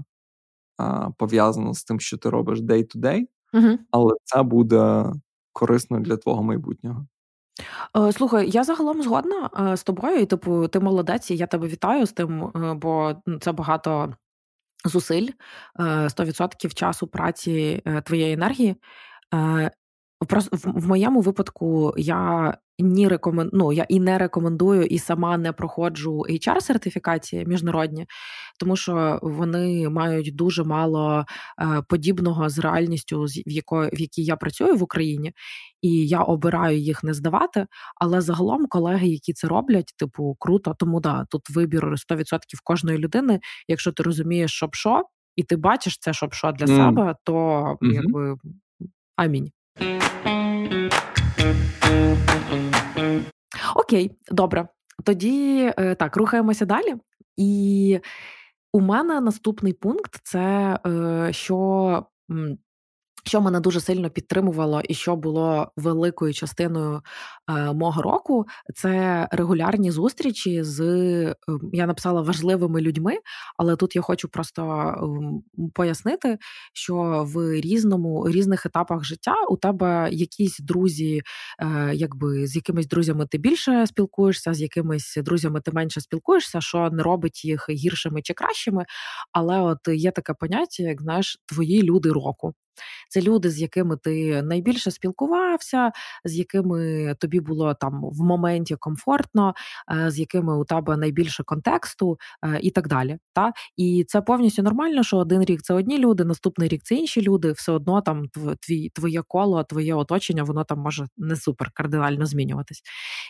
а, 0.77 1.11
пов'язано 1.11 1.75
з 1.75 1.85
тим, 1.85 2.01
що 2.01 2.19
ти 2.19 2.31
робиш 2.31 2.61
day-to-day, 2.61 3.23
угу. 3.53 3.79
але 3.91 4.15
це 4.25 4.43
буде 4.43 5.13
корисно 5.61 6.01
для 6.01 6.17
твого 6.17 6.43
майбутнього. 6.43 7.07
Е, 7.97 8.13
слухай, 8.13 8.51
я 8.51 8.65
загалом 8.65 9.03
згодна 9.03 9.51
е, 9.61 9.77
з 9.77 9.83
тобою, 9.83 10.17
і 10.17 10.27
типу, 10.27 10.69
ти 10.69 10.81
молодець, 10.81 11.31
і 11.31 11.37
я 11.37 11.47
тебе 11.47 11.69
вітаю 11.69 12.07
з 12.07 12.13
тим, 12.13 12.45
е, 12.45 12.75
бо 12.75 13.15
це 13.41 13.53
багато 13.53 14.15
зусиль, 14.85 15.29
100% 15.79 16.75
часу 16.75 17.07
праці 17.07 17.83
твоєї 18.05 18.33
енергії. 18.33 18.77
В 20.63 20.89
моєму 20.89 21.21
випадку 21.21 21.95
я 21.97 22.55
ні 22.81 23.09
рекомен... 23.09 23.51
ну, 23.53 23.73
я 23.73 23.87
і 23.89 24.01
не 24.01 24.19
рекомендую, 24.19 24.85
і 24.85 24.99
сама 24.99 25.39
не 25.39 25.53
проходжу 25.53 26.25
hr 26.29 26.61
сертифікації 26.61 27.45
міжнародні, 27.47 28.07
тому 28.59 28.77
що 28.77 29.19
вони 29.23 29.89
мають 29.89 30.37
дуже 30.37 30.65
мало 30.65 31.25
е, 31.63 31.83
подібного 31.89 32.49
з 32.49 32.59
реальністю, 32.59 33.25
в 33.25 33.51
якої 33.51 33.91
в 33.93 34.01
якій 34.01 34.25
я 34.25 34.37
працюю 34.37 34.77
в 34.77 34.83
Україні, 34.83 35.33
і 35.83 36.09
я 36.09 36.21
обираю 36.21 36.79
їх 36.79 37.05
не 37.05 37.15
здавати. 37.15 37.67
Але 37.97 38.21
загалом 38.21 38.67
колеги, 38.67 39.09
які 39.09 39.33
це 39.33 39.49
роблять, 39.49 39.95
типу 39.97 40.37
круто, 40.39 40.75
тому 40.79 41.01
да, 41.01 41.27
тут 41.31 41.51
вибір 41.51 41.85
100% 41.85 42.37
кожної 42.65 42.99
людини. 42.99 43.41
Якщо 43.69 43.93
ти 43.93 44.03
розумієш, 44.03 44.53
що 44.53 44.69
що, 44.73 45.03
і 45.37 45.43
ти 45.43 45.57
бачиш 45.57 45.99
це, 45.99 46.13
щоб 46.13 46.35
що 46.35 46.53
для 46.53 46.67
mm. 46.67 46.77
себе, 46.77 47.15
то 47.25 47.33
mm-hmm. 47.35 47.93
якби 47.93 48.37
амінь. 49.17 49.51
Окей, 53.75 54.19
добре. 54.31 54.69
Тоді 55.05 55.73
е, 55.79 55.95
так, 55.95 56.17
рухаємося 56.17 56.65
далі. 56.65 56.95
І 57.37 58.01
у 58.73 58.81
мене 58.81 59.21
наступний 59.21 59.73
пункт 59.73 60.21
це 60.23 60.79
е, 60.87 61.29
що 61.33 62.07
що 63.25 63.41
мене 63.41 63.61
дуже 63.61 63.81
сильно 63.81 64.11
підтримувало, 64.11 64.81
і 64.89 64.95
що 64.95 65.17
було 65.17 65.73
великою 65.77 66.35
частиною 66.35 67.03
е, 67.51 67.73
мого 67.73 68.03
року, 68.03 68.47
це 68.75 69.29
регулярні 69.31 69.91
зустрічі 69.91 70.63
з 70.63 70.81
е, 70.81 71.35
я 71.73 71.87
написала 71.87 72.21
важливими 72.21 72.81
людьми, 72.81 73.19
але 73.57 73.77
тут 73.77 73.97
я 73.97 74.03
хочу 74.03 74.29
просто 74.29 74.63
е, 74.63 75.67
пояснити, 75.75 76.39
що 76.75 77.25
в 77.27 77.61
різному 77.61 78.29
різних 78.29 78.67
етапах 78.67 79.05
життя 79.05 79.35
у 79.51 79.57
тебе 79.57 80.09
якісь 80.13 80.59
друзі, 80.59 81.23
е, 81.59 81.91
якби 81.95 82.47
з 82.47 82.57
якимись 82.57 82.87
друзями 82.87 83.27
ти 83.27 83.39
більше 83.39 83.87
спілкуєшся, 83.87 84.55
з 84.55 84.61
якимись 84.61 85.19
друзями 85.23 85.61
ти 85.61 85.73
менше 85.73 86.01
спілкуєшся, 86.01 86.61
що 86.61 86.91
не 86.91 87.03
робить 87.03 87.45
їх 87.45 87.71
гіршими 87.71 88.23
чи 88.23 88.35
кращими. 88.35 88.85
Але 89.33 89.61
от 89.61 89.79
є 89.89 90.11
таке 90.11 90.35
поняття, 90.35 90.83
як 90.83 91.03
знаєш, 91.03 91.39
твої 91.47 91.83
люди 91.83 92.13
року. 92.13 92.55
Це 93.09 93.21
люди, 93.21 93.51
з 93.51 93.61
якими 93.61 93.97
ти 93.97 94.43
найбільше 94.43 94.91
спілкувався, 94.91 95.91
з 96.25 96.37
якими 96.37 97.15
тобі 97.21 97.41
було 97.41 97.75
там 97.75 98.01
в 98.03 98.21
моменті 98.21 98.77
комфортно, 98.77 99.55
з 100.07 100.19
якими 100.19 100.59
у 100.59 100.65
тебе 100.65 100.97
найбільше 100.97 101.43
контексту 101.43 102.19
і 102.61 102.71
так 102.71 102.89
далі. 102.89 103.19
Та? 103.33 103.53
І 103.77 104.05
це 104.09 104.21
повністю 104.21 104.63
нормально, 104.63 105.03
що 105.03 105.17
один 105.17 105.45
рік 105.45 105.63
це 105.63 105.75
одні 105.75 105.99
люди, 105.99 106.25
наступний 106.25 106.69
рік 106.69 106.83
це 106.85 106.95
інші 106.95 107.23
люди. 107.23 107.53
Все 107.53 107.73
одно 107.73 108.01
там 108.01 108.25
твій 108.61 108.91
твоє 108.95 109.23
коло, 109.29 109.65
твоє 109.65 109.95
оточення, 109.95 110.43
воно 110.43 110.65
там 110.65 110.79
може 110.79 111.07
не 111.17 111.37
супер 111.37 111.71
кардинально 111.75 112.27
змінюватись. 112.27 112.83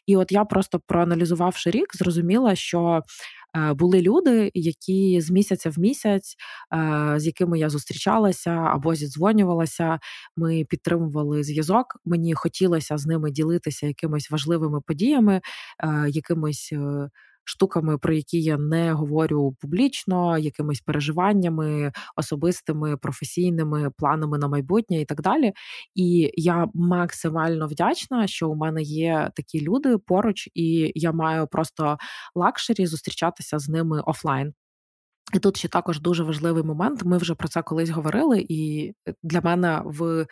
І 0.07 0.16
от 0.16 0.32
я 0.32 0.45
просто 0.45 0.80
проаналізувавши 0.86 1.70
рік, 1.70 1.97
зрозуміла, 1.97 2.55
що. 2.55 3.03
Е, 3.57 3.72
були 3.74 4.03
люди, 4.03 4.51
які 4.55 5.20
з 5.20 5.30
місяця 5.30 5.70
в 5.70 5.78
місяць, 5.78 6.36
е, 6.74 7.14
з 7.16 7.26
якими 7.26 7.59
я 7.59 7.68
зустрічалася 7.70 8.51
або 8.51 8.94
зідзвонювалася. 8.94 9.98
Ми 10.36 10.64
підтримували 10.68 11.42
зв'язок. 11.44 11.96
Мені 12.05 12.34
хотілося 12.34 12.98
з 12.98 13.07
ними 13.07 13.30
ділитися 13.30 13.86
якимись 13.86 14.30
важливими 14.30 14.80
подіями, 14.80 15.40
е, 15.84 16.07
якимись 16.09 16.72
штуками, 17.51 17.98
про 17.98 18.14
які 18.14 18.42
я 18.42 18.57
не 18.59 18.92
говорю 18.92 19.57
публічно, 19.61 20.38
якимись 20.38 20.80
переживаннями 20.80 21.92
особистими, 22.16 22.96
професійними 22.96 23.90
планами 23.96 24.38
на 24.38 24.48
майбутнє 24.48 25.01
і 25.01 25.05
так 25.05 25.22
далі. 25.22 25.53
І 25.94 26.30
я 26.34 26.68
максимально 26.74 27.66
вдячна, 27.66 28.26
що 28.26 28.51
у 28.51 28.55
мене 28.55 28.82
є 28.82 29.30
такі 29.34 29.61
люди 29.61 29.98
поруч, 29.98 30.48
і 30.55 30.92
я 30.94 31.12
маю 31.12 31.46
просто 31.46 31.98
luxury 32.34 32.86
зустрічатися 32.86 33.59
з 33.59 33.68
ними 33.68 34.01
офлайн. 34.01 34.53
І 35.34 35.38
тут 35.38 35.57
ще 35.57 35.68
також 35.68 36.01
дуже 36.01 36.24
важливий 36.24 36.62
момент. 36.62 37.05
Ми 37.05 37.18
вже 37.18 37.34
про 37.34 37.48
це 37.48 37.62
колись 37.62 37.90
говорили, 37.90 38.46
і 38.48 38.92
для 39.22 39.40
мене 39.40 39.82
в 39.84 40.03
Е, 40.12 40.26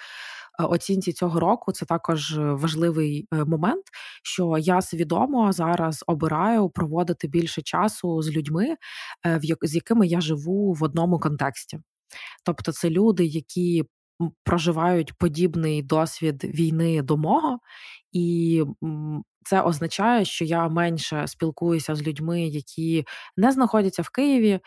оцінці 0.66 1.12
цього 1.12 1.40
року 1.40 1.72
це 1.72 1.86
також 1.86 2.38
важливий 2.38 3.28
е, 3.34 3.44
момент, 3.44 3.84
що 4.22 4.58
я 4.58 4.82
свідомо 4.82 5.52
зараз 5.52 6.04
обираю 6.06 6.68
проводити 6.70 7.28
більше 7.28 7.62
часу 7.62 8.22
з 8.22 8.30
людьми, 8.30 8.76
е, 9.26 9.40
з 9.62 9.74
якими 9.74 10.06
я 10.06 10.20
живу 10.20 10.72
в 10.72 10.82
одному 10.82 11.18
контексті. 11.18 11.78
Тобто, 12.44 12.72
це 12.72 12.90
люди, 12.90 13.24
які 13.24 13.84
проживають 14.44 15.12
подібний 15.18 15.82
досвід 15.82 16.44
війни 16.44 17.02
до 17.02 17.16
мого, 17.16 17.58
і 18.12 18.64
це 19.44 19.60
означає, 19.62 20.24
що 20.24 20.44
я 20.44 20.68
менше 20.68 21.26
спілкуюся 21.26 21.94
з 21.94 22.02
людьми, 22.02 22.42
які 22.42 23.04
не 23.36 23.52
знаходяться 23.52 24.02
в 24.02 24.10
Києві, 24.10 24.60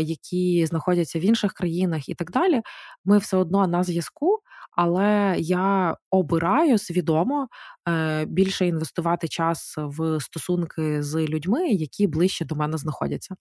які 0.00 0.66
знаходяться 0.66 1.18
в 1.18 1.22
інших 1.22 1.52
країнах 1.52 2.08
і 2.08 2.14
так 2.14 2.30
далі. 2.30 2.62
Ми 3.04 3.18
все 3.18 3.36
одно 3.36 3.66
на 3.66 3.82
зв'язку 3.82 4.40
але 4.76 5.36
я 5.38 5.96
обираю 6.10 6.78
свідомо 6.78 7.48
е, 7.88 8.24
більше 8.24 8.66
інвестувати 8.66 9.28
час 9.28 9.74
в 9.76 10.20
стосунки 10.20 11.02
з 11.02 11.26
людьми, 11.26 11.68
які 11.68 12.06
ближче 12.06 12.44
до 12.44 12.54
мене 12.54 12.78
знаходяться. 12.78 13.34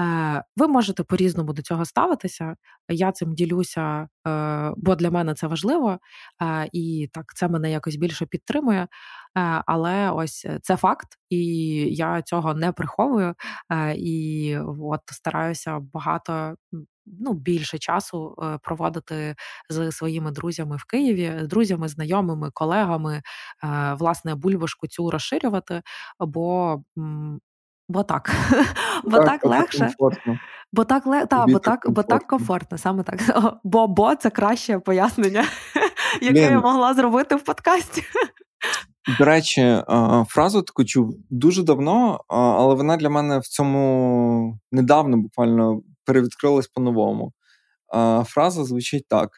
Е, 0.00 0.44
ви 0.56 0.68
можете 0.68 1.02
по-різному 1.04 1.52
до 1.52 1.62
цього 1.62 1.84
ставитися. 1.84 2.54
Я 2.88 3.12
цим 3.12 3.34
ділюся, 3.34 4.08
е, 4.26 4.72
бо 4.76 4.94
для 4.94 5.10
мене 5.10 5.34
це 5.34 5.46
важливо, 5.46 5.98
і 6.72 7.08
так 7.12 7.24
це 7.34 7.48
мене 7.48 7.70
якось 7.70 7.96
більше 7.96 8.26
підтримує. 8.26 8.88
Але 9.66 10.10
ось 10.10 10.46
це 10.62 10.76
факт, 10.76 11.08
і 11.30 11.38
я 11.94 12.22
цього 12.22 12.54
не 12.54 12.72
приховую. 12.72 13.34
І 13.96 14.58
от 14.80 15.00
стараюся 15.06 15.78
багато 15.92 16.54
ну, 17.18 17.32
більше 17.32 17.78
часу 17.78 18.36
е, 18.42 18.58
проводити 18.62 19.34
з 19.70 19.92
своїми 19.92 20.30
друзями 20.30 20.76
в 20.76 20.84
Києві, 20.84 21.38
з 21.42 21.48
друзями, 21.48 21.88
знайомими, 21.88 22.50
колегами, 22.54 23.22
е, 23.64 23.94
власне, 23.94 24.34
бульбашку 24.34 24.86
цю 24.86 25.10
розширювати, 25.10 25.82
бо. 26.20 26.82
Бо 27.90 28.02
так, 28.04 28.30
бо 29.04 29.18
так, 29.18 29.44
легше, 29.44 29.94
бо 30.72 30.84
так 30.84 31.06
ле... 31.06 31.26
та, 31.26 31.46
бо 31.46 31.58
так, 31.58 31.86
бо 31.90 32.02
так 32.02 32.26
комфортно, 32.26 32.78
саме 32.78 33.02
так. 33.02 33.20
Бо 33.64 33.88
бо 33.88 34.14
це 34.14 34.30
краще 34.30 34.78
пояснення, 34.78 35.44
яке 36.22 36.40
я 36.40 36.60
могла 36.60 36.94
зробити 36.94 37.34
в 37.36 37.42
подкасті. 37.42 38.02
До 39.18 39.24
речі, 39.24 39.82
фразу 40.28 40.62
таку 40.62 40.84
чув 40.84 41.14
дуже 41.30 41.62
давно, 41.62 42.20
але 42.28 42.74
вона 42.74 42.96
для 42.96 43.10
мене 43.10 43.38
в 43.38 43.46
цьому 43.46 44.58
недавно 44.72 45.16
буквально 45.16 45.80
перевідкрилась 46.04 46.68
по-новому. 46.68 47.32
Фраза 48.24 48.64
звучить 48.64 49.08
так: 49.08 49.30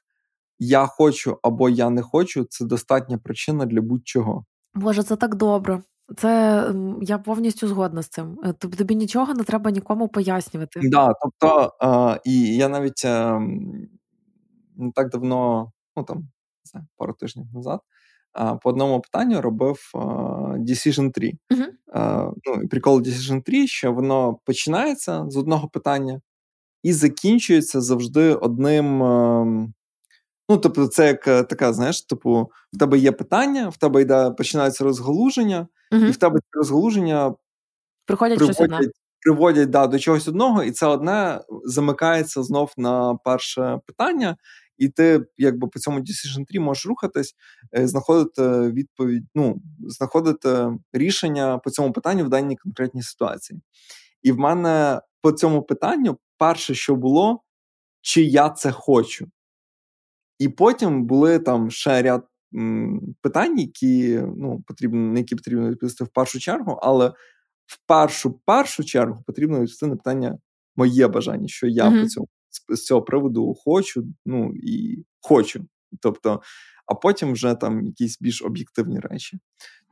Я 0.58 0.86
хочу 0.86 1.38
або 1.42 1.68
я 1.68 1.90
не 1.90 2.02
хочу 2.02 2.44
це 2.44 2.64
достатня 2.64 3.18
причина 3.18 3.66
для 3.66 3.80
будь-чого. 3.80 4.44
Боже, 4.74 5.02
це 5.02 5.16
так 5.16 5.34
добре. 5.34 5.82
Це 6.16 6.74
я 7.02 7.18
повністю 7.18 7.68
згодна 7.68 8.02
з 8.02 8.08
цим. 8.08 8.38
Е, 8.44 8.52
тобі 8.52 8.94
нічого 8.94 9.34
не 9.34 9.44
треба 9.44 9.70
нікому 9.70 10.08
пояснювати. 10.08 10.80
Да, 10.82 11.12
тобто, 11.22 11.72
е, 11.82 12.20
і 12.24 12.56
я 12.56 12.68
навіть 12.68 13.04
е, 13.04 13.40
не 14.76 14.92
так 14.94 15.10
давно, 15.10 15.72
ну 15.96 16.02
там 16.02 16.18
не 16.18 16.70
знаю, 16.70 16.86
пару 16.96 17.12
тижнів 17.12 17.46
назад, 17.54 17.80
по 18.62 18.70
одному 18.70 19.00
питанню 19.00 19.40
робив 19.40 19.90
Decision 20.58 21.10
3. 21.10 21.32
Uh-huh. 21.50 22.32
Ну, 22.44 22.68
Прикол 22.68 22.98
Decision 23.00 23.42
3, 23.42 23.66
що 23.66 23.92
воно 23.92 24.38
починається 24.44 25.24
з 25.28 25.36
одного 25.36 25.68
питання 25.68 26.20
і 26.82 26.92
закінчується 26.92 27.80
завжди 27.80 28.34
одним. 28.34 29.02
Ну, 30.48 30.56
тобто, 30.58 30.86
це 30.86 31.06
як 31.06 31.28
е, 31.28 31.42
така, 31.42 31.72
знаєш, 31.72 32.02
типу, 32.02 32.50
в 32.72 32.78
тебе 32.78 32.98
є 32.98 33.12
питання, 33.12 33.68
в 33.68 33.76
тебе 33.76 34.02
йде 34.02 34.30
починається 34.30 34.84
розгалуження, 34.84 35.68
uh-huh. 35.92 36.08
і 36.08 36.10
в 36.10 36.16
тебе 36.16 36.38
це 36.38 36.58
розгалуження 36.58 37.34
приходять 38.06 38.38
приводять, 38.38 38.56
щось 38.56 38.64
одне. 38.64 38.92
приводять 39.20 39.70
да, 39.70 39.86
до 39.86 39.98
чогось 39.98 40.28
одного, 40.28 40.62
і 40.62 40.70
це 40.70 40.86
одне 40.86 41.40
замикається 41.64 42.42
знов 42.42 42.72
на 42.76 43.14
перше 43.14 43.80
питання. 43.86 44.36
І 44.78 44.88
ти, 44.88 45.24
якби 45.36 45.68
по 45.68 45.78
цьому 45.78 46.00
decision 46.00 46.38
tree 46.38 46.60
можеш 46.60 46.86
рухатись, 46.86 47.34
е, 47.76 47.86
знаходити 47.86 48.42
відповідь, 48.60 49.24
ну, 49.34 49.62
знаходити 49.80 50.68
рішення 50.92 51.58
по 51.58 51.70
цьому 51.70 51.92
питанню 51.92 52.24
в 52.24 52.28
даній 52.28 52.56
конкретній 52.56 53.02
ситуації. 53.02 53.60
І 54.22 54.32
в 54.32 54.38
мене 54.38 55.00
по 55.20 55.32
цьому 55.32 55.62
питанню 55.62 56.18
перше, 56.38 56.74
що 56.74 56.96
було, 56.96 57.42
чи 58.00 58.22
я 58.22 58.50
це 58.50 58.72
хочу. 58.72 59.26
І 60.42 60.48
потім 60.48 61.04
були 61.04 61.38
там 61.38 61.70
ще 61.70 62.02
ряд 62.02 62.26
м, 62.54 63.14
питань, 63.20 63.58
які 63.58 64.22
ну, 64.36 64.62
потрібно, 64.66 65.12
на 65.12 65.18
які 65.18 65.34
потрібно 65.34 65.70
відповісти 65.70 66.04
в 66.04 66.08
першу 66.08 66.38
чергу, 66.38 66.78
але 66.82 67.08
в 67.66 67.78
першу 67.86 68.40
першу 68.44 68.84
чергу 68.84 69.22
потрібно 69.26 69.54
відповісти 69.54 69.86
на 69.86 69.96
питання 69.96 70.38
моє 70.76 71.08
бажання, 71.08 71.48
що 71.48 71.66
я 71.66 71.84
mm-hmm. 71.84 72.02
по 72.02 72.08
цьому 72.08 72.28
з 72.68 72.84
цього 72.84 73.02
приводу 73.02 73.54
хочу, 73.64 74.04
ну 74.26 74.52
і 74.54 75.04
хочу. 75.20 75.64
Тобто, 76.00 76.42
а 76.86 76.94
потім 76.94 77.32
вже 77.32 77.54
там 77.54 77.86
якісь 77.86 78.18
більш 78.20 78.42
об'єктивні 78.42 78.98
речі. 78.98 79.38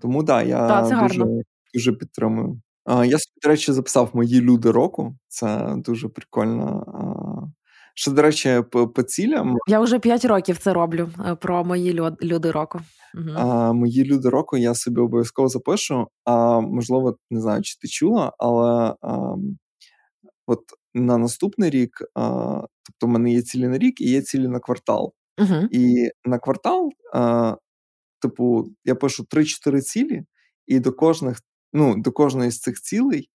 Тому 0.00 0.22
да, 0.22 0.42
я 0.42 0.68
да, 0.68 1.02
дуже, 1.02 1.24
дуже 1.74 1.92
підтримую. 1.92 2.60
Я 2.86 3.18
собі, 3.18 3.40
до 3.42 3.48
речі, 3.48 3.72
записав 3.72 4.10
мої 4.14 4.40
люди 4.40 4.70
року. 4.70 5.16
Це 5.28 5.74
дуже 5.76 6.08
прикольно. 6.08 6.84
Що, 7.94 8.10
до 8.10 8.22
речі, 8.22 8.62
по, 8.70 8.88
по 8.88 9.02
цілям. 9.02 9.56
Я 9.66 9.80
вже 9.80 9.98
5 9.98 10.24
років 10.24 10.58
це 10.58 10.72
роблю 10.72 11.08
е, 11.26 11.34
про 11.34 11.64
мої 11.64 11.92
люди 12.22 12.50
року. 12.50 12.80
Угу. 13.14 13.30
А, 13.36 13.72
Мої 13.72 14.04
люди 14.04 14.28
року 14.28 14.56
я 14.56 14.74
собі 14.74 15.00
обов'язково 15.00 15.48
запишу. 15.48 16.08
А 16.24 16.60
можливо, 16.60 17.16
не 17.30 17.40
знаю, 17.40 17.62
чи 17.62 17.78
ти 17.78 17.88
чула, 17.88 18.32
але 18.38 18.94
а, 19.00 19.34
от 20.46 20.60
на 20.94 21.18
наступний 21.18 21.70
рік, 21.70 22.02
а, 22.14 22.60
тобто, 22.82 23.06
в 23.06 23.08
мене 23.08 23.32
є 23.32 23.42
цілі 23.42 23.68
на 23.68 23.78
рік 23.78 24.00
і 24.00 24.10
є 24.10 24.22
цілі 24.22 24.48
на 24.48 24.60
квартал. 24.60 25.12
Угу. 25.38 25.68
І 25.70 26.10
на 26.24 26.38
квартал, 26.38 26.90
а, 27.14 27.56
типу, 28.22 28.66
я 28.84 28.94
пишу 28.94 29.26
3-4 29.30 29.80
цілі, 29.80 30.22
і 30.66 30.80
до 30.80 30.92
кожних 30.92 31.40
ну, 31.72 31.94
до 31.96 32.12
кожної 32.12 32.50
з 32.50 32.60
цих 32.60 32.80
цілей 32.80 33.28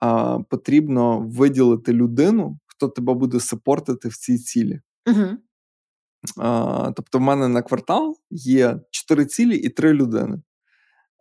а, 0.00 0.38
потрібно 0.38 1.20
виділити 1.20 1.92
людину, 1.92 2.58
хто 2.78 2.88
тебе 2.88 3.14
буде 3.14 3.40
сапортити 3.40 4.08
в 4.08 4.16
цій 4.16 4.38
цілі. 4.38 4.80
Угу. 5.06 5.26
А, 6.36 6.92
Тобто, 6.96 7.18
в 7.18 7.20
мене 7.20 7.48
на 7.48 7.62
квартал 7.62 8.16
є 8.30 8.80
чотири 8.90 9.26
цілі 9.26 9.56
і 9.56 9.68
три 9.68 9.92
людини. 9.92 10.42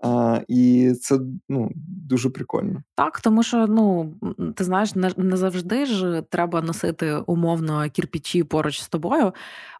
А, 0.03 0.41
І 0.47 0.93
це 1.01 1.19
ну, 1.49 1.71
дуже 1.87 2.29
прикольно. 2.29 2.83
Так, 2.95 3.21
тому 3.21 3.43
що 3.43 3.67
ну 3.67 4.13
ти 4.55 4.63
знаєш, 4.63 4.95
не, 4.95 5.11
не 5.17 5.37
завжди 5.37 5.85
ж 5.85 6.23
треба 6.29 6.61
носити 6.61 7.13
умовно 7.13 7.89
кірпічі 7.89 8.43
поруч 8.43 8.81
з 8.81 8.89
тобою. 8.89 9.33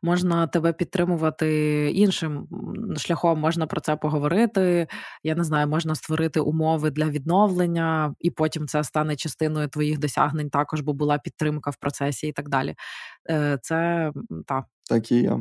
Можна 0.03 0.47
тебе 0.47 0.74
підтримувати 0.74 1.49
іншим 1.91 2.47
шляхом, 2.97 3.39
можна 3.39 3.68
про 3.68 3.82
це 3.82 3.95
поговорити. 3.95 4.88
Я 5.24 5.36
не 5.36 5.43
знаю, 5.43 5.68
можна 5.68 5.95
створити 5.95 6.39
умови 6.39 6.91
для 6.91 7.05
відновлення, 7.05 8.15
і 8.20 8.32
потім 8.32 8.68
це 8.68 8.84
стане 8.84 9.15
частиною 9.15 9.68
твоїх 9.68 9.99
досягнень, 9.99 10.49
також 10.49 10.82
бо 10.82 10.93
була 10.93 11.18
підтримка 11.18 11.70
в 11.70 11.76
процесі 11.76 12.28
і 12.28 12.32
так 12.32 12.49
далі. 12.49 12.76
Е, 13.30 13.59
це 13.61 14.11
так, 14.45 14.65
Так 14.89 15.11
і 15.11 15.15
є. 15.22 15.39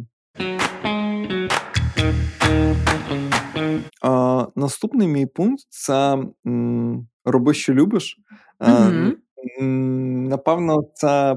А, 4.02 4.46
Наступний 4.56 5.08
мій 5.08 5.26
пункт 5.26 5.66
це 5.68 6.18
м, 6.46 7.08
роби, 7.24 7.54
що 7.54 7.74
любиш. 7.74 8.18
Mm-hmm. 8.60 9.12
Напевно, 10.28 10.82
це 10.94 11.36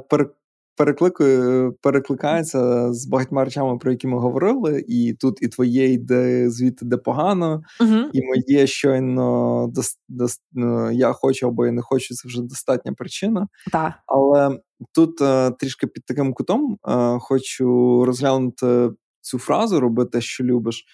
перекликає, 0.79 1.71
перекликається 1.81 2.93
з 2.93 3.07
багатьма 3.07 3.45
речами, 3.45 3.77
про 3.77 3.91
які 3.91 4.07
ми 4.07 4.19
говорили, 4.19 4.85
і 4.87 5.13
тут 5.13 5.41
і 5.41 5.47
твоє 5.47 5.93
йде 5.93 6.49
звідти 6.49 6.85
де 6.85 6.97
погано, 6.97 7.61
uh-huh. 7.81 8.09
і 8.13 8.21
моє 8.25 8.67
щойно 8.67 9.67
дос, 9.75 9.99
дос, 10.09 10.39
ну, 10.53 10.91
я 10.91 11.13
хочу 11.13 11.47
або 11.47 11.65
я 11.65 11.71
не 11.71 11.81
хочу, 11.81 12.15
це 12.15 12.27
вже 12.27 12.41
достатня 12.41 12.93
причина. 12.93 13.47
Так. 13.71 13.93
Але 14.05 14.59
тут 14.93 15.21
uh, 15.21 15.57
трішки 15.57 15.87
під 15.87 16.05
таким 16.05 16.33
кутом 16.33 16.77
uh, 16.83 17.19
хочу 17.19 18.03
розглянути 18.05 18.89
цю 19.21 19.39
фразу 19.39 19.79
роби 19.79 20.05
те, 20.05 20.21
що 20.21 20.43
любиш. 20.43 20.85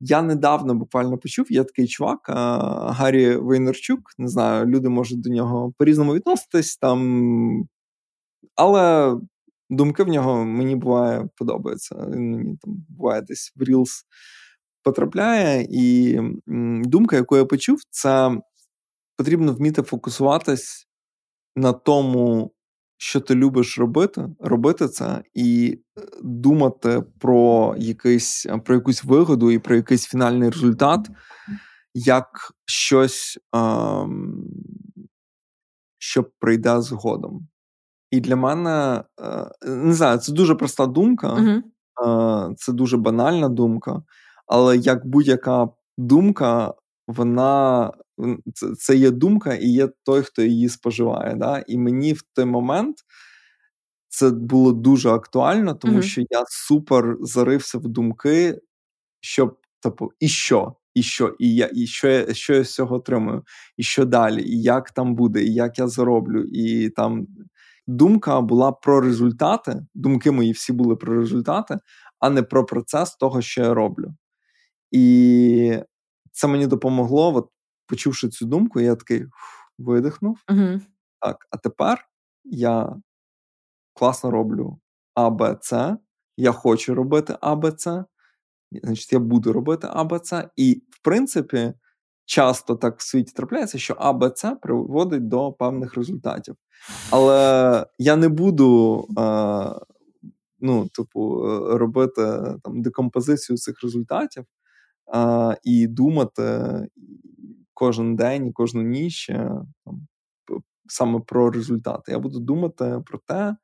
Я 0.00 0.22
недавно 0.22 0.74
буквально 0.74 1.18
почув, 1.18 1.52
є 1.52 1.64
такий 1.64 1.86
чувак 1.88 2.20
Гаррі 2.88 3.36
Вейнерчук. 3.36 4.00
Не 4.18 4.28
знаю, 4.28 4.66
люди 4.66 4.88
можуть 4.88 5.20
до 5.20 5.30
нього 5.30 5.72
по-різному 5.78 6.14
відноситись 6.14 6.76
там, 6.76 7.68
але 8.54 9.14
думки 9.70 10.02
в 10.02 10.08
нього 10.08 10.44
мені 10.44 10.76
буває 10.76 11.28
подобаються. 11.36 11.94
Він 11.94 12.30
мені 12.30 12.58
там 12.62 12.84
буває 12.88 13.22
десь 13.22 13.52
в 13.56 13.62
Reels 13.62 14.02
потрапляє. 14.82 15.66
І 15.70 16.18
думка, 16.82 17.16
яку 17.16 17.36
я 17.36 17.44
почув, 17.44 17.78
це 17.90 18.40
потрібно 19.16 19.52
вміти 19.52 19.82
фокусуватись 19.82 20.88
на 21.56 21.72
тому, 21.72 22.52
що 23.00 23.20
ти 23.20 23.34
любиш 23.34 23.78
робити, 23.78 24.28
робити 24.40 24.88
це, 24.88 25.22
і 25.34 25.78
е, 25.98 26.02
думати 26.22 27.02
про 27.18 27.74
якийсь, 27.78 28.46
про 28.64 28.74
якусь 28.74 29.04
вигоду 29.04 29.50
і 29.50 29.58
про 29.58 29.76
якийсь 29.76 30.06
фінальний 30.06 30.50
результат, 30.50 31.08
як 31.94 32.52
щось, 32.64 33.38
ем, 33.52 34.44
що 35.98 36.24
прийде 36.38 36.80
згодом. 36.80 37.48
І 38.10 38.20
для 38.20 38.36
мене 38.36 39.04
е, 39.20 39.46
не 39.68 39.94
знаю, 39.94 40.18
це 40.18 40.32
дуже 40.32 40.54
проста 40.54 40.86
думка, 40.86 41.34
uh-huh. 41.34 42.54
це 42.54 42.72
дуже 42.72 42.96
банальна 42.96 43.48
думка, 43.48 44.02
але 44.46 44.76
як 44.76 45.06
будь-яка 45.06 45.68
думка, 45.98 46.74
вона 47.08 47.92
це, 48.78 48.96
є 48.96 49.10
думка, 49.10 49.54
і 49.54 49.68
є 49.68 49.88
той, 50.04 50.22
хто 50.22 50.42
її 50.42 50.68
споживає. 50.68 51.34
Да? 51.34 51.64
І 51.66 51.78
мені 51.78 52.12
в 52.12 52.22
той 52.34 52.44
момент 52.44 52.96
це 54.08 54.30
було 54.30 54.72
дуже 54.72 55.10
актуально, 55.10 55.74
тому 55.74 55.98
uh-huh. 55.98 56.02
що 56.02 56.20
я 56.20 56.44
супер 56.48 57.16
зарився 57.20 57.78
в 57.78 57.88
думки, 57.88 58.60
щоб 59.20 59.58
типу, 59.82 60.12
і 60.20 60.28
що? 60.28 60.74
І 60.94 61.02
що, 61.02 61.36
і 61.38 61.54
я, 61.54 61.70
і 61.74 61.86
що 61.86 62.08
я 62.08 62.34
що 62.34 62.54
я 62.54 62.64
з 62.64 62.74
цього 62.74 62.96
отримую, 62.96 63.42
і 63.76 63.82
що 63.82 64.04
далі, 64.04 64.42
і 64.42 64.62
як 64.62 64.90
там 64.90 65.14
буде, 65.14 65.42
і 65.42 65.54
як 65.54 65.78
я 65.78 65.88
зароблю, 65.88 66.42
і 66.42 66.90
там 66.90 67.26
думка 67.86 68.40
була 68.40 68.72
про 68.72 69.00
результати. 69.00 69.86
Думки 69.94 70.30
мої 70.30 70.52
всі 70.52 70.72
були 70.72 70.96
про 70.96 71.20
результати, 71.20 71.78
а 72.18 72.30
не 72.30 72.42
про 72.42 72.66
процес 72.66 73.16
того, 73.16 73.42
що 73.42 73.62
я 73.62 73.74
роблю. 73.74 74.14
І 74.90 75.78
це 76.38 76.46
мені 76.46 76.66
допомогло, 76.66 77.34
от, 77.34 77.48
почувши 77.86 78.28
цю 78.28 78.46
думку, 78.46 78.80
я 78.80 78.94
такий 78.94 79.26
видихнув. 79.78 80.38
uh 80.48 80.80
Так, 81.20 81.46
а 81.50 81.56
тепер 81.56 82.08
я 82.44 82.96
класно 83.94 84.30
роблю 84.30 84.78
А, 85.14 85.30
Б, 85.30 85.58
С. 85.62 85.96
Я 86.36 86.52
хочу 86.52 86.94
робити 86.94 87.36
А, 87.40 87.56
Б, 87.56 87.72
С. 87.78 88.04
Значить, 88.82 89.12
я 89.12 89.18
буду 89.18 89.52
робити 89.52 89.88
А, 89.90 90.04
Б, 90.04 90.20
С. 90.24 90.48
І, 90.56 90.82
в 90.90 91.02
принципі, 91.02 91.72
часто 92.24 92.76
так 92.76 92.98
в 92.98 93.02
світі 93.02 93.32
трапляється, 93.32 93.78
що 93.78 93.96
А, 93.98 94.12
Б, 94.12 94.32
С 94.36 94.54
приводить 94.62 95.28
до 95.28 95.52
певних 95.52 95.94
результатів. 95.94 96.56
Але 97.10 97.86
я 97.98 98.16
не 98.16 98.28
буду. 98.28 99.06
Е, 99.18 99.80
Ну, 100.60 100.88
типу, 100.88 101.42
робити 101.78 102.22
там 102.62 102.82
декомпозицію 102.82 103.56
цих 103.56 103.82
результатів 103.82 104.44
а, 105.12 105.56
і 105.64 105.86
думати 105.86 106.86
кожен 107.74 108.16
день 108.16 108.46
і 108.46 108.52
кожну 108.52 108.82
ніч 108.82 109.30
е, 109.30 109.50
там, 109.84 110.06
саме 110.86 111.20
про 111.20 111.50
результати. 111.50 112.12
Я 112.12 112.18
буду 112.18 112.40
думати 112.40 113.02
про 113.06 113.18
те, 113.18 113.56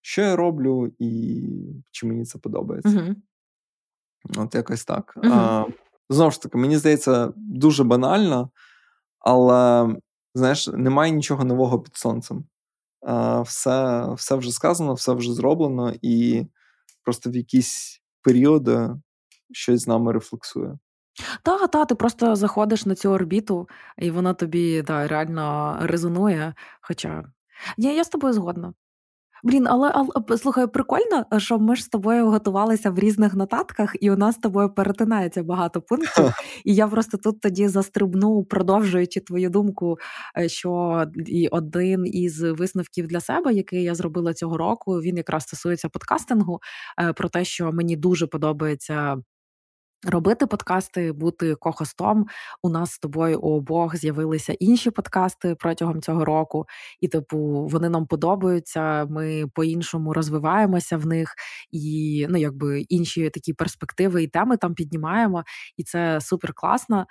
що 0.00 0.22
я 0.22 0.36
роблю, 0.36 0.92
і 0.98 1.42
чи 1.90 2.06
мені 2.06 2.24
це 2.24 2.38
подобається. 2.38 2.88
Uh-huh. 2.88 3.16
От 4.36 4.54
якось 4.54 4.84
так. 4.84 5.14
Uh-huh. 5.16 5.32
А, 5.32 5.66
Знову 6.10 6.30
ж 6.30 6.42
таки, 6.42 6.58
мені 6.58 6.76
здається, 6.76 7.32
дуже 7.36 7.84
банально, 7.84 8.50
але 9.18 9.88
знаєш, 10.34 10.68
немає 10.68 11.12
нічого 11.12 11.44
нового 11.44 11.80
під 11.80 11.96
сонцем. 11.96 12.44
А, 13.00 13.42
Все 13.42 14.06
все 14.14 14.34
вже 14.34 14.52
сказано, 14.52 14.94
все 14.94 15.12
вже 15.12 15.32
зроблено, 15.32 15.92
і 16.02 16.46
просто 17.02 17.30
в 17.30 17.36
якісь 17.36 18.02
періоди 18.22 18.90
щось 19.54 19.80
з 19.80 19.86
нами 19.86 20.12
рефлексує. 20.12 20.78
Та, 21.42 21.66
та, 21.66 21.84
ти 21.84 21.94
просто 21.94 22.36
заходиш 22.36 22.86
на 22.86 22.94
цю 22.94 23.10
орбіту, 23.10 23.68
і 23.98 24.10
вона 24.10 24.34
тобі 24.34 24.82
та, 24.82 25.08
реально 25.08 25.78
резонує. 25.82 26.54
Хоча 26.80 27.24
Ні, 27.78 27.94
я 27.96 28.04
з 28.04 28.08
тобою 28.08 28.32
згодна. 28.32 28.74
Блін, 29.44 29.66
але, 29.66 29.92
але 29.94 30.38
слухай, 30.38 30.66
прикольно, 30.66 31.26
що 31.38 31.58
ми 31.58 31.76
ж 31.76 31.82
з 31.82 31.88
тобою 31.88 32.30
готувалися 32.30 32.90
в 32.90 32.98
різних 32.98 33.34
нотатках, 33.34 33.96
і 34.00 34.10
у 34.10 34.16
нас 34.16 34.34
з 34.34 34.38
тобою 34.38 34.74
перетинається 34.74 35.42
багато 35.42 35.80
пунктів. 35.82 36.32
І 36.64 36.74
я 36.74 36.88
просто 36.88 37.18
тут 37.18 37.40
тоді 37.40 37.68
застрибну, 37.68 38.44
продовжуючи 38.44 39.20
твою 39.20 39.50
думку, 39.50 39.98
е, 40.38 40.48
що 40.48 41.04
і 41.26 41.48
один 41.48 42.06
із 42.06 42.42
висновків 42.42 43.06
для 43.06 43.20
себе, 43.20 43.52
який 43.52 43.82
я 43.82 43.94
зробила 43.94 44.34
цього 44.34 44.56
року, 44.56 44.92
він 44.92 45.16
якраз 45.16 45.42
стосується 45.42 45.88
подкастингу, 45.88 46.60
е, 47.00 47.12
про 47.12 47.28
те, 47.28 47.44
що 47.44 47.72
мені 47.72 47.96
дуже 47.96 48.26
подобається. 48.26 49.16
Робити 50.06 50.46
подкасти, 50.46 51.12
бути 51.12 51.54
кохостом. 51.54 52.26
У 52.62 52.68
нас 52.68 52.90
з 52.90 52.98
тобою 52.98 53.40
у 53.40 53.56
обох 53.56 53.96
з'явилися 53.96 54.52
інші 54.52 54.90
подкасти 54.90 55.54
протягом 55.54 56.02
цього 56.02 56.24
року, 56.24 56.66
і 57.00 57.08
типу 57.08 57.38
вони 57.70 57.88
нам 57.88 58.06
подобаються. 58.06 59.06
Ми 59.10 59.44
по-іншому 59.54 60.12
розвиваємося 60.12 60.96
в 60.96 61.06
них, 61.06 61.34
і 61.70 62.26
ну 62.30 62.38
якби 62.38 62.80
інші 62.80 63.30
такі 63.30 63.52
перспективи 63.52 64.22
і 64.22 64.26
теми 64.26 64.56
там 64.56 64.74
піднімаємо, 64.74 65.44
і 65.76 65.84
це 65.84 66.20
супер 66.20 66.52
класно. 66.54 67.06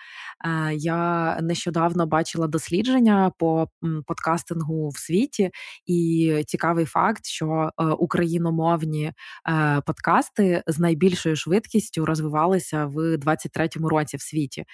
Е, 0.45 0.73
я 0.75 1.37
нещодавно 1.41 2.05
бачила 2.05 2.47
дослідження 2.47 3.31
по 3.37 3.67
подкастингу 4.05 4.89
в 4.89 4.97
світі, 4.97 5.51
і 5.85 6.43
цікавий 6.47 6.85
факт, 6.85 7.25
що 7.25 7.69
е, 7.79 7.83
україномовні 7.85 9.11
е, 9.49 9.81
подкасти 9.85 10.63
з 10.67 10.79
найбільшою 10.79 11.35
швидкістю 11.35 12.05
розвивалися 12.05 12.82
в 12.85 13.17
23-му 13.17 13.89
році 13.89 14.17
в 14.17 14.21
світі. 14.21 14.65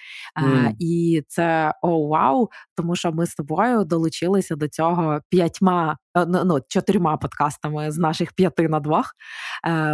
Mm. 0.42 0.72
І 0.78 1.22
це 1.28 1.74
о 1.82 2.08
вау, 2.08 2.48
тому 2.76 2.96
що 2.96 3.12
ми 3.12 3.26
з 3.26 3.34
тобою 3.34 3.84
долучилися 3.84 4.56
до 4.56 4.68
цього 4.68 5.20
п'ятьма. 5.28 5.96
Е, 6.16 6.26
ну, 6.26 6.44
ну, 6.44 6.58
чотирма 6.68 7.16
подкастами 7.16 7.90
з 7.90 7.98
наших 7.98 8.32
п'яти 8.32 8.68
на 8.68 8.80
двох, 8.80 9.12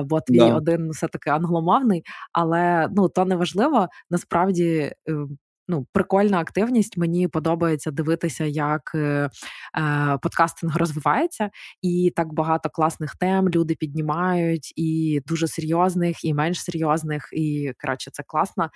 бо 0.04 0.20
твій 0.20 0.40
yeah. 0.40 0.56
один 0.56 0.90
все 0.90 1.08
таки 1.08 1.30
англомовний, 1.30 2.02
але 2.32 2.88
ну 2.96 3.08
то 3.08 3.24
не 3.24 3.36
важливо. 3.36 3.88
Насправді 4.10 4.92
ем, 5.06 5.38
ну, 5.68 5.86
прикольна 5.92 6.40
активність. 6.40 6.96
Мені 6.96 7.28
подобається 7.28 7.90
дивитися, 7.90 8.44
як 8.44 8.92
е, 8.94 9.30
е, 9.78 10.18
подкастинг 10.22 10.76
розвивається, 10.76 11.50
і 11.82 12.12
так 12.16 12.34
багато 12.34 12.70
класних 12.70 13.16
тем 13.16 13.48
люди 13.48 13.74
піднімають, 13.74 14.72
і 14.76 15.20
дуже 15.26 15.48
серйозних, 15.48 16.24
і 16.24 16.34
менш 16.34 16.62
серйозних. 16.62 17.28
І 17.32 17.72
коротше, 17.80 18.10
це 18.10 18.22
класно. 18.26 18.70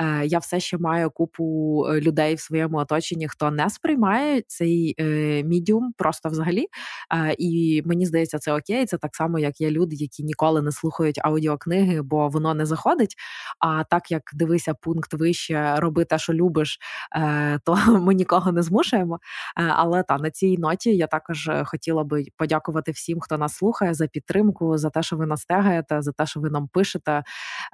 Е, 0.00 0.26
Я 0.26 0.38
все 0.38 0.60
ще 0.60 0.78
маю 0.78 1.10
купу 1.10 1.84
е, 1.88 2.00
людей 2.00 2.34
в 2.34 2.40
своєму 2.40 2.78
оточенні, 2.78 3.28
хто 3.28 3.50
не 3.50 3.70
сприймає 3.70 4.42
цей 4.46 4.94
е, 5.00 5.42
мідіум 5.44 5.92
просто 5.98 6.28
взагалі. 6.28 6.66
Е, 7.14 7.34
І 7.38 7.82
мені 7.84 8.06
здається, 8.06 8.38
це 8.38 8.52
окей. 8.52 8.86
Це 8.86 8.98
так 8.98 9.16
само, 9.16 9.38
як 9.38 9.60
є 9.60 9.70
люди, 9.70 9.96
які 9.96 10.22
ніколи 10.24 10.62
не 10.62 10.72
слухають 10.72 11.18
аудіокниги, 11.24 12.02
бо 12.02 12.28
воно 12.28 12.54
не 12.54 12.66
заходить. 12.66 13.14
А 13.58 13.84
так 13.84 14.10
як 14.10 14.22
дивися 14.34 14.74
пункт 14.74 15.14
вище, 15.14 15.74
роби 15.78 16.04
те, 16.04 16.18
що 16.18 16.31
що 16.32 16.34
любиш, 16.34 16.78
е, 17.16 17.58
то 17.64 17.76
ми 18.00 18.14
нікого 18.14 18.52
не 18.52 18.62
змушуємо. 18.62 19.14
Е, 19.14 19.64
але 19.76 20.02
та 20.02 20.18
на 20.18 20.30
цій 20.30 20.58
ноті 20.58 20.96
я 20.96 21.06
також 21.06 21.50
хотіла 21.64 22.04
би 22.04 22.24
подякувати 22.36 22.92
всім, 22.92 23.20
хто 23.20 23.38
нас 23.38 23.56
слухає 23.56 23.94
за 23.94 24.06
підтримку, 24.06 24.78
за 24.78 24.90
те, 24.90 25.02
що 25.02 25.16
ви 25.16 25.26
нас 25.26 25.44
тегаєте, 25.44 26.02
за 26.02 26.12
те, 26.12 26.26
що 26.26 26.40
ви 26.40 26.50
нам 26.50 26.68
пишете. 26.68 27.22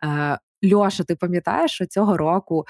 Е, 0.04 0.38
Льоша, 0.74 1.04
ти 1.04 1.14
пам'ятаєш, 1.14 1.70
що 1.70 1.86
цього 1.86 2.16
року, 2.16 2.64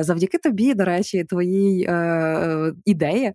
завдяки 0.00 0.38
тобі, 0.38 0.74
до 0.74 0.84
речі, 0.84 1.24
твоїй 1.24 1.86
е, 1.88 2.72
ідеї, 2.84 3.32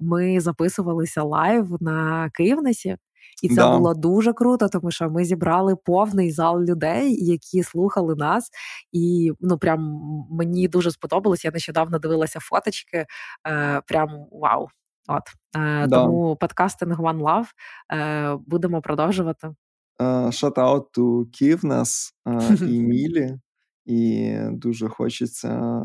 ми 0.00 0.40
записувалися 0.40 1.22
live 1.22 1.76
на 1.80 2.30
Київнесі. 2.34 2.96
І 3.42 3.48
це 3.48 3.54
да. 3.54 3.78
було 3.78 3.94
дуже 3.94 4.32
круто, 4.32 4.68
тому 4.68 4.90
що 4.90 5.10
ми 5.10 5.24
зібрали 5.24 5.76
повний 5.76 6.32
зал 6.32 6.62
людей, 6.62 7.24
які 7.24 7.62
слухали 7.62 8.14
нас. 8.14 8.50
І 8.92 9.32
ну 9.40 9.58
прям 9.58 10.00
мені 10.30 10.68
дуже 10.68 10.90
сподобалось. 10.90 11.44
Я 11.44 11.50
нещодавно 11.50 11.98
дивилася 11.98 12.40
фоточки. 12.40 13.06
Е, 13.48 13.82
Прям 13.86 14.08
вау. 14.32 14.68
От 15.08 15.22
е, 15.56 15.86
да. 15.86 15.96
тому 15.96 16.36
podcasting 16.36 17.00
one 17.00 17.22
love 17.22 17.46
е, 17.92 18.38
будемо 18.46 18.82
продовжувати. 18.82 19.54
Shout-out 20.00 20.84
to 20.96 21.30
Ківнес 21.30 22.12
і 22.60 22.80
Мілі, 22.80 23.38
і 23.84 24.34
дуже 24.50 24.88
хочеться 24.88 25.80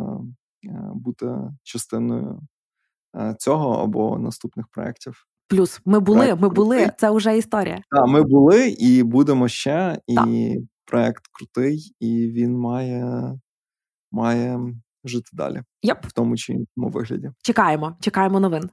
бути 0.94 1.36
частиною 1.64 2.40
цього 3.38 3.84
або 3.84 4.20
наступних 4.20 4.68
проєктів. 4.68 5.26
Плюс 5.54 5.82
ми 5.86 6.00
були, 6.00 6.20
проект 6.20 6.42
ми 6.42 6.50
були, 6.50 6.78
крутий. 6.78 6.96
це 6.98 7.12
вже 7.12 7.38
історія. 7.38 7.82
Так, 7.92 8.08
ми 8.08 8.24
були 8.24 8.70
і 8.70 9.04
будемо 9.04 9.48
ще, 9.48 10.00
і 10.08 10.16
так. 10.16 10.28
проект 10.86 11.24
крутий, 11.32 11.96
і 12.00 12.28
він 12.28 12.58
має 12.58 13.34
має 14.12 14.60
жити 15.04 15.30
далі. 15.34 15.62
Yep. 15.84 16.08
В 16.08 16.12
тому 16.12 16.38
чи 16.38 16.54
іншому 16.54 16.90
вигляді. 16.90 17.32
Чекаємо, 17.42 17.98
чекаємо 18.00 18.40
новин. 18.40 18.70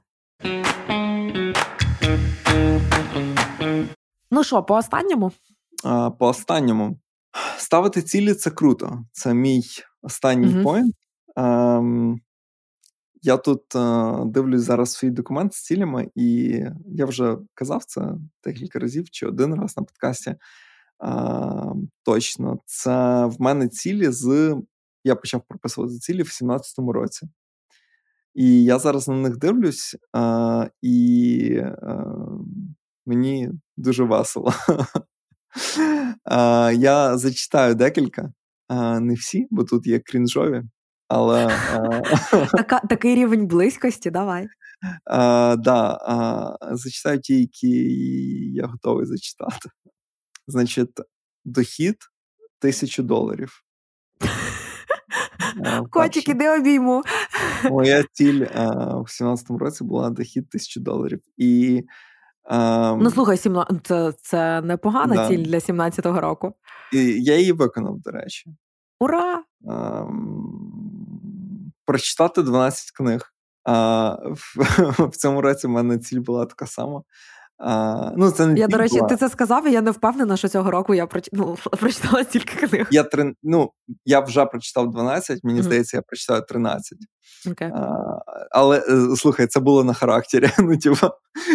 Ну 4.31 4.43
що, 4.43 4.63
по 4.63 4.75
останньому? 4.75 5.31
А, 5.83 6.11
По 6.11 6.27
останньому. 6.27 6.99
Ставити 7.57 8.01
цілі 8.01 8.33
це 8.33 8.49
круто. 8.51 9.03
Це 9.11 9.33
мій 9.33 9.63
останній 10.01 10.47
mm-hmm. 10.47 10.63
поінт. 10.63 10.95
Ем, 11.35 12.19
я 13.21 13.37
тут 13.37 13.75
е, 13.75 14.15
дивлюсь 14.25 14.61
зараз 14.61 14.91
свій 14.91 15.09
документ 15.09 15.53
з 15.53 15.63
цілями, 15.63 16.09
і 16.15 16.59
я 16.85 17.05
вже 17.05 17.37
казав 17.53 17.83
це 17.83 18.13
декілька 18.43 18.79
разів 18.79 19.09
чи 19.09 19.27
один 19.27 19.55
раз 19.55 19.77
на 19.77 19.83
подкасті. 19.83 20.29
Е, 20.29 20.37
точно, 22.03 22.59
це 22.65 23.25
в 23.25 23.41
мене 23.41 23.67
цілі 23.67 24.11
з. 24.11 24.55
Я 25.03 25.15
почав 25.15 25.41
прописувати 25.47 25.93
цілі 25.93 26.23
в 26.23 26.27
17-му 26.27 26.93
році. 26.93 27.29
І 28.33 28.63
я 28.63 28.79
зараз 28.79 29.07
на 29.07 29.15
них 29.15 29.37
дивлюсь, 29.37 29.95
е, 30.17 30.69
і 30.81 31.61
мені 33.05 33.49
дуже 33.77 34.03
весело. 34.03 34.53
Я 36.73 37.17
зачитаю 37.17 37.75
декілька, 37.75 38.33
не 38.99 39.13
всі, 39.13 39.47
бо 39.51 39.63
тут 39.63 39.87
є 39.87 39.99
крінжові. 39.99 40.63
Але 41.13 41.47
е, 41.47 42.47
Така, 42.51 42.79
такий 42.79 43.15
рівень 43.15 43.47
близькості, 43.47 44.11
давай. 44.11 44.47
А, 45.05 45.55
да, 45.59 45.99
а, 46.01 46.75
Зачитаю 46.75 47.19
ті, 47.19 47.39
які 47.39 47.69
я 48.53 48.67
готовий 48.67 49.05
зачитати. 49.05 49.69
Значить, 50.47 51.01
дохід 51.45 51.95
тисячу 52.59 53.03
доларів. 53.03 53.63
Котик, 55.89 56.29
іди 56.29 56.49
обійму. 56.49 57.03
Моя 57.69 58.03
ціль 58.11 58.45
а, 58.55 58.95
в 58.95 59.05
17-му 59.05 59.57
році 59.57 59.83
була 59.83 60.09
дохід 60.09 60.49
тисячу 60.49 60.79
доларів. 60.79 61.19
І 61.37 61.83
Um, 62.51 62.97
ну, 63.01 63.11
слухай, 63.11 63.37
це 63.83 64.13
це 64.21 64.61
непогана 64.61 65.15
да. 65.15 65.27
ціль 65.27 65.43
для 65.43 65.57
17-го 65.57 66.21
року. 66.21 66.53
І 66.93 67.23
Я 67.23 67.37
її 67.37 67.51
виконав, 67.51 67.99
до 67.99 68.11
речі. 68.11 68.49
Ура! 68.99 69.43
Прочитати 71.85 72.41
12 72.41 72.91
книг. 72.91 73.21
А 73.63 74.15
в, 74.23 74.55
в 75.07 75.15
цьому 75.15 75.41
році 75.41 75.67
в 75.67 75.69
мене 75.69 75.97
ціль 75.97 76.19
була 76.19 76.45
така 76.45 76.67
сама. 76.67 77.01
А, 77.63 78.11
ну, 78.17 78.31
це 78.31 78.47
не 78.47 78.59
Я, 78.59 78.67
до 78.67 78.77
речі, 78.77 78.95
була. 78.95 79.07
ти 79.07 79.15
це 79.15 79.29
сказав, 79.29 79.67
і 79.67 79.71
я 79.71 79.81
не 79.81 79.91
впевнена, 79.91 80.37
що 80.37 80.47
цього 80.47 80.71
року 80.71 80.93
я 80.93 81.07
проч... 81.07 81.29
ну, 81.33 81.57
прочитала 81.79 82.23
стільки 82.23 82.67
книг. 82.67 82.87
Я 82.91 83.03
три... 83.03 83.33
ну, 83.43 83.71
я 84.05 84.19
вже 84.19 84.45
прочитав 84.45 84.91
12, 84.91 85.43
мені 85.43 85.59
mm-hmm. 85.59 85.63
здається, 85.63 85.97
я 85.97 86.01
прочитав 86.01 86.45
13. 86.45 86.97
Okay. 87.47 87.71
А, 87.73 88.19
але 88.51 88.77
е, 88.79 89.15
слухай, 89.15 89.47
це 89.47 89.59
було 89.59 89.83
на 89.83 89.93
характері. 89.93 90.49
Ну, 90.59 90.77
типу, 90.77 91.07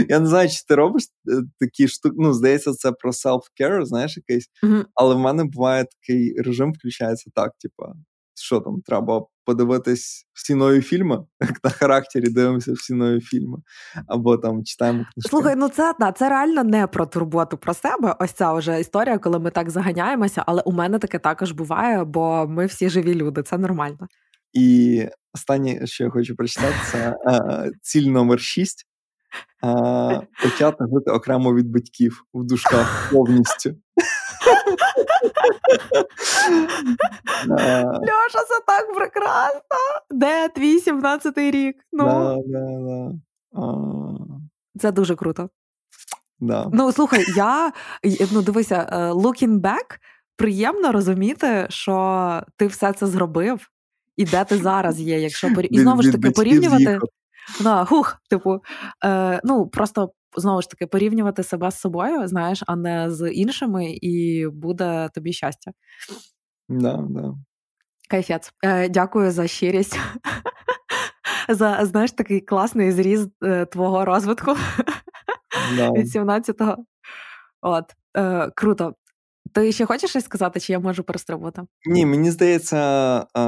Я 0.09 0.19
не 0.19 0.27
знаю, 0.27 0.49
чи 0.49 0.63
ти 0.69 0.75
робиш 0.75 1.03
е, 1.03 1.43
такі 1.61 1.89
штуки. 1.89 2.17
Ну, 2.19 2.33
здається, 2.33 2.73
це 2.73 2.93
про 2.93 3.11
self-care, 3.11 3.85
знаєш, 3.85 4.17
якийсь. 4.17 4.47
Mm-hmm. 4.63 4.85
Але 4.95 5.15
в 5.15 5.19
мене 5.19 5.45
буває 5.45 5.85
такий 5.85 6.43
режим, 6.43 6.73
включається 6.73 7.31
так: 7.35 7.53
типу, 7.59 7.93
що 8.41 8.61
там, 8.61 8.81
треба 8.81 9.27
подивитись 9.45 10.27
всі 10.33 10.55
нові 10.55 10.81
фільми, 10.81 11.25
як 11.41 11.65
на 11.65 11.71
характері 11.71 12.29
дивимося 12.29 12.73
всі 12.73 12.95
нові 12.95 13.21
фільми, 13.21 13.59
або 14.07 14.37
там 14.37 14.65
читаємо 14.65 14.99
книжки. 14.99 15.29
Слухай, 15.31 15.57
ну 15.57 15.69
це 15.69 15.95
да, 16.01 16.13
це 16.13 16.29
реально 16.29 16.65
не 16.65 16.87
про 16.87 17.07
турботу 17.07 17.59
про 17.59 17.75
себе. 17.75 18.17
Ось 18.21 18.33
ця 18.33 18.53
вже 18.53 18.81
історія, 18.81 19.19
коли 19.19 19.39
ми 19.39 19.51
так 19.51 19.71
заганяємося, 19.71 20.45
але 20.47 20.63
у 20.63 20.73
мене 20.73 20.99
таке 20.99 21.19
також 21.19 21.53
буває, 21.53 22.05
бо 22.05 22.47
ми 22.49 22.67
всі 22.67 22.89
живі 22.89 23.15
люди, 23.15 23.43
це 23.43 23.59
нормально. 23.59 24.09
І 24.53 25.03
останнє, 25.35 25.87
що 25.87 26.05
я 26.05 26.11
хочу 26.11 26.37
прочитати, 26.37 26.77
це 26.93 27.17
а, 27.27 27.65
ціль 27.83 28.07
номер 28.07 28.41
6. 28.41 28.87
А, 29.63 30.21
почати 30.43 30.85
жити 30.95 31.11
окремо 31.11 31.55
від 31.55 31.71
батьків 31.71 32.25
в 32.35 32.45
дужках 32.45 33.11
повністю. 33.13 33.75
Льоша, 38.01 38.39
це 38.49 38.61
так 38.67 38.95
прекрасно. 38.95 39.61
Де 40.11 40.49
твій 40.49 40.79
17-й 40.81 41.51
рік? 41.51 41.77
Ну. 41.93 42.43
Це 44.81 44.93
дуже 44.93 45.17
круто. 45.17 45.49
Да. 46.41 46.71
Ну, 46.73 46.93
слухай, 46.93 47.25
я 47.37 47.73
ну 48.33 48.43
дивися, 48.43 48.89
е, 48.93 48.97
looking 49.13 49.61
back, 49.61 49.99
приємно 50.37 50.93
розуміти, 50.93 51.67
що 51.71 52.43
ти 52.57 52.67
все 52.67 52.93
це 52.93 53.07
зробив, 53.07 53.71
і 54.17 54.25
де 54.25 54.45
ти 54.45 54.59
зараз 54.59 55.01
є, 55.01 55.21
якщо 55.21 55.49
і 55.71 55.81
знову 55.81 56.03
ж 56.03 56.13
таки 56.13 56.31
порівнювати. 56.31 56.99
Да, 57.61 57.85
хух, 57.85 58.17
типу, 58.31 58.63
е, 59.05 59.41
ну 59.45 59.67
просто 59.67 60.11
знову 60.37 60.63
ж 60.63 60.71
таки 60.71 60.87
порівнювати 60.87 61.43
себе 61.43 61.71
з 61.71 61.81
собою, 61.81 62.29
знаєш, 62.29 62.63
а 62.67 62.77
не 62.77 63.11
з 63.11 63.31
іншими, 63.31 63.93
і 63.93 64.47
буде 64.53 65.09
тобі 65.15 65.33
щастя. 65.33 65.73
Да, 66.69 67.05
да. 67.11 67.35
Кайфець. 68.11 68.53
Е, 68.65 68.89
Дякую 68.89 69.31
за 69.31 69.47
щирість. 69.47 69.99
За 71.49 71.87
знаєш, 71.87 72.13
такий 72.13 72.41
класний 72.41 72.93
зріз 72.93 73.29
е, 73.45 73.67
твого 73.67 74.05
розвитку 74.05 74.57
да. 75.77 75.91
від 75.97 76.17
17-го. 76.17 76.77
От, 77.61 77.85
е, 78.17 78.51
Круто. 78.57 78.95
Ти 79.55 79.73
ще 79.73 79.87
хочеш 79.87 80.11
щось 80.11 80.25
сказати, 80.25 80.61
чи 80.61 80.73
я 80.73 80.79
можу 80.79 81.03
перестрибувати? 81.03 81.63
Ні, 81.91 82.07
мені 82.07 82.31
здається, 82.31 82.79
е, 83.37 83.41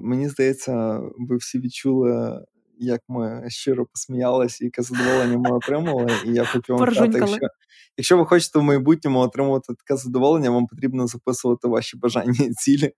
мені 0.00 0.28
здається, 0.28 1.00
ви 1.28 1.36
всі 1.36 1.58
відчули 1.58 2.40
як 2.76 3.00
ми 3.08 3.44
щиро 3.48 3.86
посміялися, 3.86 4.64
яке 4.64 4.82
задоволення 4.82 5.38
ми 5.38 5.56
отримали. 5.56 6.12
І 6.24 6.32
я 6.32 6.44
хочу 6.44 6.76
вам 6.76 6.90
сказати, 6.90 7.18
якщо, 7.18 7.46
якщо 7.96 8.16
ви 8.16 8.26
хочете 8.26 8.58
в 8.58 8.62
майбутньому 8.62 9.18
отримувати 9.20 9.74
таке 9.74 9.96
задоволення, 9.96 10.50
вам 10.50 10.66
потрібно 10.66 11.06
записувати 11.06 11.68
ваші 11.68 11.96
бажання 11.96 12.40
і 12.40 12.50
цілі. 12.50 12.92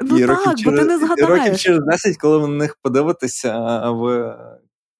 Ну 0.00 0.18
і 0.18 0.20
так, 0.20 0.28
років 0.28 0.46
бо 0.46 0.70
через, 0.70 0.80
ти 0.80 0.86
не 0.86 0.98
згадаєш. 0.98 1.28
років 1.30 1.58
через 1.58 1.80
10, 1.90 2.16
коли 2.16 2.38
ви 2.38 2.48
на 2.48 2.54
них 2.54 2.76
подивитеся, 2.82 3.80
ви 3.90 4.34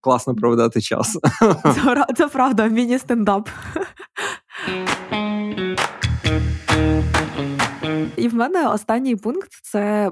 класно 0.00 0.34
проведете 0.34 0.80
час. 0.80 1.18
Це, 1.62 2.04
це 2.16 2.28
правда, 2.28 2.66
міні-стендап. 2.66 3.48
І 8.16 8.28
в 8.28 8.34
мене 8.34 8.68
останній 8.68 9.16
пункт 9.16 9.50
це 9.62 10.10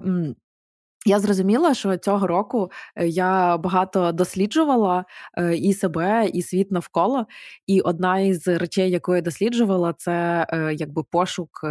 я 1.08 1.20
зрозуміла, 1.20 1.74
що 1.74 1.96
цього 1.96 2.26
року 2.26 2.70
е, 2.96 3.08
я 3.08 3.58
багато 3.58 4.12
досліджувала 4.12 5.04
е, 5.38 5.56
і 5.56 5.74
себе, 5.74 6.30
і 6.32 6.42
світ 6.42 6.70
навколо. 6.72 7.26
І 7.66 7.80
одна 7.80 8.20
із 8.20 8.48
речей, 8.48 8.90
яку 8.90 9.14
я 9.14 9.20
досліджувала, 9.20 9.94
це 9.98 10.46
е, 10.48 10.74
якби 10.74 11.02
пошук 11.02 11.64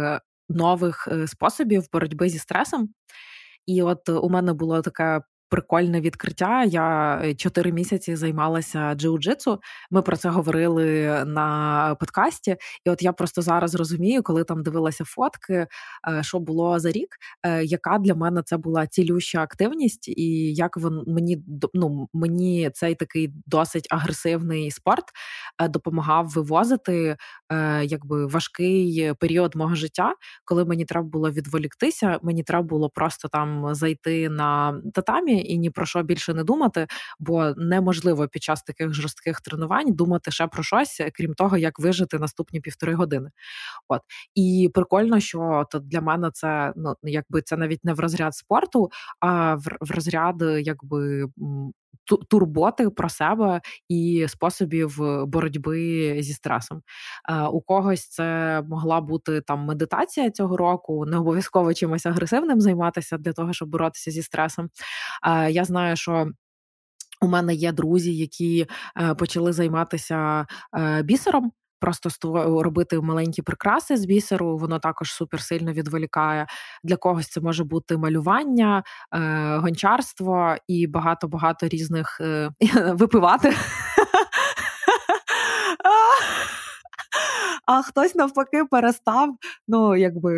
нових 0.48 1.08
способів 1.26 1.84
боротьби 1.92 2.28
зі 2.28 2.38
стресом. 2.38 2.88
І 3.66 3.82
от 3.82 4.08
у 4.08 4.30
мене 4.30 4.52
було 4.52 4.82
таке 4.82 5.20
прикольне 5.48 6.00
відкриття. 6.00 6.64
Я 6.64 7.20
е, 7.24 7.34
чотири 7.34 7.72
місяці 7.72 8.16
займалася 8.16 8.78
джиу-джитсу. 8.78 9.58
Ми 9.90 10.02
про 10.02 10.16
це 10.16 10.28
говорили 10.28 10.84
на 11.24 11.96
подкасті. 12.00 12.56
І 12.84 12.90
от 12.90 13.02
я 13.02 13.12
просто 13.12 13.42
зараз 13.42 13.74
розумію, 13.74 14.22
коли 14.22 14.44
там 14.44 14.62
дивилася 14.62 15.04
фотки, 15.04 15.54
е, 16.08 16.22
що 16.22 16.38
було 16.38 16.78
за 16.78 16.90
рік, 16.90 17.16
е, 17.46 17.64
яка 17.64 17.98
для 17.98 18.14
мене 18.14 18.42
це 18.42 18.56
була 18.56 18.86
цілюща 18.86 19.42
активність, 19.42 20.08
і 20.08 20.54
як 20.54 20.76
він 20.76 21.04
мені 21.06 21.44
ну, 21.74 22.08
мені 22.12 22.70
цей 22.74 22.94
такий 22.94 23.32
досить 23.46 23.86
агресивний 23.90 24.70
спорт 24.70 25.04
допомагав 25.70 26.28
вивозити 26.28 27.16
якби 27.82 28.26
важкий 28.26 29.12
період 29.20 29.56
мого 29.56 29.74
життя, 29.74 30.14
коли 30.44 30.64
мені 30.64 30.84
треба 30.84 31.06
було 31.08 31.30
відволіктися. 31.30 32.18
Мені 32.22 32.42
треба 32.42 32.62
було 32.62 32.90
просто 32.90 33.28
там 33.28 33.74
зайти 33.74 34.28
на 34.28 34.80
татамі 34.94 35.37
і 35.40 35.58
ні 35.58 35.70
про 35.70 35.86
що 35.86 36.02
більше 36.02 36.34
не 36.34 36.44
думати, 36.44 36.86
бо 37.18 37.54
неможливо 37.56 38.28
під 38.28 38.42
час 38.42 38.62
таких 38.62 38.92
жорстких 38.94 39.40
тренувань 39.40 39.92
думати 39.94 40.30
ще 40.30 40.46
про 40.46 40.62
щось, 40.62 41.00
крім 41.14 41.34
того, 41.34 41.56
як 41.56 41.78
вижити 41.80 42.18
наступні 42.18 42.60
півтори 42.60 42.94
години. 42.94 43.30
От 43.88 44.00
і 44.34 44.70
прикольно, 44.74 45.20
що 45.20 45.66
то 45.70 45.78
для 45.78 46.00
мене 46.00 46.30
це 46.32 46.72
ну 46.76 46.94
якби 47.02 47.42
це 47.42 47.56
навіть 47.56 47.84
не 47.84 47.94
в 47.94 48.00
розряд 48.00 48.34
спорту, 48.34 48.90
а 49.20 49.54
в, 49.54 49.62
в 49.80 49.90
розряд 49.90 50.42
якби 50.60 51.26
турботи 52.30 52.90
про 52.90 53.08
себе 53.08 53.60
і 53.88 54.26
способів 54.28 54.96
боротьби 55.26 56.16
зі 56.22 56.32
стресом. 56.32 56.82
У 57.52 57.60
когось 57.60 58.08
це 58.08 58.62
могла 58.68 59.00
бути 59.00 59.40
там 59.40 59.60
медитація 59.60 60.30
цього 60.30 60.56
року, 60.56 61.06
не 61.06 61.16
обов'язково 61.16 61.74
чимось 61.74 62.06
агресивним 62.06 62.60
займатися 62.60 63.18
для 63.18 63.32
того, 63.32 63.52
щоб 63.52 63.68
боротися 63.68 64.10
зі 64.10 64.22
стресом. 64.22 64.68
Я 65.50 65.64
знаю, 65.64 65.96
що. 65.96 66.28
У 67.20 67.26
мене 67.26 67.54
є 67.54 67.72
друзі, 67.72 68.16
які 68.16 68.66
е, 69.00 69.14
почали 69.14 69.52
займатися 69.52 70.46
е, 70.78 71.02
бісером. 71.02 71.52
Просто 71.80 72.10
робити 72.62 73.00
маленькі 73.00 73.42
прикраси 73.42 73.96
з 73.96 74.04
бісеру, 74.04 74.56
воно 74.56 74.78
також 74.78 75.12
супер 75.12 75.40
сильно 75.40 75.72
відволікає. 75.72 76.46
Для 76.84 76.96
когось 76.96 77.28
це 77.28 77.40
може 77.40 77.64
бути 77.64 77.96
малювання, 77.96 78.82
е, 79.14 79.56
гончарство 79.56 80.54
і 80.68 80.86
багато 80.86 81.28
багато 81.28 81.68
різних 81.68 82.20
е, 82.20 82.50
випивати. 82.92 83.54
А 87.68 87.82
хтось 87.82 88.14
навпаки 88.14 88.64
перестав. 88.70 89.36
Ну 89.68 89.96
якби 89.96 90.32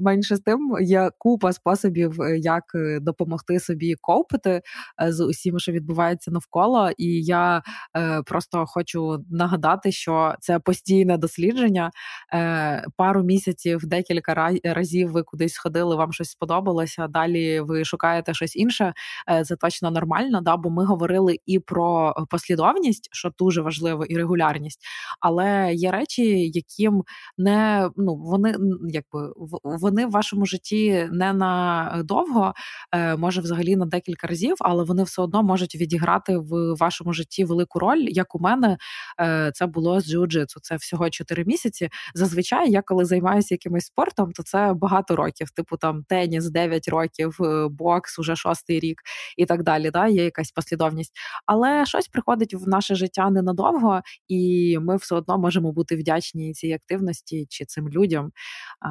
менше 0.00 0.36
з 0.36 0.40
тим 0.40 0.76
є 0.80 1.10
купа 1.18 1.52
способів, 1.52 2.22
е, 2.22 2.38
як 2.38 2.64
е, 2.74 3.00
допомогти 3.00 3.60
собі 3.60 3.94
копити 4.00 4.62
е, 5.02 5.12
з 5.12 5.20
усім, 5.24 5.58
що 5.58 5.72
відбувається 5.72 6.30
навколо. 6.30 6.90
І 6.98 7.24
я 7.24 7.62
е, 7.96 8.22
просто 8.22 8.64
хочу 8.66 9.24
нагадати, 9.30 9.92
що 9.92 10.34
це 10.40 10.58
постійне 10.58 11.18
дослідження. 11.18 11.90
Е, 12.34 12.84
Пару 12.96 13.22
місяців, 13.22 13.80
декілька 13.86 14.52
разів 14.64 15.10
ви 15.10 15.22
кудись 15.22 15.52
сходили, 15.52 15.96
вам 15.96 16.12
щось 16.12 16.30
сподобалося. 16.30 17.08
Далі 17.08 17.60
ви 17.60 17.84
шукаєте 17.84 18.34
щось 18.34 18.56
інше. 18.56 18.92
Е, 19.30 19.44
це 19.44 19.56
точно 19.56 19.90
нормально. 19.90 20.40
Да, 20.40 20.56
бо 20.56 20.70
ми 20.70 20.84
говорили 20.84 21.36
і 21.46 21.58
про 21.58 22.14
послідовність, 22.30 23.08
що 23.12 23.30
дуже 23.38 23.62
важливо, 23.62 24.04
і 24.04 24.16
регулярність, 24.16 24.80
але 25.20 25.74
є 25.74 25.90
речі, 25.90 26.50
яким 26.58 27.02
не 27.38 27.90
ну 27.96 28.16
вони 28.16 28.54
якби 28.88 29.32
вони 29.64 30.06
в 30.06 30.10
вашому 30.10 30.46
житті 30.46 31.08
не 31.12 31.32
на 31.32 32.02
довго, 32.04 32.54
е, 32.92 33.16
може 33.16 33.40
взагалі 33.40 33.76
на 33.76 33.86
декілька 33.86 34.26
разів, 34.26 34.54
але 34.60 34.84
вони 34.84 35.02
все 35.02 35.22
одно 35.22 35.42
можуть 35.42 35.74
відіграти 35.74 36.38
в 36.38 36.74
вашому 36.74 37.12
житті 37.12 37.44
велику 37.44 37.78
роль. 37.78 38.04
Як 38.08 38.34
у 38.34 38.38
мене 38.38 38.78
е, 39.20 39.50
це 39.54 39.66
було 39.66 40.00
з 40.00 40.14
джиу-джитсу. 40.14 40.56
Це 40.62 40.76
всього 40.76 41.10
4 41.10 41.44
місяці. 41.44 41.88
Зазвичай 42.14 42.70
я 42.70 42.82
коли 42.82 43.04
займаюся 43.04 43.54
якимось 43.54 43.84
спортом, 43.84 44.32
то 44.32 44.42
це 44.42 44.72
багато 44.76 45.16
років, 45.16 45.50
типу 45.50 45.76
там 45.76 46.04
теніс, 46.08 46.50
9 46.50 46.88
років, 46.88 47.36
е, 47.40 47.68
бокс, 47.70 48.18
уже 48.18 48.36
шостий 48.36 48.80
рік 48.80 49.02
і 49.36 49.46
так 49.46 49.62
далі. 49.62 49.90
Да, 49.90 50.06
Є 50.06 50.24
якась 50.24 50.50
послідовність, 50.50 51.12
але 51.46 51.86
щось 51.86 52.08
приходить 52.08 52.54
в 52.54 52.68
наше 52.68 52.94
життя 52.94 53.30
ненадовго, 53.30 54.00
і 54.28 54.78
ми 54.80 54.96
все 54.96 55.14
одно 55.14 55.38
можемо 55.38 55.72
бути 55.72 55.96
вдячні 55.96 56.47
цій 56.54 56.72
активності 56.72 57.46
чи 57.48 57.64
цим 57.64 57.88
людям. 57.88 58.32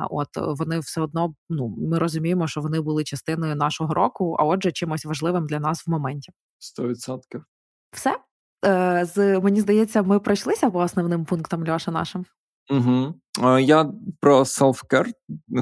От 0.09 0.27
вони 0.35 0.79
все 0.79 1.01
одно 1.01 1.33
ну 1.49 1.75
ми 1.77 1.99
розуміємо, 1.99 2.47
що 2.47 2.61
вони 2.61 2.81
були 2.81 3.03
частиною 3.03 3.55
нашого 3.55 3.93
року, 3.93 4.35
а 4.39 4.43
отже, 4.43 4.71
чимось 4.71 5.05
важливим 5.05 5.47
для 5.47 5.59
нас 5.59 5.87
в 5.87 5.89
моменті. 5.89 6.31
Сто 6.59 6.87
відсотків. 6.87 7.45
Все 7.91 8.17
е, 8.65 9.05
з 9.05 9.39
мені 9.39 9.61
здається, 9.61 10.01
ми 10.03 10.19
пройшлися 10.19 10.69
по 10.69 10.79
основним 10.79 11.25
пунктам 11.25 11.69
Льоша 11.69 11.91
нашим. 11.91 12.25
Угу. 12.69 13.13
Я 13.59 13.91
про 14.19 14.39
self-care 14.39 15.11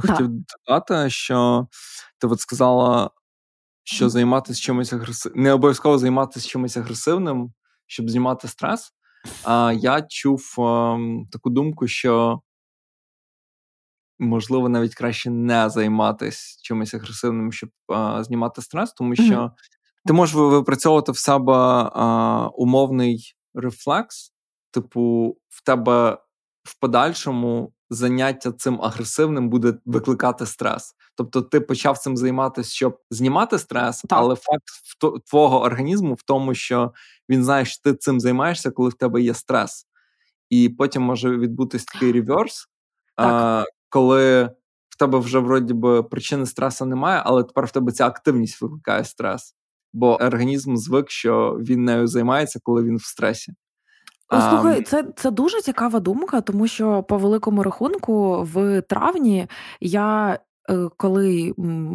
хотів 0.01 0.29
додати, 0.29 1.09
що 1.09 1.67
ти 2.19 2.27
от 2.27 2.39
сказала, 2.39 3.09
що 3.83 4.09
займатися 4.09 4.61
чимось 4.61 4.93
агресивним, 4.93 5.43
не 5.43 5.53
обов'язково 5.53 5.97
займатися 5.97 6.47
чимось 6.47 6.77
агресивним, 6.77 7.53
щоб 7.87 8.09
знімати 8.09 8.47
стрес. 8.47 8.93
Я 9.73 10.05
чув 10.09 10.55
ем, 10.57 11.27
таку 11.31 11.49
думку, 11.49 11.87
що 11.87 12.41
можливо 14.19 14.69
навіть 14.69 14.95
краще 14.95 15.29
не 15.29 15.69
займатися 15.69 16.59
чимось 16.63 16.93
агресивним, 16.93 17.51
щоб 17.51 17.69
знімати 18.19 18.61
стрес, 18.61 18.93
тому 18.93 19.15
що 19.15 19.51
ти 20.05 20.13
можеш 20.13 20.35
випрацьовувати 20.35 21.11
в 21.11 21.17
себе 21.17 21.89
умовний 22.53 23.35
рефлекс, 23.53 24.33
типу, 24.71 25.37
в 25.49 25.63
тебе 25.63 26.17
в 26.63 26.79
подальшому. 26.79 27.74
Заняття 27.95 28.51
цим 28.51 28.81
агресивним 28.81 29.49
буде 29.49 29.73
викликати 29.85 30.45
стрес. 30.45 30.95
Тобто 31.15 31.41
ти 31.41 31.59
почав 31.59 31.97
цим 31.97 32.17
займатися, 32.17 32.69
щоб 32.75 32.99
знімати 33.09 33.59
стрес, 33.59 34.01
так. 34.01 34.19
але 34.19 34.35
факт 34.35 34.63
твого 35.29 35.61
організму 35.61 36.13
в 36.13 36.23
тому, 36.23 36.53
що 36.53 36.93
він 37.29 37.43
знає, 37.43 37.65
що 37.65 37.81
ти 37.83 37.93
цим 37.93 38.19
займаєшся, 38.19 38.71
коли 38.71 38.89
в 38.89 38.93
тебе 38.93 39.21
є 39.21 39.33
стрес. 39.33 39.87
І 40.49 40.69
потім 40.69 41.01
може 41.01 41.37
відбутись 41.37 41.85
такий 41.85 42.11
реверс, 42.11 42.67
а, 43.17 43.63
коли 43.89 44.49
в 44.89 44.97
тебе 44.97 45.19
вже 45.19 45.39
вроді 45.39 45.73
би 45.73 46.03
причини 46.03 46.45
стресу 46.45 46.85
немає, 46.85 47.21
але 47.25 47.43
тепер 47.43 47.65
в 47.65 47.71
тебе 47.71 47.91
ця 47.91 48.07
активність 48.07 48.61
викликає 48.61 49.05
стрес. 49.05 49.55
Бо 49.93 50.15
організм 50.15 50.75
звик, 50.75 51.09
що 51.09 51.57
він 51.61 51.83
нею 51.83 52.07
займається, 52.07 52.59
коли 52.63 52.83
він 52.83 52.97
в 52.97 53.03
стресі. 53.03 53.53
Слухай, 54.29 54.81
це 54.81 55.05
це 55.15 55.31
дуже 55.31 55.61
цікава 55.61 55.99
думка, 55.99 56.41
тому 56.41 56.67
що 56.67 57.03
по 57.03 57.17
великому 57.17 57.63
рахунку 57.63 58.43
в 58.53 58.81
травні 58.81 59.47
я 59.81 60.39
е, 60.69 60.89
коли 60.97 61.53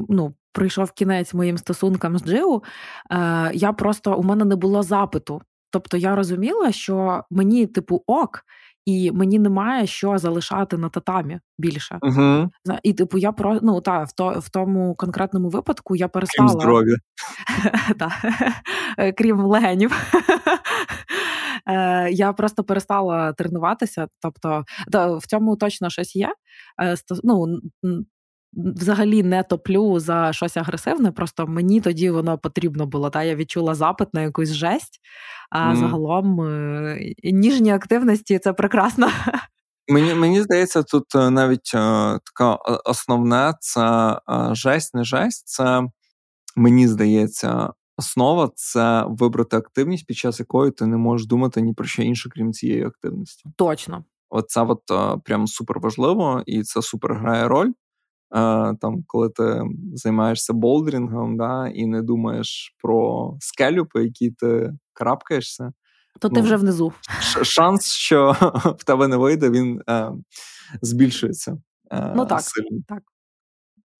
ну, 0.08 0.34
прийшов 0.52 0.92
кінець 0.92 1.34
моїм 1.34 1.58
стосункам 1.58 2.18
з 2.18 2.22
Джиу, 2.22 2.62
е, 3.10 3.50
я 3.54 3.72
просто 3.72 4.16
у 4.16 4.22
мене 4.22 4.44
не 4.44 4.56
було 4.56 4.82
запиту. 4.82 5.42
Тобто 5.70 5.96
я 5.96 6.16
розуміла, 6.16 6.72
що 6.72 7.24
мені, 7.30 7.66
типу, 7.66 8.02
ок, 8.06 8.44
і 8.86 9.12
мені 9.12 9.38
немає 9.38 9.86
що 9.86 10.18
залишати 10.18 10.76
на 10.76 10.88
татамі 10.88 11.40
більше. 11.58 11.98
Угу. 12.02 12.50
І 12.82 12.92
типу, 12.92 13.18
я 13.18 13.32
про 13.32 13.58
ну 13.62 13.80
та 13.80 14.04
в 14.04 14.12
то 14.12 14.30
в 14.38 14.48
тому 14.48 14.94
конкретному 14.94 15.48
випадку 15.48 15.96
я 15.96 16.08
перестала 16.08 16.48
Крім 16.48 16.60
здоров'я. 16.60 16.96
крім 19.16 19.40
легенів. 19.40 20.12
Е, 21.66 22.10
я 22.10 22.32
просто 22.32 22.64
перестала 22.64 23.32
тренуватися. 23.32 24.08
Тобто, 24.20 24.64
в 25.18 25.26
цьому 25.26 25.56
точно 25.56 25.90
щось 25.90 26.16
є. 26.16 26.34
Е, 26.82 26.96
ну, 27.22 27.60
взагалі 28.52 29.22
не 29.22 29.42
топлю 29.42 30.00
за 30.00 30.32
щось 30.32 30.56
агресивне, 30.56 31.12
просто 31.12 31.46
мені 31.46 31.80
тоді 31.80 32.10
воно 32.10 32.38
потрібно 32.38 32.86
було. 32.86 33.10
Та 33.10 33.22
Я 33.22 33.34
відчула 33.34 33.74
запит 33.74 34.14
на 34.14 34.22
якусь 34.22 34.52
жесть, 34.52 35.00
а 35.50 35.72
mm. 35.72 35.76
загалом 35.76 36.40
е, 36.40 37.14
ніжні 37.24 37.72
активності 37.72 38.38
це 38.38 38.52
прекрасно. 38.52 39.08
Мені 39.88 40.14
мені 40.14 40.42
здається, 40.42 40.82
тут 40.82 41.14
е, 41.14 41.30
навіть 41.30 41.70
е, 41.74 42.18
така 42.24 42.54
основне 42.84 43.54
це 43.60 44.18
жесть, 44.52 44.94
не 44.94 45.04
жесть. 45.04 45.48
Це 45.48 45.82
мені 46.56 46.88
здається, 46.88 47.70
основа 48.00 48.50
це 48.54 49.04
вибрати 49.08 49.56
активність, 49.56 50.06
під 50.06 50.16
час 50.16 50.40
якої 50.40 50.70
ти 50.72 50.86
не 50.86 50.96
можеш 50.96 51.26
думати 51.26 51.60
ні 51.60 51.74
про 51.74 51.86
що 51.86 52.02
інше, 52.02 52.28
крім 52.32 52.52
цієї 52.52 52.84
активності. 52.84 53.44
Точно. 53.56 54.04
Оце 54.30 54.62
от 54.62 54.82
прям 55.24 55.46
супер 55.46 55.80
важливо, 55.80 56.42
і 56.46 56.62
це 56.62 56.82
супер 56.82 57.14
грає 57.14 57.48
роль 57.48 57.72
там, 58.80 59.02
коли 59.06 59.28
ти 59.28 59.62
займаєшся 59.94 60.52
болдерінгом, 60.52 61.36
да, 61.36 61.68
і 61.68 61.86
не 61.86 62.02
думаєш 62.02 62.76
про 62.82 63.30
скелю, 63.40 63.86
по 63.86 64.00
якій 64.00 64.30
ти 64.30 64.72
крапкаєшся. 64.92 65.72
То 66.20 66.28
ну, 66.28 66.34
ти 66.34 66.40
вже 66.40 66.56
внизу. 66.56 66.92
Шанс, 67.42 67.92
що 67.92 68.36
в 68.78 68.84
тебе 68.84 69.08
не 69.08 69.16
вийде, 69.16 69.50
він 69.50 69.82
е, 69.88 70.12
збільшується. 70.82 71.58
Е, 71.90 72.12
ну 72.16 72.26
так, 72.26 72.40
сильно. 72.40 72.82
так. 72.88 73.02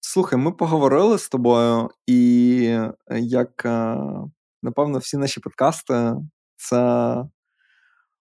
Слухай, 0.01 0.39
ми 0.39 0.53
поговорили 0.53 1.19
з 1.19 1.29
тобою, 1.29 1.91
і 2.07 2.63
е, 3.11 3.21
як 3.21 3.63
е, 3.65 3.97
напевно, 4.63 4.99
всі 4.99 5.17
наші 5.17 5.41
подкасти, 5.41 6.15
це 6.57 7.17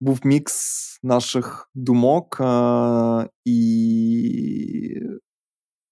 був 0.00 0.20
мікс 0.24 0.98
наших 1.02 1.70
думок 1.74 2.38
е, 2.40 3.28
і 3.44 5.00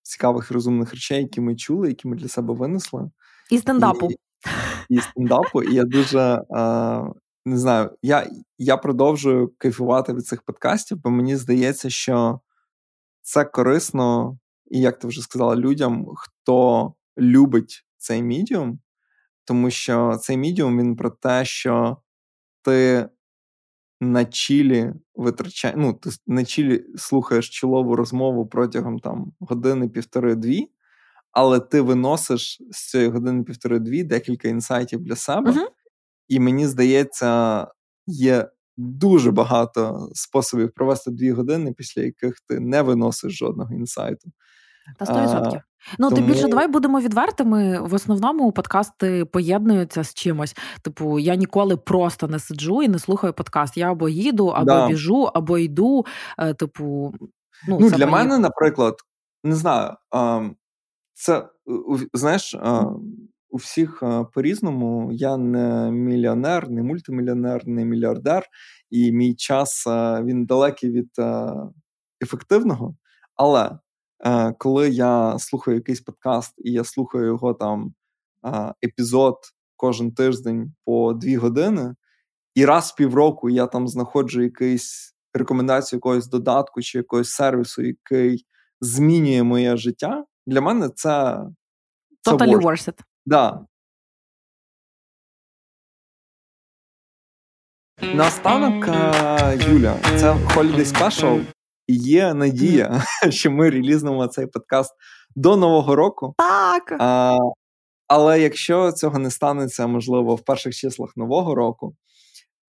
цікавих 0.03 0.51
і 0.51 0.55
розумних 0.55 0.91
речей, 0.91 1.23
які 1.23 1.41
ми 1.41 1.57
чули, 1.57 1.89
які 1.89 2.09
ми 2.09 2.17
для 2.17 2.29
себе 2.29 2.55
винесли. 2.55 3.11
І 3.51 3.59
стендапу. 3.59 4.11
І, 4.11 4.17
і 4.95 5.01
стендапу. 5.01 5.63
І 5.63 5.75
я 5.75 5.85
дуже 5.85 6.43
не 7.47 7.59
знаю, 7.59 7.91
я, 8.03 8.31
я 8.59 8.77
продовжую 8.77 9.53
кайфувати 9.59 10.13
від 10.13 10.27
цих 10.27 10.43
подкастів, 10.43 10.99
бо 11.03 11.11
мені 11.11 11.37
здається, 11.37 11.91
що 11.91 12.41
це 13.23 13.45
корисно, 13.45 14.39
і 14.71 14.81
як 14.81 14.99
ти 14.99 15.09
вже 15.09 15.23
сказала, 15.23 15.57
людям, 15.57 16.07
хто 16.17 16.95
любить 17.19 17.85
цей 17.97 18.23
медіум. 18.23 18.79
тому 19.45 19.71
що 19.71 20.17
цей 20.21 20.37
мідіум 20.37 20.79
він 20.79 20.97
про 20.97 21.11
те, 21.11 21.45
що 21.45 21.97
ти 22.63 23.09
на 24.01 24.25
чілі 24.25 24.93
витрачаєш, 25.15 25.77
ну, 25.79 25.93
ти 25.93 26.11
на 26.27 26.45
чілі 26.45 26.85
слухаєш 26.97 27.49
чолову 27.49 27.97
розмову 27.97 28.47
протягом 28.47 28.99
там 28.99 29.33
години, 29.41 29.89
півтори-дві, 29.89 30.71
але 31.33 31.61
ти 31.61 31.81
виносиш 31.81 32.63
з 32.71 32.91
цієї 32.91 33.11
години 33.11 33.45
півтори-дві 33.45 34.05
декілька 34.05 34.49
інсайтів 34.49 35.01
для 35.01 35.17
себе. 35.17 35.51
Uh-huh. 35.51 35.67
І 36.29 36.41
мені 36.41 36.67
здається, 36.67 37.67
є 38.07 38.51
дуже 38.79 39.31
багато 39.31 40.09
способів 40.13 40.73
провести 40.75 41.11
дві 41.11 41.33
години, 41.33 41.73
після 41.73 42.03
яких 42.03 42.41
ти 42.41 42.61
не 42.61 42.83
виносиш 42.83 43.39
жодного 43.39 43.75
інсайту. 43.75 44.31
Та 44.99 45.05
100%. 45.05 45.61
Ну, 45.99 46.09
Тому... 46.11 46.17
тим 46.17 46.27
більше, 46.27 46.49
давай 46.49 46.69
будемо 46.69 47.01
відвертими. 47.01 47.81
В 47.81 47.95
основному 47.95 48.53
подкасти 48.53 49.25
поєднуються 49.25 50.05
з 50.05 50.15
чимось. 50.15 50.57
Типу, 50.83 51.19
я 51.19 51.35
ніколи 51.35 51.77
просто 51.77 52.29
не 52.29 52.39
сиджу 52.39 52.83
і 52.83 52.89
не 52.89 52.99
слухаю 52.99 53.33
подкаст. 53.33 53.77
Я 53.77 53.91
або 53.91 54.09
їду, 54.09 54.47
або 54.47 54.65
да. 54.65 54.89
біжу, 54.89 55.31
або 55.35 55.59
йду. 55.59 56.07
Е, 56.39 56.55
типу, 56.55 57.15
ну, 57.69 57.79
ну 57.81 57.91
Для 57.91 58.07
мої... 58.07 58.25
мене, 58.25 58.39
наприклад, 58.39 58.95
не 59.45 59.55
знаю, 59.55 59.97
це 61.15 61.49
знаєш, 62.15 62.57
у 63.51 63.57
всіх 63.57 64.03
по-різному. 64.35 65.13
Я 65.13 65.37
не 65.37 65.91
мільйонер, 65.91 66.71
не 66.71 66.83
мультимільйонер, 66.83 67.67
не 67.67 67.85
мільярдер, 67.85 68.47
і 68.91 69.13
мій 69.13 69.35
час 69.35 69.85
він 70.23 70.47
далекий 70.47 70.91
від 70.91 71.11
ефективного. 72.23 72.97
Але 73.35 73.79
коли 74.59 74.91
я 74.91 75.39
слухаю 75.39 75.77
якийсь 75.77 76.01
подкаст, 76.01 76.55
і 76.59 76.73
я 76.73 76.85
слухаю 76.85 77.27
його 77.27 77.55
там 77.55 77.95
епізод 78.85 79.37
кожен 79.77 80.13
тиждень 80.13 80.75
по 80.85 81.13
дві 81.13 81.37
години, 81.37 81.95
і 82.55 82.65
раз 82.65 82.91
в 82.91 82.97
півроку 82.97 83.51
я 83.51 83.67
там 83.67 83.89
знаходжу 83.89 84.43
якийсь 84.43 85.15
рекомендацію 85.35 85.97
якогось 85.97 86.29
додатку 86.29 86.83
чи 86.83 86.99
якогось 86.99 87.31
сервісу, 87.31 87.83
який 87.83 88.45
змінює 88.81 89.43
моє 89.43 89.77
життя. 89.77 90.25
Для 90.47 90.61
мене 90.61 90.89
це 90.95 91.41
це 92.23 92.31
worth 92.33 92.89
it. 92.89 93.01
Да. 93.29 93.67
Наостанок, 98.15 98.87
Юля, 99.69 99.97
це 100.17 100.33
Holiday 100.33 100.85
Special. 100.85 101.45
І 101.87 101.95
є 101.97 102.35
надія, 102.35 103.03
що 103.31 103.51
ми 103.51 103.71
релізнемо 103.71 104.27
цей 104.27 104.47
подкаст 104.47 104.95
до 105.37 105.57
Нового 105.57 105.97
року. 105.97 106.35
Так. 106.39 106.97
А, 107.01 107.37
Але 108.07 108.41
якщо 108.41 108.93
цього 108.93 109.19
не 109.19 109.31
станеться, 109.31 109.87
можливо, 109.87 110.35
в 110.35 110.45
перших 110.45 110.75
числах 110.75 111.17
нового 111.17 111.55
року, 111.55 111.97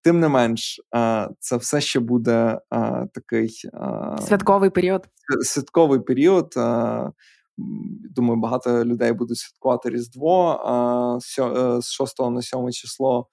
тим 0.03 0.19
не 0.19 0.27
менш, 0.27 0.81
а, 0.91 1.29
це 1.39 1.57
все 1.57 1.81
ще 1.81 1.99
буде 1.99 2.59
а, 2.69 3.05
такий 3.13 3.49
святковий 4.27 4.69
період. 4.69 5.07
Святковий 5.41 5.99
період. 5.99 6.53
Думаю, 8.15 8.39
багато 8.39 8.85
людей 8.85 9.13
будуть 9.13 9.37
святкувати 9.37 9.89
Різдво 9.89 10.53
е, 11.17 11.81
з 11.81 11.91
6 11.91 12.19
на 12.19 12.41
7 12.41 12.71
число. 12.71 13.27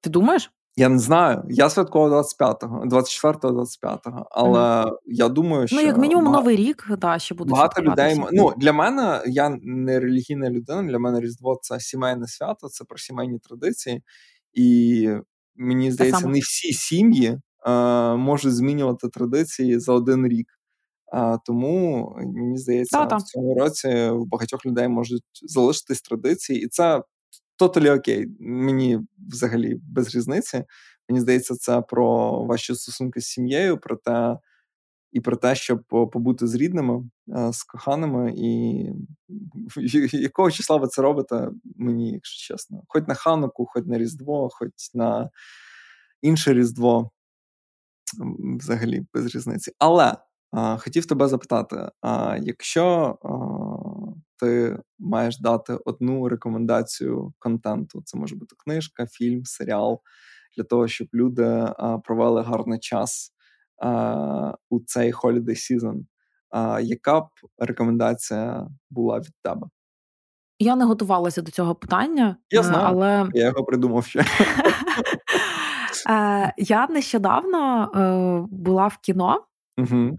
Ти 0.00 0.10
думаєш? 0.10 0.50
Я 0.78 0.88
не 0.88 0.98
знаю. 0.98 1.42
Я 1.48 1.70
святкував 1.70 2.12
25-го, 2.12 2.84
24-го, 2.84 3.62
25-го, 3.62 4.26
але 4.30 4.60
mm. 4.60 4.92
я 5.06 5.28
думаю, 5.28 5.66
що 5.66 5.76
ну 5.76 5.82
як 5.82 5.98
мінімум 5.98 6.24
багато, 6.24 6.40
новий 6.42 6.56
рік, 6.56 6.86
да, 6.98 7.18
ще 7.18 7.34
буде 7.34 7.50
багато 7.52 7.82
людей. 7.82 8.20
Ну 8.32 8.52
для 8.56 8.72
мене 8.72 9.22
я 9.26 9.58
не 9.62 10.00
релігійна 10.00 10.50
людина. 10.50 10.82
Для 10.82 10.98
мене 10.98 11.20
Різдво 11.20 11.58
це 11.62 11.80
сімейне 11.80 12.26
свято, 12.26 12.68
це 12.68 12.84
про 12.84 12.98
сімейні 12.98 13.38
традиції, 13.38 14.02
і 14.52 15.08
мені 15.56 15.92
здається, 15.92 16.26
не 16.26 16.38
всі 16.38 16.72
сім'ї 16.72 17.38
е, 17.66 17.70
можуть 18.14 18.54
змінювати 18.54 19.08
традиції 19.08 19.78
за 19.78 19.92
один 19.92 20.28
рік. 20.28 20.57
А, 21.12 21.38
Тому 21.44 22.12
мені 22.18 22.58
здається, 22.58 22.98
Да-да. 22.98 23.16
в 23.16 23.22
цьому 23.22 23.54
році 23.54 23.88
в 24.10 24.26
багатьох 24.26 24.66
людей 24.66 24.88
можуть 24.88 25.22
залишитись 25.42 26.02
традиції, 26.02 26.62
і 26.62 26.68
це 26.68 27.02
тоталі 27.56 27.90
окей. 27.90 28.26
Мені 28.40 28.98
взагалі 29.28 29.80
без 29.82 30.14
різниці. 30.14 30.64
Мені 31.08 31.20
здається, 31.20 31.54
це 31.54 31.80
про 31.80 32.30
ваші 32.44 32.74
стосунки 32.74 33.20
з 33.20 33.26
сім'єю, 33.26 33.78
про 33.78 33.96
те 33.96 34.38
і 35.12 35.20
про 35.20 35.36
те, 35.36 35.54
щоб 35.54 35.82
побути 35.88 36.46
з 36.46 36.54
рідними, 36.54 37.10
з 37.52 37.62
коханими, 37.62 38.32
і 38.36 38.84
якого 40.12 40.50
числа 40.50 40.76
ви 40.76 40.86
це 40.88 41.02
робите, 41.02 41.50
мені, 41.76 42.12
якщо 42.12 42.54
чесно, 42.54 42.82
хоч 42.88 43.06
на 43.06 43.14
хануку, 43.14 43.66
хоч 43.66 43.84
на 43.86 43.98
Різдво, 43.98 44.48
хоч 44.52 44.70
на 44.94 45.30
інше 46.22 46.54
Різдво. 46.54 47.10
Взагалі 48.58 49.06
без 49.14 49.34
різниці. 49.34 49.72
Але 49.78 50.16
Хотів 50.52 51.06
тебе 51.06 51.28
запитати: 51.28 51.90
а 52.00 52.36
якщо 52.42 53.18
ти 54.38 54.78
маєш 54.98 55.40
дати 55.40 55.78
одну 55.84 56.28
рекомендацію 56.28 57.32
контенту, 57.38 58.02
це 58.04 58.18
може 58.18 58.36
бути 58.36 58.56
книжка, 58.64 59.06
фільм, 59.06 59.44
серіал, 59.44 60.00
для 60.56 60.64
того, 60.64 60.88
щоб 60.88 61.08
люди 61.14 61.66
провели 62.04 62.42
гарний 62.42 62.78
час 62.78 63.32
у 64.70 64.80
цей 64.86 65.12
holiday 65.12 65.48
season, 65.50 66.00
яка 66.82 67.20
б 67.20 67.28
рекомендація 67.58 68.68
була 68.90 69.18
від 69.18 69.32
тебе? 69.42 69.66
Я 70.58 70.76
не 70.76 70.84
готувалася 70.84 71.42
до 71.42 71.50
цього 71.50 71.74
питання, 71.74 72.36
я 72.50 72.62
знаю, 72.62 72.84
але 72.86 73.28
я 73.34 73.46
його 73.46 73.64
придумав 73.64 74.06
ще. 74.06 74.24
Е, 76.10 76.54
я 76.56 76.86
нещодавно 76.86 77.82
е, 77.82 78.46
була 78.50 78.86
в 78.86 78.98
кіно 78.98 79.44
угу. 79.78 80.16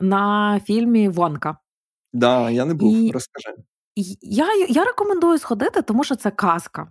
на 0.00 0.60
фільмі 0.64 1.08
Вонка. 1.08 1.56
Да, 2.12 2.50
я 2.50 2.64
не 2.64 2.74
був, 2.74 2.96
І 2.96 3.10
розкажи. 3.10 3.56
Я, 4.22 4.46
Я 4.68 4.84
рекомендую 4.84 5.38
сходити, 5.38 5.82
тому 5.82 6.04
що 6.04 6.14
це 6.14 6.30
казка. 6.30 6.88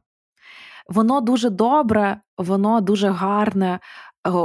Воно 0.89 1.21
дуже 1.21 1.49
добре, 1.49 2.17
воно 2.37 2.81
дуже 2.81 3.09
гарне. 3.09 3.79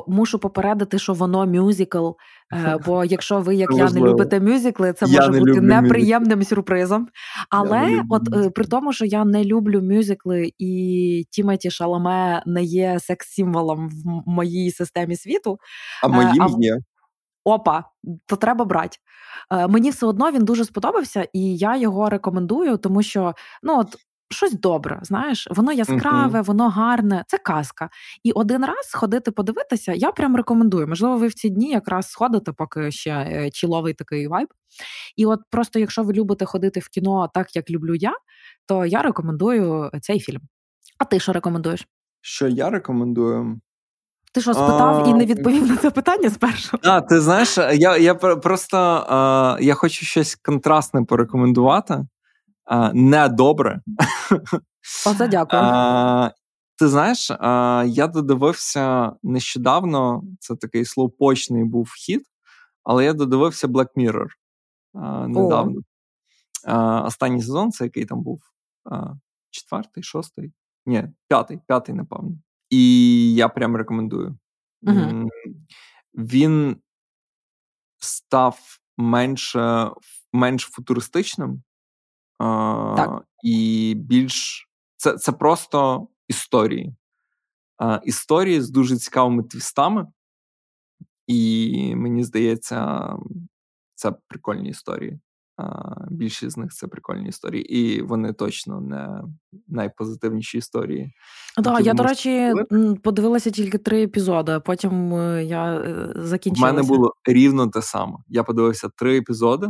Мушу 0.07 0.39
попередити, 0.39 0.99
що 0.99 1.13
воно 1.13 1.47
мюзикл. 1.47 2.09
Е, 2.53 2.79
бо 2.87 3.05
якщо 3.05 3.41
ви, 3.41 3.55
як 3.55 3.71
я, 3.73 3.91
не 3.91 4.01
любите 4.01 4.41
мюзикли, 4.41 4.93
це 4.93 5.07
я 5.09 5.27
може 5.27 5.41
бути 5.41 5.61
неприємним 5.61 6.39
мюзикл. 6.39 6.55
сюрпризом. 6.55 7.09
Але 7.51 8.03
от 8.11 8.35
е, 8.35 8.51
при 8.51 8.65
тому, 8.65 8.93
що 8.93 9.05
я 9.05 9.25
не 9.25 9.45
люблю 9.45 9.83
мюзикли, 9.83 10.53
і 10.59 11.25
Тімоті 11.31 11.71
Шаламе 11.71 12.43
не 12.47 12.63
є 12.63 12.99
секс-символом 13.01 13.89
в 13.89 14.23
моїй 14.27 14.71
системі 14.71 15.17
світу. 15.17 15.59
А 16.03 16.09
моїм 16.09 16.43
а, 16.43 16.49
є 16.59 16.79
опа, 17.45 17.85
то 18.27 18.37
треба 18.37 18.65
брати. 18.65 18.99
Е, 19.53 19.69
Мені 19.69 19.91
все 19.91 20.07
одно 20.07 20.33
він 20.33 20.45
дуже 20.45 20.65
сподобався, 20.65 21.29
і 21.33 21.57
я 21.57 21.77
його 21.77 22.11
рекомендую, 22.11 22.77
тому 22.77 23.03
що 23.03 23.35
ну 23.63 23.79
от. 23.79 23.97
Щось 24.33 24.53
добре, 24.53 25.01
знаєш, 25.03 25.49
воно 25.51 25.73
яскраве, 25.73 26.41
uh-huh. 26.41 26.45
воно 26.45 26.69
гарне, 26.69 27.25
це 27.27 27.39
казка. 27.39 27.91
І 28.23 28.33
один 28.33 28.65
раз 28.65 28.89
сходити 28.89 29.31
подивитися, 29.31 29.93
я 29.93 30.13
прям 30.13 30.37
рекомендую. 30.37 30.89
Можливо, 30.89 31.17
ви 31.17 31.27
в 31.27 31.35
ці 31.35 31.51
дні 31.51 31.71
якраз 31.71 32.11
сходите, 32.11 32.53
поки 32.53 32.91
ще 32.91 33.11
е, 33.11 33.51
чіловий 33.51 33.95
такий 33.95 34.29
вайб. 34.29 34.49
І 35.17 35.27
от 35.27 35.41
просто, 35.51 35.79
якщо 35.79 36.03
ви 36.03 36.13
любите 36.13 36.45
ходити 36.45 36.81
в 36.81 36.89
кіно 36.89 37.31
так, 37.35 37.57
як 37.57 37.71
люблю 37.71 37.95
я, 37.95 38.13
то 38.67 38.87
я 38.87 39.03
рекомендую 39.03 39.91
цей 40.01 40.21
фільм. 40.21 40.41
А 40.99 41.05
ти 41.05 41.21
що 41.21 41.33
рекомендуєш? 41.33 41.87
Що 42.21 42.49
я 42.49 42.71
рекомендую? 42.71 43.61
Ти 44.33 44.41
що 44.41 44.55
спитав 44.55 45.05
а... 45.05 45.09
і 45.09 45.15
не 45.15 45.27
відповів 45.27 45.67
на 45.67 45.77
це 45.77 45.91
питання 45.91 46.31
спершу? 46.31 46.79
А, 46.85 47.01
ти 47.01 47.21
знаєш, 47.21 47.59
я 47.59 47.97
я 47.97 48.15
просто 48.15 48.77
а, 49.09 49.59
я 49.61 49.75
хочу 49.75 50.05
щось 50.05 50.35
контрастне 50.35 51.05
порекомендувати. 51.05 52.07
А, 52.65 52.93
не 52.93 53.29
добре. 53.29 53.81
Оце 55.07 55.29
дякую. 55.29 55.63
А, 55.63 56.31
Ти 56.79 56.89
знаєш, 56.89 57.31
а, 57.31 57.85
я 57.87 58.07
додивився 58.07 59.13
нещодавно, 59.23 60.23
це 60.41 60.57
такий 60.57 60.85
слоупочний 60.85 61.65
був 61.65 61.93
хід, 61.97 62.23
але 62.85 63.05
я 63.05 63.13
додивився 63.13 63.67
Black 63.69 63.89
Mirror 63.97 64.27
а, 64.95 65.29
недавно. 65.29 65.81
А, 66.65 67.01
Останній 67.01 67.43
сезон, 67.43 67.73
це 67.73 67.85
який 67.85 68.05
там 68.05 68.23
був? 68.23 68.41
А, 68.85 69.13
Четвертий, 69.51 70.03
шостий? 70.03 70.53
Ні, 70.87 71.05
п'ятий, 71.29 71.61
п'ятий, 71.67 71.95
напевно. 71.95 72.31
І 72.71 73.35
я 73.35 73.49
прям 73.49 73.77
рекомендую. 73.77 74.39
Угу. 74.83 75.29
Він 76.15 76.77
став 77.99 78.79
менше, 78.97 79.91
менш 80.33 80.63
футуристичним 80.63 81.63
так. 82.97 83.25
і 83.43 83.95
більш 83.97 84.69
це 84.97 85.19
це 85.19 85.33
просто 85.33 86.09
історії. 86.29 86.95
Історії 88.05 88.61
з 88.61 88.71
дуже 88.71 88.97
цікавими 88.97 89.43
твістами, 89.43 90.07
і 91.27 91.95
мені 91.97 92.25
здається, 92.25 93.09
це 93.95 94.13
прикольні 94.13 94.69
історії. 94.69 95.21
Більшість 96.11 96.55
з 96.55 96.57
них 96.57 96.71
це 96.73 96.87
прикольні 96.87 97.29
історії, 97.29 97.79
і 97.79 98.03
вони 98.03 98.33
точно 98.33 98.81
не 98.81 99.23
найпозитивніші 99.69 100.59
історії. 100.59 101.13
Так, 101.65 101.87
я, 101.87 101.95
до 101.95 102.03
речі, 102.03 102.53
подивилася 103.03 103.51
тільки 103.51 103.79
три 103.79 104.03
епізоди, 104.03 104.61
потім 104.65 105.15
е, 105.15 105.45
я 105.45 105.83
закінчила. 106.17 106.71
У 106.71 106.73
мене 106.73 106.89
було 106.89 107.15
рівно 107.25 107.69
те 107.69 107.83
саме. 107.83 108.17
Я 108.29 108.43
подивився 108.43 108.89
три 108.97 109.19
епізоди, 109.19 109.69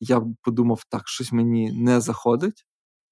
я 0.00 0.22
подумав, 0.42 0.82
так, 0.88 1.08
щось 1.08 1.32
мені 1.32 1.72
не 1.72 2.00
заходить. 2.00 2.64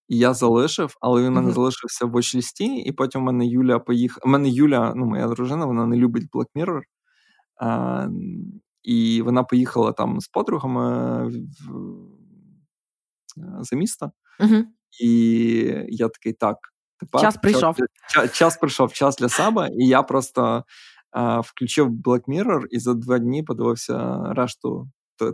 І 0.08 0.18
я 0.18 0.34
залишив, 0.34 0.94
але 1.00 1.22
він 1.22 1.32
мене 1.32 1.52
залишився 1.52 2.06
в 2.06 2.16
очлісті, 2.16 2.76
і 2.76 2.92
потім 2.92 3.20
в 3.20 3.24
мене 3.24 3.46
Юля 3.46 3.78
поїхала. 3.78 4.22
У 4.24 4.28
мене 4.28 4.48
Юля, 4.48 4.92
ну 4.96 5.06
моя 5.06 5.28
дружина, 5.28 5.66
вона 5.66 5.86
не 5.86 5.96
любить 5.96 6.24
Black 6.32 6.46
Mirror. 6.56 6.80
А, 7.60 8.08
І 8.82 9.22
вона 9.22 9.44
поїхала 9.44 9.92
там 9.92 10.20
з 10.20 10.28
подругами 10.28 11.26
в, 11.28 11.32
за 13.60 13.76
місто. 13.76 14.12
Mm-hmm. 14.40 14.64
І 15.00 15.86
я 15.88 16.08
такий 16.08 16.32
так. 16.32 16.56
Тепер 16.98 17.20
час 17.20 17.36
прийшов. 17.36 17.76
Час, 18.10 18.32
час 18.32 18.56
прийшов 18.56 18.92
час 18.92 19.16
для 19.16 19.28
себе, 19.28 19.68
і 19.72 19.88
я 19.88 20.02
просто 20.02 20.64
а, 21.10 21.40
включив 21.40 21.88
Black 21.88 22.24
Mirror 22.24 22.62
і 22.70 22.78
за 22.78 22.94
два 22.94 23.18
дні 23.18 23.42
подивився 23.42 24.22
решту 24.36 24.88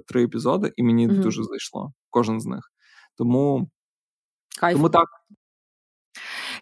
три 0.06 0.24
епізоди, 0.24 0.72
і 0.76 0.82
мені 0.82 1.08
mm-hmm. 1.08 1.20
дуже 1.20 1.44
зайшло 1.44 1.92
кожен 2.10 2.40
з 2.40 2.46
них. 2.46 2.72
Тому 3.16 3.70
Кайф. 4.60 4.76
Тому 4.76 4.88
так. 4.88 5.08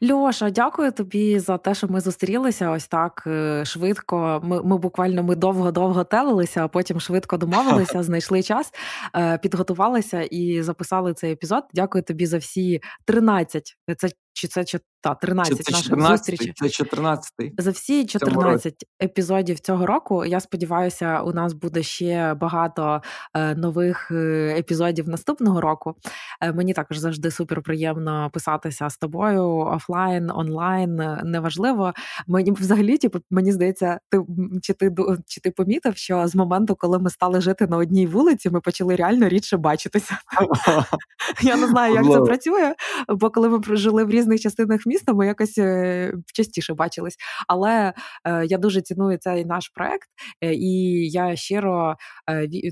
Льоша, 0.02 0.51
дякую 0.51 0.93
тобі 0.93 1.39
за 1.39 1.59
те, 1.59 1.74
що 1.74 1.89
ми 1.89 2.01
зустрілися 2.01 2.70
ось 2.70 2.86
так 2.89 3.24
е, 3.27 3.64
швидко. 3.64 4.40
Ми 4.44 4.62
ми 4.62 4.78
буквально 4.78 5.22
ми 5.22 5.36
довго-довго 5.36 6.05
телилися, 6.05 6.64
а 6.64 6.68
потім 6.68 7.01
швидко 7.01 7.36
домовилися, 7.36 8.02
знайшли 8.02 8.43
час, 8.43 8.72
е, 9.16 9.39
підготувалися 9.39 10.22
і 10.22 10.62
записали 10.62 11.14
цей 11.14 11.32
епізод. 11.32 11.64
Дякую 11.74 12.05
тобі 12.05 12.27
за 12.27 12.39
всі 12.39 12.81
13. 13.05 13.77
Це 13.98 14.09
чи 14.32 14.48
це 14.48 14.65
чи 14.65 14.81
та 15.01 15.15
13 15.15 15.65
це 15.65 15.73
наших 15.73 15.85
14, 15.85 16.19
зустрічей. 16.19 16.52
Це 16.57 16.69
14 16.69 17.32
за 17.59 17.70
всі 17.70 18.07
14 18.07 18.74
епізодів 19.02 19.61
цього 19.61 19.86
року. 19.86 20.24
Я 20.24 20.40
сподіваюся, 20.40 21.20
у 21.20 21.32
нас 21.32 21.52
буде 21.52 21.82
ще 21.82 22.35
багато 22.35 23.02
е, 23.35 23.55
нових 23.55 24.11
е, 24.11 24.55
епізодів 24.59 25.09
наступного 25.09 25.61
року. 25.61 25.94
Е, 26.40 26.52
мені 26.52 26.73
також 26.73 26.98
завжди 26.98 27.31
супер 27.31 27.62
приємно 27.62 28.31
писатися 28.32 28.90
з 28.90 28.98
тобою 28.98 29.48
офлайн, 29.57 30.31
онлайн. 30.31 30.97
Неважливо. 31.24 31.93
Мені 32.27 32.52
взагалі, 32.52 32.98
типу, 32.98 33.19
мені 33.31 33.52
здається, 33.52 34.01
ти 34.09 34.20
чи 34.62 34.73
ти 34.73 34.94
чи 35.27 35.40
ти 35.40 35.51
помітив, 35.51 35.97
що 35.97 36.27
з 36.28 36.35
моменту, 36.35 36.77
коли 36.77 36.98
ми 36.98 37.11
стали 37.11 37.40
жити 37.40 37.66
на 37.66 37.77
одній 37.77 38.07
вулиці, 38.07 38.51
ми 38.51 38.61
почали 38.61 38.97
реально 38.97 39.28
рідше 39.28 39.57
бачитися. 39.57 40.19
Я 41.43 41.57
не 41.57 41.66
знаю, 41.66 41.94
як 41.94 42.12
це 42.12 42.20
працює, 42.20 42.74
бо 43.09 43.31
коли 43.31 43.48
ми 43.48 43.61
прожили 43.61 44.05
в 44.05 44.11
різних 44.20 44.40
частинах 44.40 44.86
міста, 44.86 45.12
ми 45.12 45.26
якось 45.26 45.59
е, 45.59 46.12
частіше 46.34 46.74
бачились. 46.74 47.16
Але 47.48 47.92
е, 48.24 48.47
я 48.47 48.59
дуже 48.59 48.82
ціную 48.82 49.18
цей 49.18 49.44
наш 49.44 49.68
проект, 49.68 50.09
е, 50.40 50.55
і 50.55 50.70
я 51.10 51.36
щиро 51.36 51.97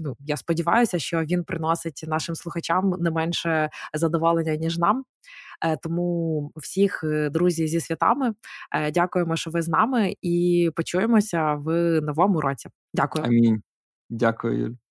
ну, 0.01 0.17
я 0.21 0.37
сподіваюся, 0.37 0.99
що 0.99 1.23
він 1.23 1.45
приносить 1.45 2.05
нашим 2.07 2.35
слухачам 2.35 2.95
не 3.01 3.11
менше 3.11 3.71
задоволення 3.95 4.57
ніж 4.57 4.79
нам. 4.79 5.05
Тому 5.83 6.51
всіх 6.57 7.05
друзі 7.31 7.69
зі 7.69 7.81
святами 7.81 8.33
дякуємо, 8.95 9.37
що 9.37 9.51
ви 9.51 9.63
з 9.63 9.69
нами, 9.69 10.15
і 10.23 10.71
почуємося 10.77 11.55
в 11.55 12.01
новому 12.01 12.41
році. 12.41 12.69
Дякую. 12.95 13.25
Амінь. 13.25 13.63
Дякую, 14.11 14.59
Юль. 14.59 14.88